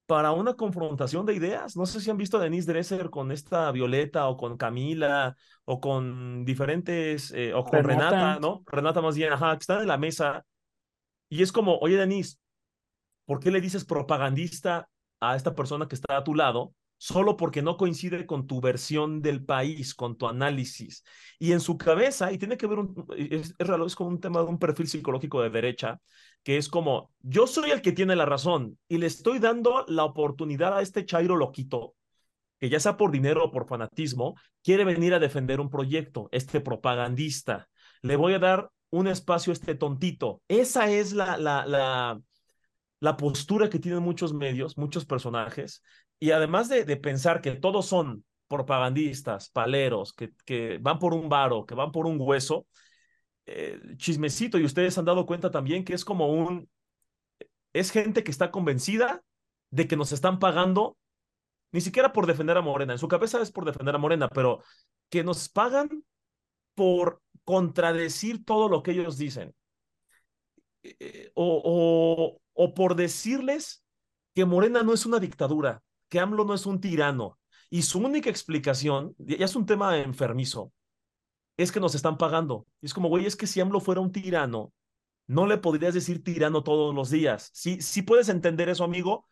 para 0.09 0.31
una 0.31 0.55
confrontación 0.55 1.23
de 1.27 1.35
ideas. 1.35 1.77
No 1.77 1.85
sé 1.85 2.01
si 2.01 2.09
han 2.09 2.17
visto 2.17 2.37
a 2.37 2.41
Denise 2.41 2.71
Dresser 2.71 3.11
con 3.11 3.31
esta 3.31 3.71
Violeta 3.71 4.27
o 4.27 4.35
con 4.35 4.57
Camila 4.57 5.37
o 5.65 5.79
con 5.79 6.43
diferentes, 6.43 7.31
eh, 7.31 7.53
o 7.53 7.63
con 7.63 7.83
Renata. 7.83 8.09
Renata, 8.09 8.39
¿no? 8.39 8.63
Renata 8.65 9.01
más 9.01 9.15
bien, 9.15 9.31
ajá, 9.31 9.53
que 9.53 9.61
están 9.61 9.81
en 9.81 9.87
la 9.87 9.99
mesa. 9.99 10.43
Y 11.29 11.43
es 11.43 11.51
como, 11.51 11.77
oye, 11.77 11.95
Denise, 11.95 12.39
¿Por 13.29 13.39
qué 13.39 13.51
le 13.51 13.61
dices 13.61 13.85
propagandista 13.85 14.89
a 15.19 15.35
esta 15.35 15.53
persona 15.53 15.87
que 15.87 15.93
está 15.93 16.17
a 16.17 16.23
tu 16.23 16.33
lado? 16.33 16.73
Solo 16.97 17.37
porque 17.37 17.61
no 17.61 17.77
coincide 17.77 18.25
con 18.25 18.47
tu 18.47 18.59
versión 18.59 19.21
del 19.21 19.45
país, 19.45 19.93
con 19.93 20.17
tu 20.17 20.27
análisis. 20.27 21.03
Y 21.37 21.51
en 21.51 21.59
su 21.59 21.77
cabeza, 21.77 22.31
y 22.31 22.39
tiene 22.39 22.57
que 22.57 22.65
ver, 22.65 22.79
un, 22.79 23.05
es, 23.15 23.53
es, 23.59 23.69
es 23.69 23.95
como 23.95 24.09
un 24.09 24.19
tema 24.19 24.39
de 24.39 24.47
un 24.47 24.57
perfil 24.57 24.87
psicológico 24.87 25.43
de 25.43 25.51
derecha, 25.51 26.01
que 26.43 26.57
es 26.57 26.69
como, 26.69 27.11
yo 27.21 27.47
soy 27.47 27.71
el 27.71 27.81
que 27.81 27.91
tiene 27.91 28.15
la 28.15 28.25
razón 28.25 28.77
y 28.87 28.97
le 28.97 29.07
estoy 29.07 29.39
dando 29.39 29.85
la 29.87 30.03
oportunidad 30.03 30.77
a 30.77 30.81
este 30.81 31.05
Chairo 31.05 31.35
loquito, 31.35 31.95
que 32.59 32.69
ya 32.69 32.79
sea 32.79 32.97
por 32.97 33.11
dinero 33.11 33.45
o 33.45 33.51
por 33.51 33.67
fanatismo, 33.67 34.35
quiere 34.63 34.83
venir 34.83 35.13
a 35.13 35.19
defender 35.19 35.59
un 35.59 35.69
proyecto, 35.69 36.29
este 36.31 36.61
propagandista. 36.61 37.67
Le 38.01 38.15
voy 38.15 38.33
a 38.33 38.39
dar 38.39 38.69
un 38.89 39.07
espacio 39.07 39.51
a 39.51 39.53
este 39.53 39.75
tontito. 39.75 40.41
Esa 40.47 40.89
es 40.89 41.13
la, 41.13 41.37
la, 41.37 41.65
la, 41.65 42.19
la 42.99 43.17
postura 43.17 43.69
que 43.69 43.79
tienen 43.79 44.03
muchos 44.03 44.33
medios, 44.33 44.77
muchos 44.77 45.05
personajes, 45.05 45.81
y 46.19 46.31
además 46.31 46.67
de, 46.67 46.83
pensar 46.97 47.41
que 47.41 47.55
todos 47.55 47.85
son 47.85 48.25
propagandistas, 48.47 49.49
paleros, 49.49 50.13
que, 50.13 50.31
que, 50.45 50.77
van 50.81 50.99
por 50.99 51.13
un 51.13 51.29
varo, 51.29 51.65
que 51.65 51.75
van 51.75 51.91
por 51.91 52.05
un 52.05 52.17
hueso, 52.19 52.65
eh, 53.51 53.79
chismecito, 53.97 54.57
y 54.59 54.65
ustedes 54.65 54.97
han 54.97 55.05
dado 55.05 55.25
cuenta 55.25 55.49
también 55.49 55.83
que 55.83 55.93
es 55.93 56.05
como 56.05 56.31
un, 56.31 56.69
es 57.73 57.91
gente 57.91 58.23
que 58.23 58.31
está 58.31 58.51
convencida 58.51 59.23
de 59.71 59.87
que 59.87 59.97
nos 59.97 60.11
están 60.11 60.39
pagando, 60.39 60.97
ni 61.71 61.81
siquiera 61.81 62.13
por 62.13 62.27
defender 62.27 62.57
a 62.57 62.61
Morena, 62.61 62.93
en 62.93 62.99
su 62.99 63.07
cabeza 63.07 63.41
es 63.41 63.51
por 63.51 63.65
defender 63.65 63.95
a 63.95 63.99
Morena, 63.99 64.27
pero 64.29 64.63
que 65.09 65.23
nos 65.23 65.49
pagan 65.49 66.03
por 66.75 67.21
contradecir 67.43 68.45
todo 68.45 68.69
lo 68.69 68.83
que 68.83 68.91
ellos 68.91 69.17
dicen. 69.17 69.55
Eh, 70.83 71.31
o, 71.35 72.39
o 72.53 72.73
por 72.73 72.95
decirles 72.95 73.83
que 74.35 74.45
Morena 74.45 74.83
no 74.83 74.93
es 74.93 75.05
una 75.05 75.19
dictadura, 75.19 75.81
que 76.07 76.19
AMLO 76.19 76.45
no 76.45 76.53
es 76.53 76.65
un 76.65 76.79
tirano. 76.79 77.39
Y 77.69 77.81
su 77.81 77.99
única 77.99 78.29
explicación, 78.29 79.15
ya 79.17 79.45
es 79.45 79.55
un 79.55 79.65
tema 79.65 79.97
enfermizo, 79.97 80.71
es 81.63 81.71
que 81.71 81.79
nos 81.79 81.95
están 81.95 82.17
pagando. 82.17 82.65
Y 82.81 82.87
es 82.87 82.93
como, 82.93 83.09
güey, 83.09 83.25
es 83.25 83.35
que 83.35 83.47
si 83.47 83.59
AMLO 83.59 83.79
fuera 83.79 84.01
un 84.01 84.11
tirano, 84.11 84.73
no 85.27 85.45
le 85.45 85.57
podrías 85.57 85.93
decir 85.93 86.23
tirano 86.23 86.63
todos 86.63 86.93
los 86.93 87.09
días. 87.09 87.49
Si, 87.53 87.81
si 87.81 88.01
puedes 88.01 88.29
entender 88.29 88.69
eso, 88.69 88.83
amigo, 88.83 89.27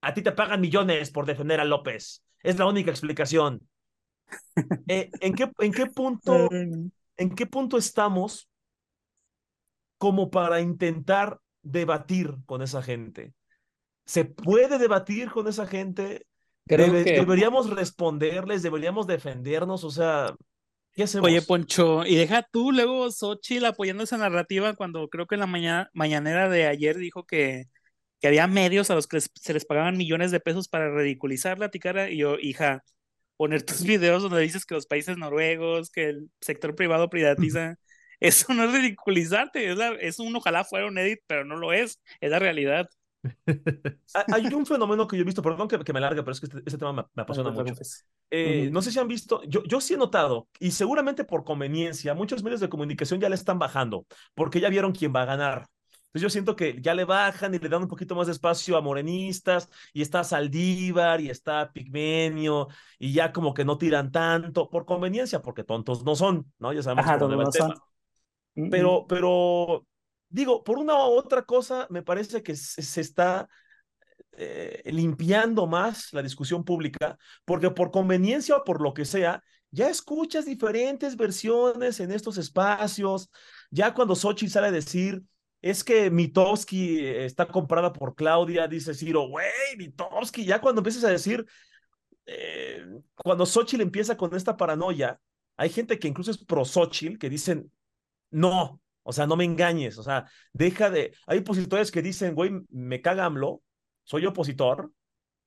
a 0.00 0.12
ti 0.14 0.22
te 0.22 0.32
pagan 0.32 0.60
millones 0.60 1.10
por 1.10 1.26
defender 1.26 1.60
a 1.60 1.64
López. 1.64 2.24
Es 2.42 2.58
la 2.58 2.66
única 2.66 2.90
explicación. 2.90 3.68
Eh, 4.88 5.10
¿en, 5.20 5.34
qué, 5.34 5.50
¿En 5.58 5.72
qué 5.72 5.86
punto 5.86 6.48
en 7.16 7.34
qué 7.34 7.46
punto 7.46 7.76
estamos 7.76 8.48
como 9.98 10.30
para 10.30 10.60
intentar 10.60 11.40
debatir 11.62 12.34
con 12.46 12.62
esa 12.62 12.82
gente? 12.82 13.34
¿Se 14.04 14.24
puede 14.24 14.78
debatir 14.78 15.30
con 15.30 15.48
esa 15.48 15.66
gente? 15.66 16.26
Deberíamos 16.66 17.70
responderles, 17.70 18.62
deberíamos 18.62 19.06
defendernos, 19.06 19.84
o 19.84 19.90
sea, 19.90 20.34
¿qué 20.94 21.04
hacemos? 21.04 21.28
Oye, 21.28 21.42
Poncho, 21.42 22.06
y 22.06 22.16
deja 22.16 22.42
tú 22.42 22.72
luego 22.72 23.10
Xochitl 23.10 23.64
apoyando 23.66 24.04
esa 24.04 24.18
narrativa 24.18 24.74
cuando 24.74 25.08
creo 25.08 25.26
que 25.26 25.34
en 25.34 25.40
la 25.40 25.46
mañana, 25.46 25.90
mañanera 25.92 26.48
de 26.48 26.66
ayer 26.66 26.96
dijo 26.96 27.26
que, 27.26 27.66
que 28.20 28.28
había 28.28 28.46
medios 28.46 28.90
a 28.90 28.94
los 28.94 29.06
que 29.06 29.20
se 29.20 29.52
les 29.52 29.64
pagaban 29.64 29.96
millones 29.96 30.30
de 30.30 30.40
pesos 30.40 30.68
para 30.68 30.94
ridiculizar 30.94 31.58
la 31.58 31.70
ticara, 31.70 32.10
y 32.10 32.18
yo, 32.18 32.38
hija, 32.38 32.82
poner 33.36 33.62
tus 33.62 33.82
videos 33.84 34.22
donde 34.22 34.40
dices 34.40 34.64
que 34.64 34.74
los 34.74 34.86
países 34.86 35.16
noruegos, 35.16 35.90
que 35.90 36.08
el 36.10 36.30
sector 36.40 36.74
privado 36.74 37.10
privatiza 37.10 37.76
eso 38.20 38.54
no 38.54 38.64
es 38.64 38.72
ridiculizarte, 38.72 39.70
es, 39.70 39.78
es 40.00 40.18
un 40.18 40.34
ojalá 40.36 40.64
fuera 40.64 40.86
un 40.86 40.98
edit, 40.98 41.20
pero 41.26 41.44
no 41.44 41.56
lo 41.56 41.72
es, 41.72 42.00
es 42.20 42.30
la 42.30 42.38
realidad. 42.38 42.88
Hay 44.32 44.46
un 44.54 44.66
fenómeno 44.66 45.06
que 45.06 45.16
yo 45.16 45.22
he 45.22 45.24
visto, 45.24 45.42
perdón 45.42 45.68
que, 45.68 45.92
me 45.92 46.00
largue, 46.00 46.22
pero 46.22 46.32
es 46.32 46.40
que 46.40 46.46
este, 46.46 46.58
este 46.58 46.78
tema 46.78 47.08
me, 47.14 47.22
apasiona 47.22 47.50
mucho. 47.50 47.74
Eh, 48.30 48.68
no 48.72 48.82
sé 48.82 48.90
si 48.90 48.98
han 48.98 49.08
visto, 49.08 49.42
yo, 49.44 49.62
yo 49.64 49.80
sí 49.80 49.94
he 49.94 49.96
notado, 49.96 50.48
y 50.58 50.70
seguramente 50.70 51.24
por 51.24 51.44
conveniencia, 51.44 52.14
muchos 52.14 52.42
medios 52.42 52.60
de 52.60 52.68
comunicación 52.68 53.20
ya 53.20 53.28
le 53.28 53.34
están 53.34 53.58
bajando, 53.58 54.06
porque 54.34 54.60
ya 54.60 54.68
vieron 54.68 54.92
quién 54.92 55.14
va 55.14 55.22
a 55.22 55.26
ganar. 55.26 55.66
Entonces 56.14 56.22
yo 56.22 56.30
siento 56.30 56.54
que 56.54 56.80
ya 56.80 56.94
le 56.94 57.04
bajan 57.04 57.54
y 57.54 57.58
le 57.58 57.68
dan 57.68 57.82
un 57.82 57.88
poquito 57.88 58.14
más 58.14 58.28
de 58.28 58.32
espacio 58.32 58.76
a 58.76 58.80
morenistas, 58.80 59.68
y 59.92 60.00
está 60.00 60.22
Saldívar, 60.22 61.20
y 61.20 61.28
está 61.28 61.72
Pigmenio, 61.72 62.68
y 63.00 63.12
ya 63.12 63.32
como 63.32 63.52
que 63.52 63.64
no 63.64 63.78
tiran 63.78 64.12
tanto, 64.12 64.70
por 64.70 64.84
conveniencia, 64.84 65.42
porque 65.42 65.64
tontos 65.64 66.04
no 66.04 66.14
son, 66.14 66.52
¿no? 66.58 66.72
Ya 66.72 66.82
sabemos 66.82 67.18
cómo 67.18 67.42
el 67.42 67.48
tema. 67.50 67.74
Pero, 68.70 69.06
pero, 69.08 69.84
digo, 70.34 70.64
por 70.64 70.78
una 70.78 70.94
u 70.94 71.12
otra 71.12 71.42
cosa, 71.42 71.86
me 71.90 72.02
parece 72.02 72.42
que 72.42 72.56
se, 72.56 73.00
está 73.00 73.48
eh, 74.32 74.82
limpiando 74.86 75.66
más 75.68 76.12
la 76.12 76.22
discusión 76.22 76.64
pública, 76.64 77.16
porque 77.44 77.70
por 77.70 77.92
conveniencia 77.92 78.56
o 78.56 78.64
por 78.64 78.82
lo 78.82 78.94
que 78.94 79.04
sea, 79.04 79.44
ya 79.70 79.88
escuchas 79.88 80.44
diferentes 80.44 81.16
versiones 81.16 82.00
en 82.00 82.10
estos 82.10 82.36
espacios. 82.36 83.30
Ya 83.70 83.94
cuando 83.94 84.16
Sochi 84.16 84.48
sale 84.48 84.68
a 84.68 84.72
decir, 84.72 85.22
es 85.62 85.84
que 85.84 86.10
Mitowski 86.10 87.06
está 87.06 87.46
comprada 87.46 87.92
por 87.92 88.16
Claudia, 88.16 88.66
dice 88.66 88.92
Ciro, 88.92 89.28
güey, 89.28 89.76
Mitowski, 89.78 90.44
ya 90.44 90.60
cuando 90.60 90.80
empiezas 90.80 91.04
a 91.04 91.10
decir, 91.10 91.46
eh, 92.26 92.84
cuando 93.14 93.46
Xochitl 93.46 93.82
empieza 93.82 94.16
con 94.16 94.34
esta 94.34 94.56
paranoia, 94.56 95.20
hay 95.56 95.70
gente 95.70 95.98
que 96.00 96.08
incluso 96.08 96.32
es 96.32 96.44
pro 96.44 96.64
Xochitl, 96.64 97.18
que 97.18 97.30
dicen, 97.30 97.70
no, 98.30 98.80
o 99.04 99.12
sea, 99.12 99.26
no 99.26 99.36
me 99.36 99.44
engañes, 99.44 99.98
o 99.98 100.02
sea, 100.02 100.24
deja 100.52 100.90
de... 100.90 101.14
Hay 101.26 101.38
opositores 101.38 101.92
que 101.92 102.02
dicen, 102.02 102.34
güey, 102.34 102.50
me 102.70 103.00
caga 103.00 103.26
AMLO, 103.26 103.62
soy 104.02 104.26
opositor, 104.26 104.90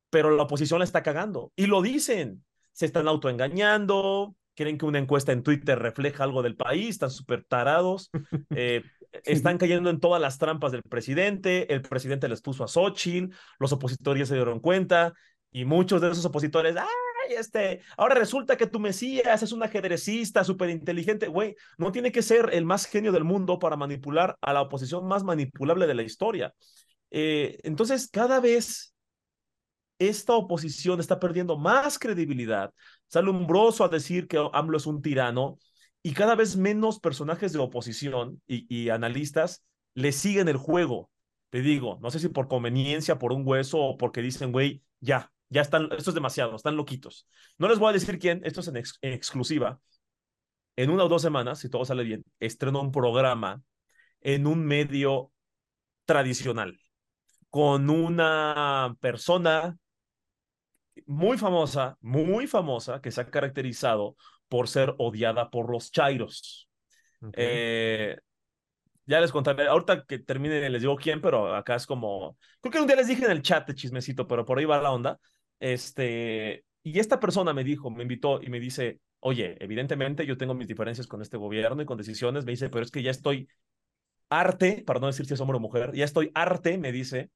pero 0.10 0.32
la 0.32 0.43
oposición 0.43 0.80
la 0.80 0.86
está 0.86 1.03
cagando. 1.03 1.51
Y 1.55 1.66
lo 1.66 1.82
dicen, 1.82 2.45
se 2.72 2.86
están 2.86 3.08
autoengañando, 3.08 4.36
quieren 4.55 4.78
que 4.78 4.86
una 4.86 4.99
encuesta 4.99 5.32
en 5.32 5.43
Twitter 5.43 5.78
refleje 5.78 6.24
algo 6.24 6.41
del 6.41 6.55
país, 6.55 6.89
están 6.89 7.12
súper 7.12 7.43
tarados, 7.43 8.10
eh, 8.55 8.84
están 9.24 9.58
cayendo 9.58 9.89
en 9.89 9.99
todas 9.99 10.22
las 10.22 10.38
trampas 10.38 10.72
del 10.72 10.84
presidente, 10.84 11.74
el 11.74 11.82
presidente 11.82 12.28
les 12.28 12.41
puso 12.41 12.64
a 12.64 12.68
Xochitl, 12.68 13.34
los 13.60 13.72
opositores 13.74 14.28
se 14.28 14.36
dieron 14.36 14.60
cuenta 14.60 15.14
y 15.51 15.66
muchos 15.66 16.01
de 16.01 16.12
esos 16.12 16.26
opositores, 16.26 16.76
este, 17.30 17.82
ahora 17.98 18.16
resulta 18.16 18.58
que 18.58 18.68
tu 18.68 18.80
Mesías 18.80 19.44
es 19.44 19.52
un 19.52 19.64
ajedrecista 19.64 20.44
súper 20.44 20.70
inteligente, 20.70 21.28
güey, 21.28 21.56
no 21.78 21.92
tiene 21.92 22.12
que 22.12 22.22
ser 22.22 22.50
el 22.54 22.66
más 22.66 22.86
genio 22.86 23.12
del 23.12 23.24
mundo 23.24 23.60
para 23.60 23.76
manipular 23.76 24.38
a 24.42 24.54
la 24.54 24.62
oposición 24.62 25.08
más 25.08 25.24
manipulable 25.24 25.88
de 25.88 25.96
la 25.96 26.04
historia. 26.04 26.54
Eh, 27.12 27.60
entonces, 27.64 28.10
cada 28.10 28.40
vez 28.40 28.94
esta 30.00 30.34
oposición 30.34 31.00
está 31.00 31.20
perdiendo 31.20 31.58
más 31.58 31.98
credibilidad, 31.98 32.74
sale 33.08 33.32
a 33.32 33.88
decir 33.88 34.28
que 34.28 34.38
AMLO 34.54 34.78
es 34.78 34.86
un 34.86 35.02
tirano 35.02 35.58
y 36.04 36.14
cada 36.14 36.36
vez 36.36 36.56
menos 36.56 37.00
personajes 37.00 37.54
de 37.54 37.60
oposición 37.60 38.42
y, 38.48 38.90
analistas 38.90 39.64
le 39.94 40.12
siguen 40.12 40.48
el 40.48 40.58
juego. 40.58 41.10
Te 41.50 41.62
digo, 41.62 41.98
no 42.02 42.12
sé 42.12 42.20
si 42.20 42.30
por 42.30 42.48
conveniencia, 42.48 43.18
por 43.18 43.34
un 43.34 43.44
hueso 43.46 43.80
o 43.80 43.98
porque 43.98 44.22
dicen, 44.22 44.52
güey, 44.52 44.84
ya, 45.00 45.32
ya 45.50 45.62
están, 45.62 45.89
esto 45.98 46.12
es 46.12 46.16
demasiado, 46.16 46.56
están 46.56 46.76
loquitos. 46.76 47.28
No 47.58 47.68
les 47.68 47.80
voy 47.80 47.89
a 47.89 47.93
decir 47.93 48.20
quién, 48.20 48.41
esto 48.43 48.62
es 48.62 48.68
en, 48.68 48.78
en 48.78 49.14
exclusiva. 49.14 49.80
En 50.76 50.89
una 50.89 51.06
o 51.06 51.10
dos 51.10 51.22
semanas, 51.22 51.60
si 51.60 51.70
todo 51.70 51.86
sale 51.86 52.04
bien, 52.04 52.24
estreno 52.39 52.82
un 52.82 52.91
programa 52.91 53.62
en 54.22 54.45
un 54.45 54.66
medio 54.66 55.32
tradicional 56.06 56.80
con 57.50 57.89
una 57.89 58.95
persona 59.00 59.78
muy 61.06 61.38
famosa, 61.38 61.98
muy 62.02 62.48
famosa, 62.48 63.02
que 63.02 63.12
se 63.12 63.22
ha 63.22 63.30
caracterizado 63.30 64.16
por 64.48 64.68
ser 64.68 64.93
odiada 64.98 65.50
por 65.50 65.72
los 65.72 65.91
chairos. 65.91 66.70
Eh, 67.34 68.18
ya 69.06 69.22
les 69.22 69.32
contaré, 69.32 69.68
ahorita 69.68 70.06
que 70.06 70.20
termine 70.20 70.70
les 70.70 70.82
digo 70.82 70.95
quién, 70.98 71.22
pero 71.22 71.56
acá 71.56 71.76
es 71.76 71.86
como, 71.86 72.38
creo 72.62 72.72
que 72.72 72.80
un 72.82 72.88
día 72.88 72.95
les 72.95 73.08
dije 73.08 73.26
en 73.26 73.32
el 73.32 73.41
chat 73.41 73.68
de 73.68 73.76
chismecito, 73.76 74.28
pero 74.28 74.45
por 74.45 74.60
ahí 74.60 74.66
va 74.66 74.82
la 74.82 74.91
onda. 74.91 75.20
Este, 75.60 76.64
y 76.84 76.99
esta 76.99 77.20
persona 77.20 77.53
me 77.53 77.64
dijo, 77.64 77.89
me 77.89 78.03
invitó 78.03 78.41
y 78.41 78.49
me 78.49 78.60
dice, 78.60 78.99
oye, 79.20 79.58
evidentemente 79.64 80.26
yo 80.26 80.38
tengo 80.38 80.53
mis 80.53 80.68
diferencias 80.68 81.08
con 81.08 81.22
este 81.22 81.38
gobierno 81.38 81.82
y 81.82 81.86
con 81.86 81.97
decisiones, 81.97 82.45
me 82.45 82.51
dice, 82.51 82.70
pero 82.70 82.84
es 82.84 82.91
que 82.91 83.03
ya 83.03 83.12
estoy 83.12 83.47
arte, 84.30 84.84
para 84.86 84.99
no 84.99 85.08
decir 85.08 85.26
si 85.26 85.34
es 85.34 85.41
hombre 85.41 85.58
o 85.58 85.60
mujer, 85.62 85.93
ya 85.93 86.05
estoy 86.05 86.32
arte, 86.34 86.78
me 86.78 86.91
dice, 86.91 87.32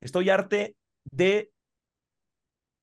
estoy 0.00 0.30
arte 0.30 0.76
de 1.04 1.50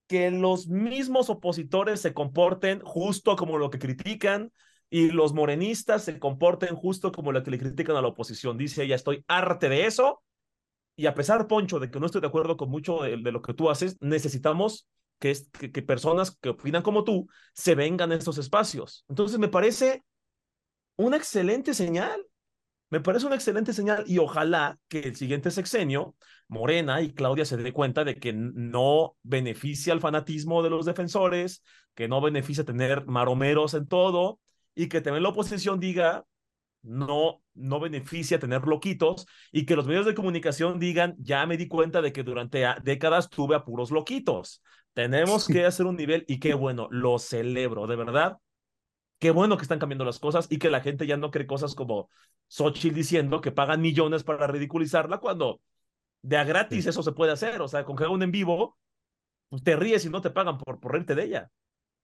que 0.07 0.31
los 0.31 0.67
mismos 0.67 1.29
opositores 1.29 2.01
se 2.01 2.13
comporten 2.13 2.79
justo 2.81 3.35
como 3.35 3.57
lo 3.57 3.69
que 3.69 3.77
critican 3.77 4.51
y 4.89 5.11
los 5.11 5.33
morenistas 5.33 6.03
se 6.03 6.17
comporten 6.17 6.75
justo 6.75 7.11
como 7.11 7.31
lo 7.31 7.43
que 7.43 7.51
le 7.51 7.59
critican 7.59 7.95
a 7.95 8.01
la 8.01 8.07
oposición. 8.07 8.57
Dice 8.57 8.83
ella, 8.83 8.95
estoy 8.95 9.23
arte 9.27 9.69
de 9.69 9.85
eso. 9.85 10.23
Y 10.99 11.05
a 11.07 11.15
pesar, 11.15 11.47
Poncho, 11.47 11.79
de 11.79 11.89
que 11.89 11.97
no 11.97 12.07
estoy 12.07 12.19
de 12.19 12.27
acuerdo 12.27 12.57
con 12.57 12.69
mucho 12.69 13.03
de, 13.03 13.15
lo 13.15 13.41
que 13.41 13.53
tú 13.53 13.69
haces, 13.69 13.95
necesitamos 14.01 14.85
que, 15.17 15.33
que, 15.71 15.81
personas 15.81 16.37
que 16.41 16.49
opinan 16.49 16.81
como 16.81 17.05
tú 17.05 17.29
se 17.53 17.73
vengan 17.73 18.11
a 18.11 18.15
estos 18.15 18.37
espacios. 18.37 19.05
Entonces 19.07 19.39
me 19.39 19.47
parece 19.47 20.03
una 20.97 21.15
excelente 21.15 21.73
señal. 21.73 22.25
Me 22.89 22.99
parece 22.99 23.27
una 23.27 23.35
excelente 23.35 23.71
señal 23.71 24.03
y 24.07 24.17
ojalá 24.17 24.77
que 24.89 24.99
el 24.99 25.15
siguiente 25.15 25.51
sexenio, 25.51 26.17
Morena 26.49 27.01
y 27.01 27.13
Claudia 27.13 27.45
se 27.45 27.55
dé 27.55 27.71
cuenta 27.71 28.03
de 28.03 28.19
que 28.19 28.33
no 28.33 29.15
beneficia 29.23 29.93
el 29.93 30.01
fanatismo 30.01 30.63
de 30.63 30.69
los 30.69 30.85
defensores, 30.85 31.63
que 31.95 32.09
no 32.09 32.19
beneficia 32.19 32.65
tener 32.65 33.05
maromeros 33.05 33.73
en 33.73 33.87
todo 33.87 34.41
y 34.75 34.89
que 34.89 34.99
también 34.99 35.23
la 35.23 35.29
oposición 35.29 35.79
diga 35.79 36.25
no, 36.81 37.41
no 37.53 37.79
beneficia 37.79 38.39
tener 38.39 38.63
loquitos 38.63 39.27
y 39.51 39.65
que 39.65 39.75
los 39.75 39.87
medios 39.87 40.05
de 40.05 40.15
comunicación 40.15 40.79
digan, 40.79 41.15
ya 41.19 41.45
me 41.45 41.57
di 41.57 41.67
cuenta 41.67 42.01
de 42.01 42.13
que 42.13 42.23
durante 42.23 42.65
décadas 42.83 43.29
tuve 43.29 43.55
a 43.55 43.63
puros 43.65 43.91
loquitos. 43.91 44.61
Tenemos 44.93 45.47
que 45.47 45.65
hacer 45.65 45.85
un 45.85 45.95
nivel 45.95 46.25
y 46.27 46.39
qué 46.39 46.53
bueno, 46.53 46.87
lo 46.91 47.19
celebro, 47.19 47.87
de 47.87 47.95
verdad. 47.95 48.37
Qué 49.19 49.31
bueno 49.31 49.57
que 49.57 49.63
están 49.63 49.79
cambiando 49.79 50.05
las 50.05 50.19
cosas 50.19 50.47
y 50.49 50.59
que 50.59 50.69
la 50.69 50.81
gente 50.81 51.05
ya 51.05 51.17
no 51.17 51.31
cree 51.31 51.45
cosas 51.45 51.75
como 51.75 52.09
Xochitl 52.47 52.95
diciendo 52.95 53.41
que 53.41 53.51
pagan 53.51 53.81
millones 53.81 54.23
para 54.23 54.47
ridiculizarla 54.47 55.19
cuando 55.19 55.61
de 56.21 56.37
a 56.37 56.43
gratis 56.43 56.85
eso 56.85 57.03
se 57.03 57.11
puede 57.11 57.31
hacer. 57.33 57.61
O 57.61 57.67
sea, 57.67 57.83
con 57.85 57.95
que 57.95 58.03
haga 58.03 58.13
un 58.13 58.23
en 58.23 58.31
vivo, 58.31 58.77
pues 59.49 59.63
te 59.63 59.75
ríes 59.75 60.05
y 60.05 60.09
no 60.09 60.21
te 60.21 60.29
pagan 60.29 60.57
por, 60.57 60.79
por 60.79 60.93
reírte 60.93 61.15
de 61.15 61.23
ella. 61.25 61.51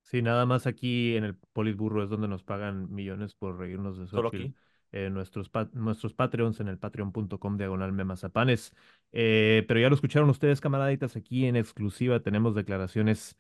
Sí, 0.05 0.21
nada 0.21 0.45
más 0.45 0.67
aquí 0.67 1.15
en 1.15 1.23
el 1.23 1.35
Politburro 1.35 2.03
es 2.03 2.09
donde 2.09 2.27
nos 2.27 2.43
pagan 2.43 2.93
millones 2.93 3.33
por 3.33 3.57
reírnos 3.57 3.97
de 3.97 4.07
Xochitl. 4.07 4.53
Eh, 4.91 5.09
nuestros, 5.09 5.51
nuestros 5.73 6.13
Patreons 6.13 6.59
en 6.59 6.67
el 6.67 6.77
patreon.com 6.77 7.57
diagonal 7.57 7.91
memazapanes. 7.91 8.71
Eh, 9.11 9.65
pero 9.67 9.79
ya 9.79 9.89
lo 9.89 9.95
escucharon 9.95 10.29
ustedes, 10.29 10.61
camaraditas, 10.61 11.15
aquí 11.15 11.47
en 11.47 11.55
exclusiva 11.55 12.21
tenemos 12.21 12.55
declaraciones 12.55 13.35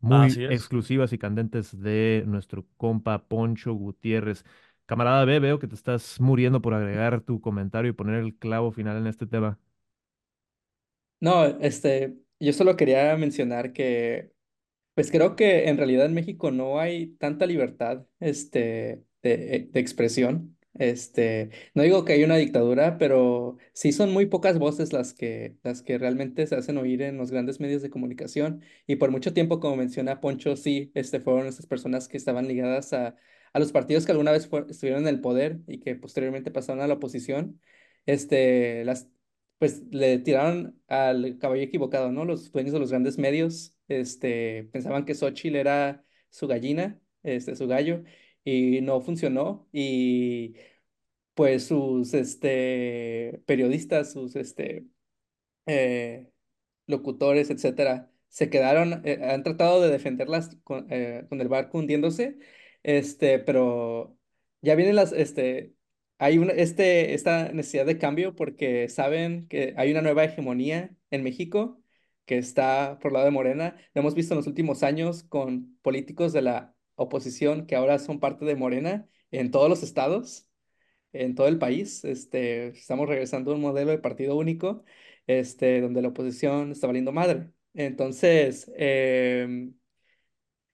muy 0.00 0.32
exclusivas 0.50 1.12
y 1.12 1.18
candentes 1.18 1.78
de 1.80 2.24
nuestro 2.26 2.64
compa 2.76 3.26
Poncho 3.26 3.74
Gutiérrez. 3.74 4.44
Camarada 4.86 5.24
B, 5.24 5.40
veo 5.40 5.58
que 5.58 5.66
te 5.66 5.74
estás 5.74 6.20
muriendo 6.20 6.62
por 6.62 6.74
agregar 6.74 7.22
tu 7.22 7.40
comentario 7.40 7.90
y 7.90 7.94
poner 7.94 8.22
el 8.22 8.36
clavo 8.36 8.70
final 8.70 8.98
en 8.98 9.06
este 9.06 9.26
tema. 9.26 9.58
No, 11.20 11.44
este, 11.44 12.18
yo 12.38 12.52
solo 12.52 12.76
quería 12.76 13.16
mencionar 13.16 13.72
que, 13.72 14.33
pues 14.94 15.10
creo 15.10 15.36
que 15.36 15.68
en 15.68 15.76
realidad 15.76 16.06
en 16.06 16.14
México 16.14 16.50
no 16.50 16.80
hay 16.80 17.08
tanta 17.18 17.46
libertad, 17.46 18.06
este, 18.20 19.04
de, 19.22 19.68
de 19.70 19.80
expresión. 19.80 20.56
Este, 20.74 21.50
no 21.74 21.82
digo 21.84 22.04
que 22.04 22.14
hay 22.14 22.24
una 22.24 22.36
dictadura, 22.36 22.98
pero 22.98 23.58
sí 23.72 23.92
son 23.92 24.12
muy 24.12 24.26
pocas 24.26 24.58
voces 24.58 24.92
las 24.92 25.14
que, 25.14 25.56
las 25.62 25.82
que 25.82 25.98
realmente 25.98 26.46
se 26.48 26.56
hacen 26.56 26.78
oír 26.78 27.02
en 27.02 27.16
los 27.16 27.30
grandes 27.30 27.60
medios 27.60 27.82
de 27.82 27.90
comunicación. 27.90 28.62
Y 28.86 28.96
por 28.96 29.10
mucho 29.10 29.32
tiempo, 29.32 29.60
como 29.60 29.76
menciona 29.76 30.20
Poncho, 30.20 30.56
sí, 30.56 30.90
este, 30.94 31.20
fueron 31.20 31.46
esas 31.46 31.66
personas 31.66 32.08
que 32.08 32.16
estaban 32.16 32.48
ligadas 32.48 32.92
a, 32.92 33.14
a 33.52 33.58
los 33.60 33.70
partidos 33.72 34.04
que 34.04 34.12
alguna 34.12 34.32
vez 34.32 34.48
estuvieron 34.68 35.02
en 35.02 35.08
el 35.08 35.20
poder 35.20 35.60
y 35.68 35.78
que 35.78 35.94
posteriormente 35.94 36.50
pasaron 36.50 36.82
a 36.82 36.88
la 36.88 36.94
oposición. 36.94 37.60
Este, 38.06 38.84
las, 38.84 39.08
pues 39.64 39.82
le 39.92 40.18
tiraron 40.18 40.78
al 40.88 41.38
caballo 41.38 41.62
equivocado, 41.62 42.12
¿no? 42.12 42.26
Los 42.26 42.52
dueños 42.52 42.74
de 42.74 42.80
los 42.80 42.90
grandes 42.90 43.16
medios, 43.16 43.74
este, 43.88 44.64
pensaban 44.72 45.06
que 45.06 45.14
Xochitl 45.14 45.56
era 45.56 46.04
su 46.28 46.46
gallina, 46.46 47.00
este, 47.22 47.56
su 47.56 47.66
gallo 47.66 48.04
y 48.44 48.82
no 48.82 49.00
funcionó 49.00 49.66
y 49.72 50.54
pues 51.34 51.64
sus 51.66 52.12
este, 52.14 53.42
periodistas, 53.46 54.12
sus 54.12 54.36
este, 54.36 54.86
eh, 55.66 56.30
locutores, 56.86 57.50
etcétera, 57.50 58.12
se 58.28 58.50
quedaron, 58.50 59.02
eh, 59.06 59.20
han 59.22 59.44
tratado 59.44 59.82
de 59.82 59.90
defenderlas 59.90 60.56
con, 60.64 60.86
eh, 60.90 61.26
con, 61.30 61.40
el 61.40 61.48
barco 61.48 61.78
hundiéndose, 61.78 62.38
este, 62.82 63.38
pero 63.38 64.18
ya 64.62 64.74
vienen 64.76 64.96
las, 64.96 65.12
este, 65.12 65.74
hay 66.24 66.38
una, 66.38 66.52
este, 66.54 67.12
esta 67.14 67.52
necesidad 67.52 67.84
de 67.84 67.98
cambio 67.98 68.34
porque 68.34 68.88
saben 68.88 69.46
que 69.48 69.74
hay 69.76 69.90
una 69.90 70.00
nueva 70.00 70.24
hegemonía 70.24 70.96
en 71.10 71.22
México 71.22 71.82
que 72.24 72.38
está 72.38 72.98
por 73.00 73.12
lado 73.12 73.26
de 73.26 73.30
Morena. 73.30 73.76
Lo 73.94 74.00
hemos 74.00 74.14
visto 74.14 74.32
en 74.32 74.38
los 74.38 74.46
últimos 74.46 74.82
años 74.82 75.24
con 75.24 75.76
políticos 75.82 76.32
de 76.32 76.40
la 76.42 76.74
oposición 76.94 77.66
que 77.66 77.76
ahora 77.76 77.98
son 77.98 78.20
parte 78.20 78.46
de 78.46 78.56
Morena 78.56 79.06
en 79.30 79.50
todos 79.50 79.68
los 79.68 79.82
estados, 79.82 80.48
en 81.12 81.34
todo 81.34 81.48
el 81.48 81.58
país. 81.58 82.04
Este, 82.04 82.68
estamos 82.68 83.06
regresando 83.08 83.52
a 83.52 83.54
un 83.56 83.60
modelo 83.60 83.90
de 83.90 83.98
partido 83.98 84.36
único, 84.36 84.84
este, 85.26 85.82
donde 85.82 86.00
la 86.02 86.08
oposición 86.08 86.72
está 86.72 86.86
valiendo 86.86 87.12
madre. 87.12 87.50
Entonces, 87.74 88.70
em, 88.76 89.74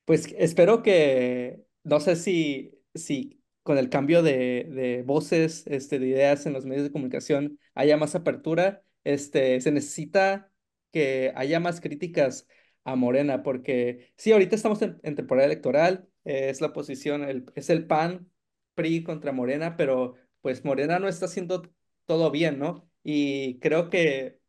pues 0.05 0.35
espero 0.39 0.83
que, 0.83 1.65
no 1.85 2.01
sé 2.01 2.17
si, 2.17 2.81
si 2.95 3.40
con 3.63 3.79
el 3.79 3.91
cambio 3.91 4.23
de, 4.23 4.67
de 4.71 5.03
voces, 5.03 5.67
este, 5.67 5.99
de 5.99 6.09
ideas 6.09 6.47
en 6.47 6.53
los 6.53 6.67
medios 6.67 6.85
de 6.85 6.93
comunicación 6.93 7.59
haya 7.75 7.97
más 7.97 8.15
apertura. 8.15 8.83
Este, 9.05 9.61
se 9.61 9.73
necesita 9.73 10.51
que 10.93 11.33
haya 11.37 11.61
más 11.61 11.81
críticas 11.81 12.47
a 12.85 12.97
Morena, 12.97 13.43
porque 13.43 14.13
sí, 14.17 14.33
ahorita 14.33 14.57
estamos 14.57 14.81
en, 14.83 15.01
temporada 15.15 15.47
electoral, 15.47 16.09
es 16.25 16.61
la 16.61 16.73
posición, 16.73 17.23
el, 17.25 17.47
es 17.55 17.71
el 17.71 17.87
PAN, 17.87 18.31
PRI 18.75 19.03
contra 19.05 19.33
Morena, 19.33 19.77
pero 19.77 20.15
pues 20.41 20.65
Morena 20.65 20.99
no 20.99 21.09
está 21.09 21.27
haciendo 21.27 21.63
todo 22.07 22.31
bien, 22.31 22.59
¿no? 22.59 22.89
Y 23.03 23.59
creo 23.61 23.91
que 23.91 24.41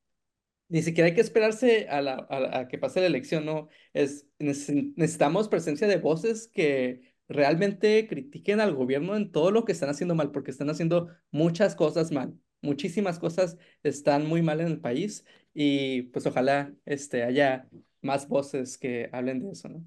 ni 0.69 0.81
siquiera 0.83 1.07
hay 1.07 1.15
que 1.15 1.21
esperarse 1.21 1.87
a, 1.89 2.01
la, 2.01 2.27
a, 2.29 2.67
que 2.67 2.77
pase 2.77 3.01
la 3.01 3.07
elección, 3.07 3.45
¿no? 3.45 3.67
Es, 3.93 4.27
necesitamos 4.39 5.49
presencia 5.49 5.87
de 5.87 5.97
voces 5.97 6.47
que 6.47 7.10
realmente 7.31 8.07
critiquen 8.07 8.59
al 8.59 8.75
gobierno 8.75 9.15
en 9.15 9.31
todo 9.31 9.51
lo 9.51 9.65
que 9.65 9.71
están 9.71 9.89
haciendo 9.89 10.15
mal, 10.15 10.31
porque 10.31 10.51
están 10.51 10.69
haciendo 10.69 11.09
muchas 11.31 11.75
cosas 11.75 12.11
mal. 12.11 12.33
Muchísimas 12.61 13.19
cosas 13.19 13.57
están 13.83 14.27
muy 14.27 14.41
mal 14.41 14.61
en 14.61 14.67
el 14.67 14.79
país 14.79 15.25
y 15.53 16.03
pues 16.03 16.25
ojalá 16.27 16.73
este, 16.85 17.23
haya 17.23 17.67
más 18.01 18.27
voces 18.27 18.77
que 18.77 19.09
hablen 19.11 19.39
de 19.41 19.51
eso, 19.51 19.69
¿no? 19.69 19.83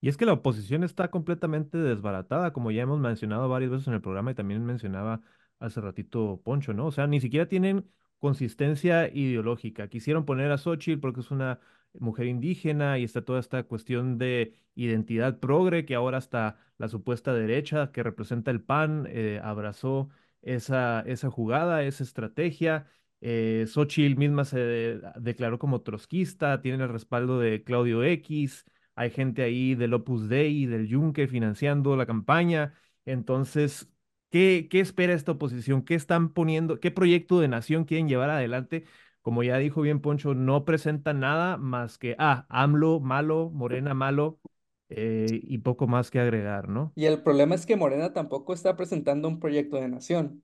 Y 0.00 0.08
es 0.08 0.16
que 0.16 0.26
la 0.26 0.32
oposición 0.32 0.84
está 0.84 1.10
completamente 1.10 1.76
desbaratada, 1.76 2.52
como 2.52 2.70
ya 2.70 2.82
hemos 2.82 3.00
mencionado 3.00 3.48
varias 3.48 3.72
veces 3.72 3.88
en 3.88 3.94
el 3.94 4.00
programa 4.00 4.30
y 4.30 4.34
también 4.34 4.64
mencionaba 4.64 5.22
hace 5.58 5.80
ratito 5.80 6.40
Poncho, 6.44 6.72
¿no? 6.72 6.86
O 6.86 6.92
sea, 6.92 7.08
ni 7.08 7.20
siquiera 7.20 7.48
tienen 7.48 7.84
consistencia 8.20 9.08
ideológica. 9.08 9.88
Quisieron 9.88 10.24
poner 10.24 10.52
a 10.52 10.58
Xochitl 10.58 11.00
porque 11.00 11.20
es 11.20 11.30
una 11.32 11.60
mujer 11.94 12.26
indígena 12.26 12.98
y 12.98 13.04
está 13.04 13.24
toda 13.24 13.40
esta 13.40 13.62
cuestión 13.64 14.18
de 14.18 14.54
identidad 14.74 15.38
progre 15.40 15.84
que 15.84 15.94
ahora 15.94 16.18
hasta 16.18 16.58
la 16.78 16.88
supuesta 16.88 17.32
derecha 17.34 17.90
que 17.92 18.02
representa 18.02 18.50
el 18.50 18.62
PAN 18.62 19.06
eh, 19.08 19.40
abrazó 19.42 20.08
esa, 20.42 21.00
esa 21.06 21.30
jugada, 21.30 21.82
esa 21.84 22.04
estrategia. 22.04 22.86
Eh, 23.20 23.64
Xochitl 23.66 24.16
misma 24.16 24.44
se 24.44 25.00
declaró 25.16 25.58
como 25.58 25.82
trotskista, 25.82 26.60
tiene 26.62 26.84
el 26.84 26.90
respaldo 26.90 27.40
de 27.40 27.64
Claudio 27.64 28.04
X, 28.04 28.64
hay 28.94 29.10
gente 29.10 29.42
ahí 29.42 29.74
del 29.74 29.94
Opus 29.94 30.28
Dei, 30.28 30.66
del 30.66 30.86
Yunque 30.88 31.26
financiando 31.28 31.96
la 31.96 32.06
campaña. 32.06 32.74
Entonces, 33.04 33.90
¿qué, 34.30 34.68
qué 34.70 34.80
espera 34.80 35.12
esta 35.14 35.32
oposición? 35.32 35.82
¿Qué 35.84 35.94
están 35.94 36.32
poniendo? 36.32 36.80
¿Qué 36.80 36.90
proyecto 36.90 37.40
de 37.40 37.48
nación 37.48 37.84
quieren 37.84 38.08
llevar 38.08 38.30
adelante? 38.30 38.84
Como 39.28 39.42
ya 39.42 39.58
dijo 39.58 39.82
bien 39.82 40.00
Poncho, 40.00 40.32
no 40.32 40.64
presenta 40.64 41.12
nada 41.12 41.58
más 41.58 41.98
que, 41.98 42.16
ah, 42.18 42.46
AMLO 42.48 42.98
malo, 42.98 43.50
Morena 43.50 43.92
malo, 43.92 44.40
eh, 44.88 45.26
y 45.42 45.58
poco 45.58 45.86
más 45.86 46.10
que 46.10 46.18
agregar, 46.18 46.70
¿no? 46.70 46.94
Y 46.96 47.04
el 47.04 47.22
problema 47.22 47.54
es 47.54 47.66
que 47.66 47.76
Morena 47.76 48.14
tampoco 48.14 48.54
está 48.54 48.74
presentando 48.74 49.28
un 49.28 49.38
proyecto 49.38 49.76
de 49.76 49.86
nación. 49.86 50.42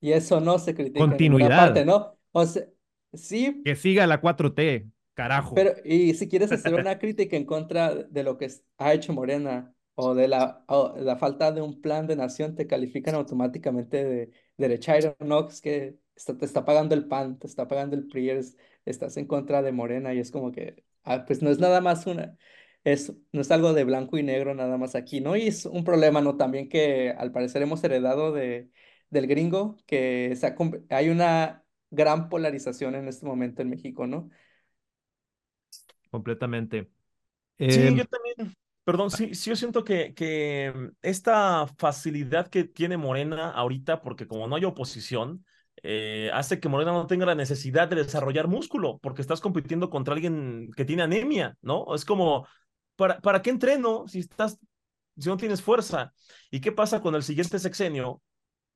Y 0.00 0.10
eso 0.10 0.40
no 0.40 0.58
se 0.58 0.74
critica 0.74 0.98
Continuidad. 0.98 1.52
en 1.52 1.56
parte, 1.56 1.84
¿no? 1.84 2.18
O 2.32 2.44
sea, 2.44 2.64
sí. 3.12 3.62
Que 3.64 3.76
siga 3.76 4.08
la 4.08 4.20
4T, 4.20 4.90
carajo. 5.14 5.54
Pero, 5.54 5.74
y 5.84 6.12
si 6.14 6.26
quieres 6.26 6.50
hacer 6.50 6.74
una 6.80 6.98
crítica 6.98 7.36
en 7.36 7.44
contra 7.44 7.94
de 7.94 8.24
lo 8.24 8.36
que 8.38 8.50
ha 8.78 8.92
hecho 8.92 9.12
Morena 9.12 9.72
o 9.94 10.16
de 10.16 10.26
la, 10.26 10.64
la 10.96 11.14
falta 11.14 11.52
de 11.52 11.62
un 11.62 11.80
plan 11.80 12.08
de 12.08 12.16
nación, 12.16 12.56
te 12.56 12.66
califican 12.66 13.14
automáticamente 13.14 14.04
de 14.04 14.30
derechairo, 14.56 15.16
¿no? 15.20 15.46
Es 15.46 15.60
que 15.60 15.96
está, 16.16 16.36
te 16.36 16.44
está 16.44 16.64
pagando 16.64 16.94
el 16.94 17.06
PAN, 17.06 17.38
te 17.38 17.46
está 17.46 17.68
pagando 17.68 17.94
el 17.96 18.06
PRI, 18.08 18.30
estás 18.84 19.16
en 19.16 19.26
contra 19.26 19.62
de 19.62 19.72
Morena 19.72 20.14
y 20.14 20.18
es 20.18 20.30
como 20.30 20.50
que, 20.52 20.84
ah, 21.04 21.24
pues 21.26 21.42
no 21.42 21.50
es 21.50 21.58
nada 21.58 21.80
más 21.80 22.06
una, 22.06 22.36
es, 22.84 23.12
no 23.32 23.40
es 23.40 23.50
algo 23.50 23.72
de 23.74 23.84
blanco 23.84 24.18
y 24.18 24.22
negro 24.22 24.54
nada 24.54 24.78
más 24.78 24.94
aquí, 24.94 25.20
¿no? 25.20 25.36
Y 25.36 25.46
es 25.48 25.66
un 25.66 25.84
problema, 25.84 26.20
¿no? 26.20 26.36
También 26.36 26.68
que 26.68 27.10
al 27.10 27.32
parecer 27.32 27.62
hemos 27.62 27.84
heredado 27.84 28.32
de, 28.32 28.70
del 29.10 29.26
gringo, 29.26 29.76
que 29.86 30.34
se 30.36 30.54
hay 30.90 31.08
una 31.08 31.64
gran 31.90 32.28
polarización 32.28 32.94
en 32.94 33.08
este 33.08 33.26
momento 33.26 33.62
en 33.62 33.70
México, 33.70 34.06
¿no? 34.06 34.30
Completamente. 36.10 36.90
Sí, 37.58 37.80
em, 37.80 37.96
yo 37.96 38.04
también, 38.04 38.54
perdón, 38.84 39.10
sí, 39.10 39.34
sí 39.34 39.50
yo 39.50 39.56
siento 39.56 39.82
que, 39.84 40.14
que 40.14 40.72
esta 41.02 41.66
facilidad 41.78 42.48
que 42.48 42.64
tiene 42.64 42.96
Morena 42.96 43.50
ahorita, 43.50 44.02
porque 44.02 44.26
como 44.26 44.46
no 44.46 44.56
hay 44.56 44.64
oposición, 44.64 45.44
eh, 45.82 46.30
hace 46.32 46.58
que 46.60 46.68
Morena 46.68 46.92
no 46.92 47.06
tenga 47.06 47.26
la 47.26 47.34
necesidad 47.34 47.88
de 47.88 47.96
desarrollar 47.96 48.48
músculo, 48.48 48.98
porque 49.02 49.22
estás 49.22 49.40
compitiendo 49.40 49.90
contra 49.90 50.14
alguien 50.14 50.70
que 50.76 50.84
tiene 50.84 51.02
anemia, 51.02 51.56
¿no? 51.62 51.94
Es 51.94 52.04
como, 52.04 52.46
¿para, 52.96 53.20
¿para 53.20 53.42
qué 53.42 53.50
entreno 53.50 54.06
si, 54.08 54.26
no 55.26 55.36
tienes 55.36 55.62
fuerza? 55.62 56.12
¿Y 56.50 56.60
qué 56.60 56.72
pasa 56.72 57.00
con 57.00 57.14
el 57.14 57.22
siguiente 57.22 57.58
sexenio? 57.58 58.22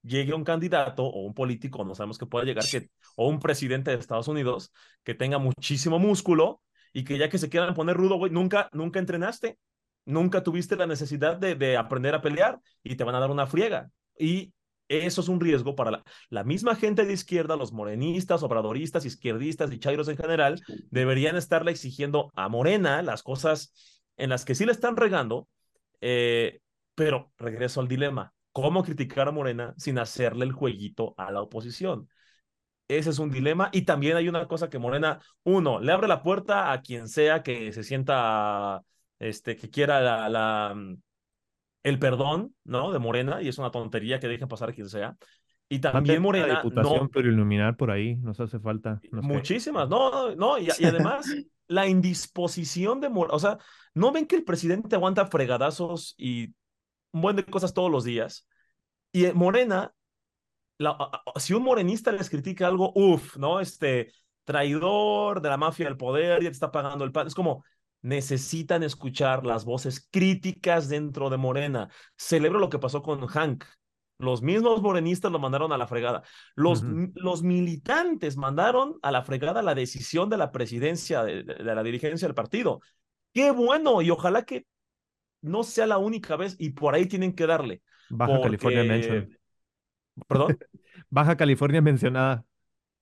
Llegue 0.03 0.35
un 0.35 0.45
candidato 0.45 1.05
o 1.05 1.27
un 1.27 1.35
político, 1.35 1.85
no 1.85 1.95
sabemos 1.95 2.19
que 2.19 2.27
pueda 2.27 2.45
llegar, 2.45 2.65
que, 2.71 2.91
o 3.17 3.29
un 3.29 3.39
presidente 3.39 3.91
de 3.91 3.99
Estados 3.99 4.29
Unidos 4.29 4.73
que 5.03 5.15
tenga 5.15 5.39
muchísimo 5.39 5.99
músculo 5.99 6.63
y 6.93 7.05
que 7.05 7.19
ya 7.19 7.29
que 7.29 7.39
se 7.39 7.49
quieran 7.49 7.75
poner 7.75 7.97
rudo, 7.97 8.17
güey, 8.17 8.33
nunca, 8.33 8.69
nunca 8.73 8.99
entrenaste, 8.99 9.59
nunca 10.07 10.43
tuviste 10.43 10.77
la 10.77 10.87
necesidad 10.87 11.37
de, 11.37 11.55
de 11.55 11.77
aprender 11.77 12.15
a 12.15 12.23
pelear 12.23 12.61
y 12.83 12.97
te 12.97 13.05
van 13.05 13.15
a 13.15 13.21
dar 13.21 13.31
una 13.31 13.47
friega. 13.47 13.91
Y 14.19 14.53
eso 14.91 15.21
es 15.21 15.29
un 15.29 15.41
riesgo 15.41 15.77
para 15.77 15.91
la, 15.93 16.05
la, 16.29 16.45
misma 16.45 16.75
gente 16.75 17.05
de 17.05 17.13
izquierda, 17.13 17.57
los 17.57 17.73
morenistas, 17.73 18.43
obradoristas, 18.43 19.05
izquierdistas 19.07 19.73
y 19.73 19.79
chairos 19.79 20.09
en 20.09 20.17
general, 20.17 20.61
deberían 20.91 21.37
estarle 21.37 21.71
exigiendo 21.71 22.31
a 22.35 22.49
Morena 22.49 23.01
las 23.03 23.23
cosas 23.23 23.73
en 24.17 24.31
las 24.31 24.45
que 24.45 24.55
sí 24.55 24.67
le 24.67 24.73
están 24.73 24.97
regando, 24.97 25.49
eh, 26.01 26.61
pero 26.95 27.33
regreso 27.39 27.81
al 27.81 27.89
dilema, 27.89 28.35
¿cómo 28.53 28.83
criticar 28.83 29.29
a 29.29 29.33
Morena 29.33 29.75
sin 29.79 29.99
hacerle 29.99 30.45
el 30.45 30.53
jueguito 30.53 31.15
a 31.17 31.31
la 31.31 31.41
oposición? 31.41 32.09
Ese 32.89 33.11
es 33.11 33.19
un 33.21 33.31
dilema. 33.31 33.71
Y 33.73 33.83
también 33.83 34.17
hay 34.17 34.29
una 34.29 34.49
cosa 34.49 34.69
que 34.69 34.79
Morena, 34.79 35.21
uno, 35.45 35.81
le 35.81 35.93
abre 35.93 36.09
la 36.09 36.23
puerta 36.23 36.73
a 36.73 36.83
quien 36.83 37.09
sea 37.09 37.43
que 37.43 37.73
se 37.73 37.85
sienta, 37.85 38.83
este, 39.21 39.57
que 39.57 39.71
quiera 39.71 40.01
la, 40.01 40.29
la 40.29 40.75
el 41.83 41.99
perdón, 41.99 42.55
¿no? 42.65 42.93
De 42.93 42.99
Morena, 42.99 43.43
y 43.43 43.49
es 43.49 43.59
una 43.59 43.71
tontería 43.71 44.21
que 44.21 44.29
dejen 44.29 44.49
pasar 44.49 44.71
a 44.71 44.73
quien 44.73 44.89
sea. 44.89 45.17
Y 45.69 45.79
también 45.79 46.21
Morena. 46.21 46.57
Diputación 46.57 47.11
no, 47.13 47.21
iluminar 47.21 47.77
por 47.77 47.91
ahí, 47.91 48.17
nos 48.17 48.41
hace 48.41 48.59
falta. 48.59 49.01
muchísimas, 49.13 49.89
no, 49.89 50.35
no, 50.35 50.59
y, 50.59 50.69
además 50.85 51.27
la 51.69 51.87
indisposición 51.87 53.01
de 53.01 53.09
Morena, 53.09 53.37
o 53.37 53.39
sea, 53.39 53.59
¿no 53.95 54.11
ven 54.11 54.27
que 54.27 54.37
el 54.37 54.45
presidente 54.45 54.97
aguanta 54.97 55.27
fregadazos 55.27 56.15
y 56.19 56.49
un 57.13 57.23
buen 57.23 57.37
de 57.37 57.45
cosas 57.45 57.73
todos 57.73 57.91
los 57.91 58.05
días? 58.05 58.47
Y 59.13 59.27
Morena, 59.33 59.93
si 61.37 61.55
un 61.55 61.63
morenista 61.63 62.13
les 62.13 62.31
critica 62.31 62.67
algo, 62.67 62.93
uff, 62.95 63.37
¿no? 63.37 63.61
Este 63.61 64.13
traidor 64.45 65.41
de 65.41 65.49
la 65.49 65.57
mafia 65.57 65.87
del 65.87 65.97
poder, 65.97 66.43
ya 66.43 66.49
te 66.49 66.55
está 66.55 66.73
pagando 66.73 67.05
el 67.05 67.13
pan. 67.13 67.27
Es 67.27 67.35
como, 67.35 67.65
necesitan 68.03 68.83
escuchar 68.83 69.45
las 69.45 69.65
voces 69.65 70.09
críticas 70.11 70.89
dentro 70.89 71.31
de 71.31 71.37
Morena. 71.37 71.89
Celebro 72.17 72.59
lo 72.59 72.71
que 72.71 72.79
pasó 72.79 73.03
con 73.03 73.27
Hank. 73.27 73.65
Los 74.19 74.43
mismos 74.43 74.83
morenistas 74.83 75.33
lo 75.33 75.39
mandaron 75.39 75.73
a 75.73 75.79
la 75.79 75.87
fregada. 75.87 76.23
Los, 76.55 76.83
los 76.83 77.43
militantes 77.43 78.37
mandaron 78.37 78.99
a 79.03 79.11
la 79.11 79.23
fregada 79.23 79.63
la 79.63 79.75
decisión 79.75 80.29
de 80.29 80.37
la 80.37 80.53
presidencia, 80.53 81.25
de, 81.25 81.45
la 81.63 81.83
dirigencia 81.83 82.29
del 82.29 82.35
partido. 82.35 82.81
Qué 83.33 83.51
bueno, 83.51 84.03
y 84.03 84.11
ojalá 84.11 84.43
que 84.43 84.67
no 85.41 85.63
sea 85.63 85.87
la 85.87 85.97
única 85.97 86.37
vez, 86.37 86.57
y 86.59 86.71
por 86.71 86.95
ahí 86.95 87.07
tienen 87.07 87.35
que 87.35 87.47
darle. 87.47 87.83
Baja 88.11 88.41
California 88.43 88.85
mencionada. 88.85 89.27
¿Perdón? 90.27 90.59
Baja 91.09 91.37
California 91.37 91.81
mencionada 91.81 92.45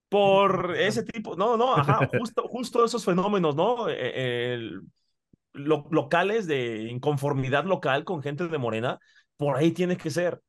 por 0.08 0.76
ese 0.78 1.02
tipo, 1.02 1.36
no, 1.36 1.56
no, 1.56 1.74
ajá, 1.74 2.08
justo, 2.18 2.48
justo 2.48 2.84
esos 2.84 3.04
fenómenos, 3.04 3.54
¿no? 3.54 3.86
Eh, 3.88 4.70
locales 5.54 6.46
de 6.46 6.88
inconformidad 6.90 7.64
local 7.64 8.04
con 8.04 8.22
gente 8.22 8.48
de 8.48 8.58
Morena, 8.58 8.98
por 9.36 9.56
ahí 9.56 9.72
tiene 9.72 9.96
que 9.96 10.10
ser. 10.10 10.40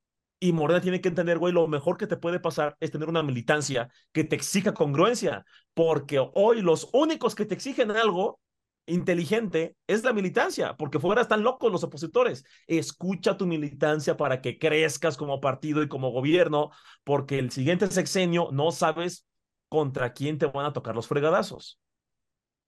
Y 0.41 0.53
Morena 0.53 0.79
tiene 0.79 1.01
que 1.01 1.09
entender, 1.09 1.37
güey, 1.37 1.53
lo 1.53 1.67
mejor 1.67 1.97
que 1.97 2.07
te 2.07 2.15
puede 2.15 2.39
pasar 2.39 2.77
es 2.79 2.91
tener 2.91 3.09
una 3.09 3.23
militancia 3.23 3.89
que 4.13 4.23
te 4.23 4.35
exija 4.35 4.73
congruencia, 4.73 5.45
porque 5.73 6.19
hoy 6.33 6.61
los 6.61 6.89
únicos 6.93 7.35
que 7.35 7.45
te 7.45 7.55
exigen 7.55 7.91
algo 7.91 8.39
inteligente 8.85 9.75
es 9.85 10.03
la 10.03 10.13
militancia, 10.13 10.75
porque 10.77 10.99
fuera 10.99 11.21
están 11.21 11.43
locos 11.43 11.71
los 11.71 11.83
opositores. 11.83 12.45
Escucha 12.67 13.37
tu 13.37 13.45
militancia 13.45 14.15
para 14.15 14.41
que 14.41 14.57
crezcas 14.57 15.17
como 15.17 15.41
partido 15.41 15.83
y 15.83 15.89
como 15.89 16.11
gobierno, 16.11 16.71
porque 17.03 17.37
el 17.37 17.51
siguiente 17.51 17.87
sexenio 17.87 18.49
no 18.51 18.71
sabes 18.71 19.25
contra 19.69 20.13
quién 20.13 20.37
te 20.37 20.47
van 20.47 20.65
a 20.65 20.73
tocar 20.73 20.95
los 20.95 21.07
fregadazos. 21.07 21.79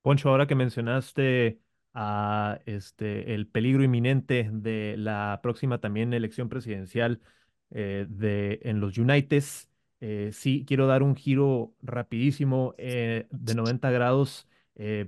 Poncho, 0.01 0.29
ahora 0.29 0.47
que 0.47 0.55
mencionaste 0.55 1.59
a 1.93 2.59
este 2.65 3.33
el 3.33 3.47
peligro 3.47 3.83
inminente 3.83 4.49
de 4.51 4.95
la 4.97 5.39
próxima 5.43 5.79
también 5.79 6.13
elección 6.13 6.49
presidencial 6.49 7.21
eh, 7.69 8.05
de 8.09 8.59
en 8.63 8.79
los 8.79 8.97
Unites, 8.97 9.69
eh, 9.99 10.29
sí 10.31 10.65
quiero 10.67 10.87
dar 10.87 11.03
un 11.03 11.15
giro 11.15 11.75
rapidísimo 11.81 12.73
eh, 12.77 13.27
de 13.31 13.55
90 13.55 13.89
grados 13.91 14.47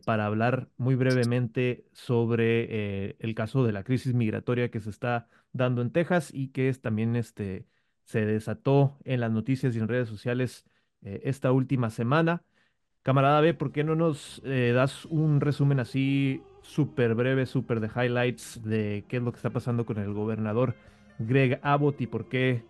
para 0.06 0.28
hablar 0.28 0.70
muy 0.78 0.94
brevemente 0.94 1.88
sobre 1.94 3.16
el 3.18 3.34
caso 3.34 3.64
de 3.64 3.72
la 3.72 3.84
crisis 3.84 4.14
migratoria 4.14 4.70
que 4.70 4.80
se 4.80 4.92
está 4.92 5.28
dando 5.52 5.82
en 5.82 5.90
Texas 5.92 6.30
y 6.32 6.50
que 6.50 6.70
es 6.70 6.80
también 6.82 7.16
este 7.16 7.66
se 8.04 8.24
desató 8.24 9.00
en 9.04 9.22
las 9.22 9.32
noticias 9.32 9.76
y 9.76 9.80
en 9.80 9.88
redes 9.88 10.10
sociales 10.10 10.66
eh, 11.04 11.22
esta 11.24 11.52
última 11.52 11.90
semana. 11.90 12.44
Camarada 13.04 13.42
B, 13.42 13.54
¿por 13.54 13.72
qué 13.72 13.84
no 13.84 13.96
nos 13.96 14.42
eh, 14.46 14.72
das 14.74 15.06
un 15.06 15.42
resumen 15.42 15.80
así 15.80 16.42
súper 16.62 17.16
breve, 17.16 17.46
súper 17.46 17.80
de 17.80 17.88
highlights 17.88 18.62
de 18.64 19.04
qué 19.08 19.18
es 19.18 19.24
lo 19.24 19.32
que 19.32 19.38
está 19.38 19.50
pasando 19.50 19.86
con 19.86 19.98
el 19.98 20.14
gobernador 20.14 20.76
Greg 21.20 21.60
Abbott 21.64 22.00
y 22.02 22.08
por 22.08 22.30
qué 22.30 22.64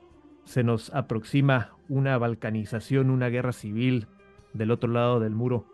se 0.46 0.64
nos 0.64 0.94
aproxima 0.94 1.76
una 1.88 2.18
balcanización, 2.18 3.10
una 3.10 3.30
guerra 3.30 3.54
civil 3.54 4.08
del 4.54 4.72
otro 4.72 4.92
lado 4.92 5.20
del 5.20 5.34
muro? 5.34 5.66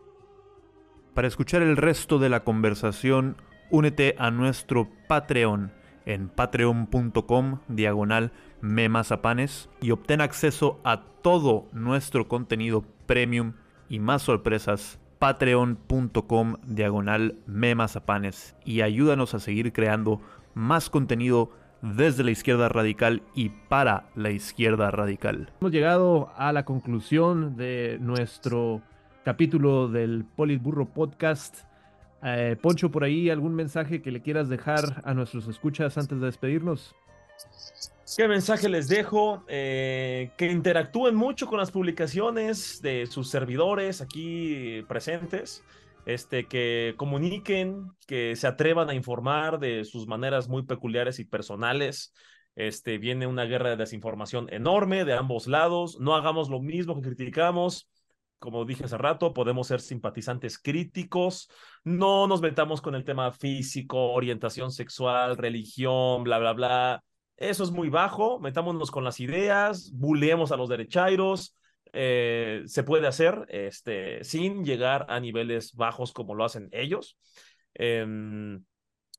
Para 1.14 1.28
escuchar 1.28 1.62
el 1.62 1.78
resto 1.78 2.20
de 2.20 2.30
la 2.30 2.44
conversación, 2.44 3.38
únete 3.72 4.16
a 4.18 4.32
nuestro 4.32 4.90
Patreon 5.08 5.72
en 6.10 6.28
patreon.com 6.28 7.60
diagonal 7.68 8.32
memazapanes 8.62 9.70
y 9.80 9.92
obtén 9.92 10.22
acceso 10.22 10.80
a 10.84 11.04
todo 11.22 11.68
nuestro 11.72 12.28
contenido 12.28 12.84
premium 13.06 13.54
y 13.90 14.00
más 14.00 14.24
sorpresas 14.24 15.00
patreon.com 15.20 16.56
diagonal 16.66 17.36
memazapanes 17.46 18.56
y 18.66 18.82
ayúdanos 18.82 19.36
a 19.36 19.40
seguir 19.40 19.72
creando 19.72 20.20
más 20.56 20.90
contenido 20.90 21.52
desde 21.84 22.24
la 22.24 22.32
izquierda 22.32 22.70
radical 22.70 23.22
y 23.36 23.50
para 23.50 24.10
la 24.16 24.32
izquierda 24.32 24.90
radical. 24.92 25.52
Hemos 25.62 25.72
llegado 25.72 26.32
a 26.36 26.52
la 26.52 26.66
conclusión 26.66 27.56
de 27.56 27.98
nuestro 28.02 28.82
capítulo 29.24 29.88
del 29.88 30.26
Politburro 30.26 30.88
Podcast. 30.88 31.69
Eh, 32.24 32.58
Poncho, 32.62 32.92
por 32.92 33.04
ahí 33.04 33.30
algún 33.30 33.56
mensaje 33.56 34.02
que 34.02 34.12
le 34.12 34.22
quieras 34.22 34.50
dejar 34.50 35.02
a 35.04 35.14
nuestros 35.14 35.48
escuchas 35.48 35.98
antes 35.98 36.20
de 36.20 36.26
despedirnos. 36.26 36.96
¿Qué 38.18 38.28
mensaje 38.28 38.68
les 38.70 38.88
dejo? 38.88 39.44
Eh, 39.48 40.32
que 40.36 40.52
interactúen 40.52 41.16
mucho 41.16 41.48
con 41.48 41.60
las 41.60 41.72
publicaciones 41.72 42.82
de 42.82 43.06
sus 43.06 43.30
servidores 43.30 44.02
aquí 44.02 44.84
presentes. 44.88 45.64
Este, 46.06 46.48
que 46.48 46.96
comuniquen, 46.98 47.92
que 48.08 48.36
se 48.36 48.48
atrevan 48.48 48.90
a 48.90 48.96
informar 48.96 49.60
de 49.60 49.86
sus 49.86 50.08
maneras 50.08 50.50
muy 50.50 50.64
peculiares 50.64 51.20
y 51.20 51.26
personales. 51.26 52.14
Este, 52.56 52.98
viene 52.98 53.28
una 53.28 53.44
guerra 53.46 53.70
de 53.70 53.78
desinformación 53.78 54.52
enorme 54.52 55.06
de 55.06 55.14
ambos 55.14 55.48
lados. 55.48 56.00
No 56.00 56.16
hagamos 56.16 56.50
lo 56.50 56.62
mismo 56.62 56.96
que 56.96 57.08
criticamos. 57.08 57.90
Como 58.40 58.66
dije 58.66 58.86
hace 58.86 58.98
rato, 58.98 59.34
podemos 59.34 59.68
ser 59.68 59.82
simpatizantes 59.82 60.58
críticos. 60.58 61.50
No 61.84 62.28
nos 62.28 62.42
metamos 62.42 62.82
con 62.82 62.96
el 62.96 63.04
tema 63.04 63.32
físico, 63.32 64.14
orientación 64.14 64.72
sexual, 64.72 65.38
religión, 65.38 66.24
bla, 66.24 66.40
bla, 66.40 66.54
bla 66.54 67.04
eso 67.40 67.64
es 67.64 67.72
muy 67.72 67.88
bajo, 67.90 68.38
metámonos 68.42 68.92
con 68.92 69.06
las 69.06 69.22
ideas, 69.22 69.92
buleemos 69.94 70.52
a 70.52 70.58
los 70.58 70.68
derechairos, 70.68 71.56
eh, 71.94 72.64
se 72.66 72.84
puede 72.84 73.08
hacer 73.08 73.46
este, 73.48 74.26
sin 74.26 74.66
llegar 74.66 75.06
a 75.08 75.22
niveles 75.22 75.74
bajos 75.74 76.12
como 76.12 76.36
lo 76.36 76.44
hacen 76.44 76.68
ellos. 76.74 77.18
Em, 77.76 78.62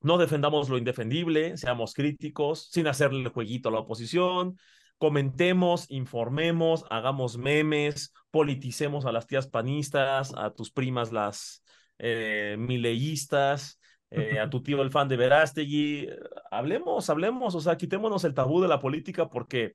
no 0.01 0.19
defendamos 0.19 0.69
lo 0.69 0.77
indefendible, 0.77 1.57
seamos 1.57 1.95
críticos, 1.95 2.69
sin 2.71 2.85
hacerle 2.85 3.21
el 3.21 3.29
jueguito 3.29 3.69
a 3.69 3.71
la 3.71 3.79
oposición, 3.79 4.55
comentemos, 5.01 5.89
informemos, 5.89 6.85
hagamos 6.91 7.35
memes, 7.35 8.13
politicemos 8.29 9.07
a 9.07 9.11
las 9.11 9.25
tías 9.25 9.47
panistas, 9.47 10.31
a 10.37 10.51
tus 10.53 10.69
primas 10.69 11.11
las 11.11 11.63
eh, 11.97 12.55
mileístas, 12.59 13.79
eh, 14.11 14.39
a 14.39 14.47
tu 14.51 14.61
tío 14.61 14.79
el 14.83 14.91
fan 14.91 15.07
de 15.07 15.17
Verástegui, 15.17 16.07
hablemos, 16.51 17.09
hablemos, 17.09 17.55
o 17.55 17.61
sea, 17.61 17.77
quitémonos 17.77 18.25
el 18.25 18.35
tabú 18.35 18.61
de 18.61 18.67
la 18.67 18.79
política 18.79 19.27
porque 19.27 19.73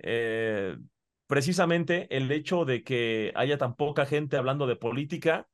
eh, 0.00 0.76
precisamente 1.28 2.08
el 2.16 2.28
hecho 2.32 2.64
de 2.64 2.82
que 2.82 3.32
haya 3.36 3.58
tan 3.58 3.76
poca 3.76 4.04
gente 4.04 4.36
hablando 4.36 4.66
de 4.66 4.74
política 4.74 5.46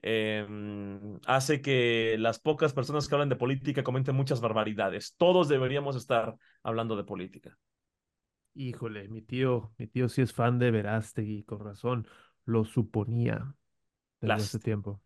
em, 0.00 1.18
hace 1.26 1.60
que 1.60 2.16
las 2.18 2.38
pocas 2.38 2.72
personas 2.72 3.08
que 3.08 3.14
hablan 3.14 3.28
de 3.28 3.36
política 3.36 3.84
comenten 3.84 4.16
muchas 4.16 4.40
barbaridades. 4.40 5.16
Todos 5.18 5.48
deberíamos 5.48 5.96
estar 5.96 6.34
hablando 6.62 6.96
de 6.96 7.04
política. 7.04 7.58
Híjole, 8.56 9.08
mi 9.08 9.20
tío, 9.22 9.72
mi 9.78 9.86
tío 9.88 10.08
sí 10.08 10.22
es 10.22 10.32
fan 10.32 10.58
de 10.60 10.70
Verástegui, 10.70 11.42
con 11.44 11.58
razón, 11.60 12.06
lo 12.44 12.64
suponía 12.64 13.54
desde 14.20 14.42
hace 14.42 14.60
tiempo. 14.60 15.02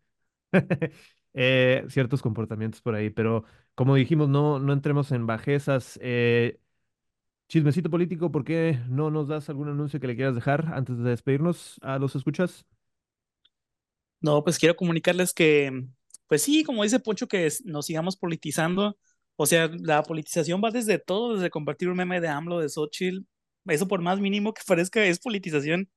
Eh, 1.33 1.85
ciertos 1.89 2.21
comportamientos 2.23 2.81
por 2.81 2.95
ahí, 2.95 3.09
pero 3.11 3.45
como 3.75 3.95
dijimos, 3.95 4.29
no, 4.29 4.59
no 4.59 4.73
entremos 4.73 5.11
en 5.11 5.27
bajezas. 5.27 5.99
Eh, 6.01 6.59
chismecito 7.49 7.89
político, 7.89 8.31
¿por 8.31 8.43
qué 8.45 8.79
no 8.89 9.11
nos 9.11 9.27
das 9.29 9.49
algún 9.49 9.69
anuncio 9.69 9.99
que 9.99 10.07
le 10.07 10.15
quieras 10.15 10.35
dejar 10.35 10.73
antes 10.73 10.97
de 10.97 11.09
despedirnos 11.11 11.79
a 11.83 11.99
los 11.99 12.15
escuchas? 12.15 12.65
No, 14.21 14.43
pues 14.43 14.59
quiero 14.59 14.75
comunicarles 14.75 15.33
que, 15.33 15.85
pues 16.27 16.41
sí, 16.43 16.63
como 16.63 16.83
dice 16.83 16.99
Poncho, 16.99 17.27
que 17.27 17.49
nos 17.65 17.85
sigamos 17.85 18.17
politizando. 18.17 18.97
O 19.37 19.45
sea, 19.45 19.69
la 19.79 20.03
politización 20.03 20.61
va 20.63 20.71
desde 20.71 20.99
todo, 20.99 21.35
desde 21.35 21.49
compartir 21.49 21.87
un 21.89 21.95
meme 21.97 22.19
de 22.19 22.27
AMLO, 22.27 22.59
de 22.59 22.67
Xochitl. 22.69 23.19
Eso 23.65 23.87
por 23.87 24.01
más 24.01 24.19
mínimo 24.19 24.53
que 24.53 24.61
parezca 24.67 25.03
es 25.05 25.19
politización. 25.19 25.89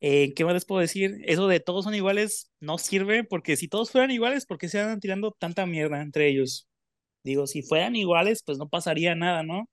Eh, 0.00 0.34
¿Qué 0.34 0.44
más 0.44 0.54
les 0.54 0.64
puedo 0.64 0.80
decir? 0.80 1.18
Eso 1.26 1.48
de 1.48 1.60
todos 1.60 1.84
son 1.84 1.94
iguales 1.94 2.50
no 2.60 2.78
sirve 2.78 3.24
porque 3.24 3.56
si 3.56 3.68
todos 3.68 3.90
fueran 3.92 4.10
iguales, 4.10 4.46
¿por 4.46 4.58
qué 4.58 4.68
se 4.68 4.80
andan 4.80 5.00
tirando 5.00 5.32
tanta 5.32 5.66
mierda 5.66 6.02
entre 6.02 6.28
ellos? 6.28 6.68
Digo, 7.24 7.46
si 7.46 7.62
fueran 7.62 7.96
iguales, 7.96 8.42
pues 8.44 8.58
no 8.58 8.68
pasaría 8.68 9.14
nada, 9.14 9.42
¿no? 9.44 9.68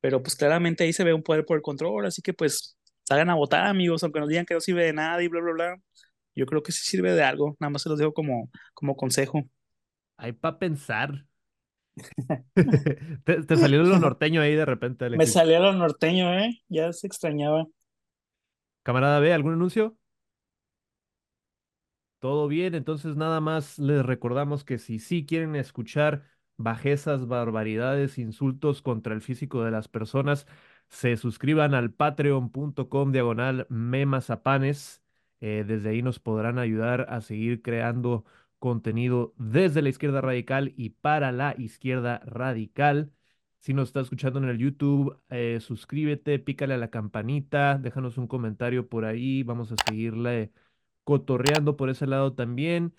Pero 0.00 0.22
pues 0.22 0.36
claramente 0.36 0.84
ahí 0.84 0.92
se 0.92 1.04
ve 1.04 1.14
un 1.14 1.22
poder 1.22 1.44
por 1.46 1.56
el 1.56 1.62
control, 1.62 2.06
así 2.06 2.22
que 2.22 2.32
pues 2.34 2.78
salgan 3.04 3.30
a 3.30 3.34
votar, 3.34 3.66
amigos, 3.66 4.02
aunque 4.02 4.20
nos 4.20 4.28
digan 4.28 4.46
que 4.46 4.54
no 4.54 4.60
sirve 4.60 4.84
de 4.84 4.92
nada 4.92 5.22
y 5.22 5.28
bla, 5.28 5.40
bla, 5.40 5.52
bla. 5.52 5.76
Yo 6.34 6.46
creo 6.46 6.62
que 6.62 6.72
sí 6.72 6.82
sirve 6.84 7.12
de 7.14 7.22
algo, 7.24 7.56
nada 7.60 7.70
más 7.70 7.82
se 7.82 7.88
los 7.88 7.98
dejo 7.98 8.12
como, 8.14 8.50
como 8.74 8.96
consejo. 8.96 9.42
Hay 10.18 10.32
para 10.32 10.58
pensar. 10.58 11.10
te, 13.24 13.56
salió 13.56 13.82
lo 13.82 13.98
norteño 13.98 14.40
ahí 14.40 14.54
de 14.54 14.64
repente, 14.64 15.08
Me 15.10 15.26
salió 15.26 15.60
lo 15.60 15.72
norteño, 15.72 16.32
¿eh? 16.38 16.62
Ya 16.68 16.92
se 16.92 17.06
extrañaba. 17.06 17.66
Camarada 18.82 19.18
B, 19.20 19.32
¿algún 19.32 19.54
anuncio? 19.54 19.96
Todo 22.18 22.48
bien, 22.48 22.74
entonces 22.74 23.16
nada 23.16 23.40
más 23.40 23.78
les 23.78 24.04
recordamos 24.04 24.64
que 24.64 24.78
si 24.78 24.98
sí 24.98 25.26
quieren 25.26 25.54
escuchar 25.54 26.24
bajezas, 26.56 27.26
barbaridades, 27.26 28.18
insultos 28.18 28.82
contra 28.82 29.14
el 29.14 29.20
físico 29.20 29.62
de 29.64 29.70
las 29.70 29.88
personas, 29.88 30.46
se 30.88 31.16
suscriban 31.16 31.74
al 31.74 31.92
patreon.com 31.92 33.12
diagonal 33.12 33.66
memazapanes. 33.68 35.02
Eh, 35.40 35.64
desde 35.66 35.90
ahí 35.90 36.02
nos 36.02 36.18
podrán 36.18 36.58
ayudar 36.58 37.06
a 37.10 37.20
seguir 37.20 37.62
creando 37.62 38.24
contenido 38.58 39.34
desde 39.38 39.82
la 39.82 39.88
izquierda 39.90 40.20
radical 40.20 40.72
y 40.76 40.90
para 40.90 41.32
la 41.32 41.54
izquierda 41.58 42.20
radical. 42.24 43.12
Si 43.60 43.74
nos 43.74 43.88
está 43.88 44.00
escuchando 44.00 44.38
en 44.38 44.48
el 44.48 44.58
YouTube, 44.58 45.18
eh, 45.28 45.58
suscríbete, 45.60 46.38
pícale 46.38 46.74
a 46.74 46.78
la 46.78 46.90
campanita, 46.90 47.78
déjanos 47.78 48.16
un 48.18 48.28
comentario 48.28 48.88
por 48.88 49.04
ahí, 49.04 49.42
vamos 49.42 49.72
a 49.72 49.76
seguirle 49.88 50.52
cotorreando 51.04 51.76
por 51.76 51.90
ese 51.90 52.06
lado 52.06 52.34
también. 52.34 52.94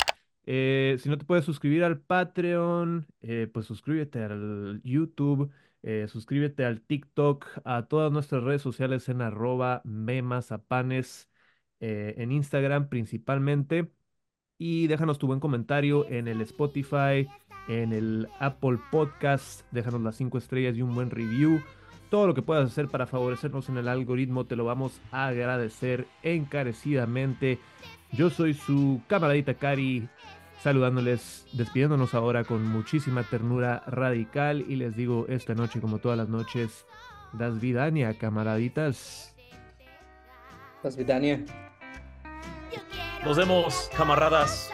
Eh, 0.45 0.97
si 0.99 1.09
no 1.09 1.17
te 1.17 1.25
puedes 1.25 1.45
suscribir 1.45 1.83
al 1.83 2.01
Patreon, 2.01 3.07
eh, 3.21 3.47
pues 3.53 3.65
suscríbete 3.65 4.23
al 4.23 4.81
YouTube, 4.83 5.51
suscríbete 6.07 6.65
al 6.65 6.81
TikTok, 6.81 7.45
a 7.63 7.87
todas 7.87 8.11
nuestras 8.11 8.43
redes 8.43 8.61
sociales 8.61 9.07
en 9.09 9.21
arroba 9.21 9.81
memazapanes, 9.85 11.29
en 11.79 12.31
Instagram 12.31 12.89
principalmente. 12.89 13.89
Y 14.57 14.87
déjanos 14.87 15.19
tu 15.19 15.27
buen 15.27 15.39
comentario 15.39 16.09
en 16.09 16.27
el 16.27 16.41
Spotify, 16.41 17.27
en 17.67 17.93
el 17.93 18.27
Apple 18.39 18.79
Podcast. 18.91 19.61
Déjanos 19.71 20.01
las 20.01 20.15
5 20.15 20.37
estrellas 20.37 20.75
y 20.75 20.81
un 20.81 20.95
buen 20.95 21.11
review. 21.11 21.61
Todo 22.09 22.25
lo 22.25 22.33
que 22.33 22.41
puedas 22.41 22.71
hacer 22.71 22.87
para 22.87 23.05
favorecernos 23.05 23.69
en 23.69 23.77
el 23.77 23.87
algoritmo 23.87 24.45
te 24.45 24.55
lo 24.55 24.65
vamos 24.65 25.01
a 25.11 25.27
agradecer 25.27 26.07
encarecidamente. 26.23 27.59
Yo 28.13 28.29
soy 28.29 28.53
su 28.53 29.01
camaradita 29.07 29.55
Cari, 29.55 30.07
saludándoles, 30.63 31.45
despidiéndonos 31.51 32.13
ahora 32.13 32.45
con 32.45 32.65
muchísima 32.65 33.23
ternura 33.23 33.83
radical. 33.87 34.65
Y 34.67 34.77
les 34.77 34.95
digo 34.95 35.25
esta 35.27 35.53
noche, 35.53 35.81
como 35.81 35.99
todas 35.99 36.17
las 36.17 36.29
noches, 36.29 36.85
das 37.33 37.59
vidania, 37.59 38.17
camaraditas. 38.17 39.35
Das 40.81 40.95
vidania. 40.95 41.43
Nos 43.23 43.37
vemos, 43.37 43.89
camaradas. 43.95 44.71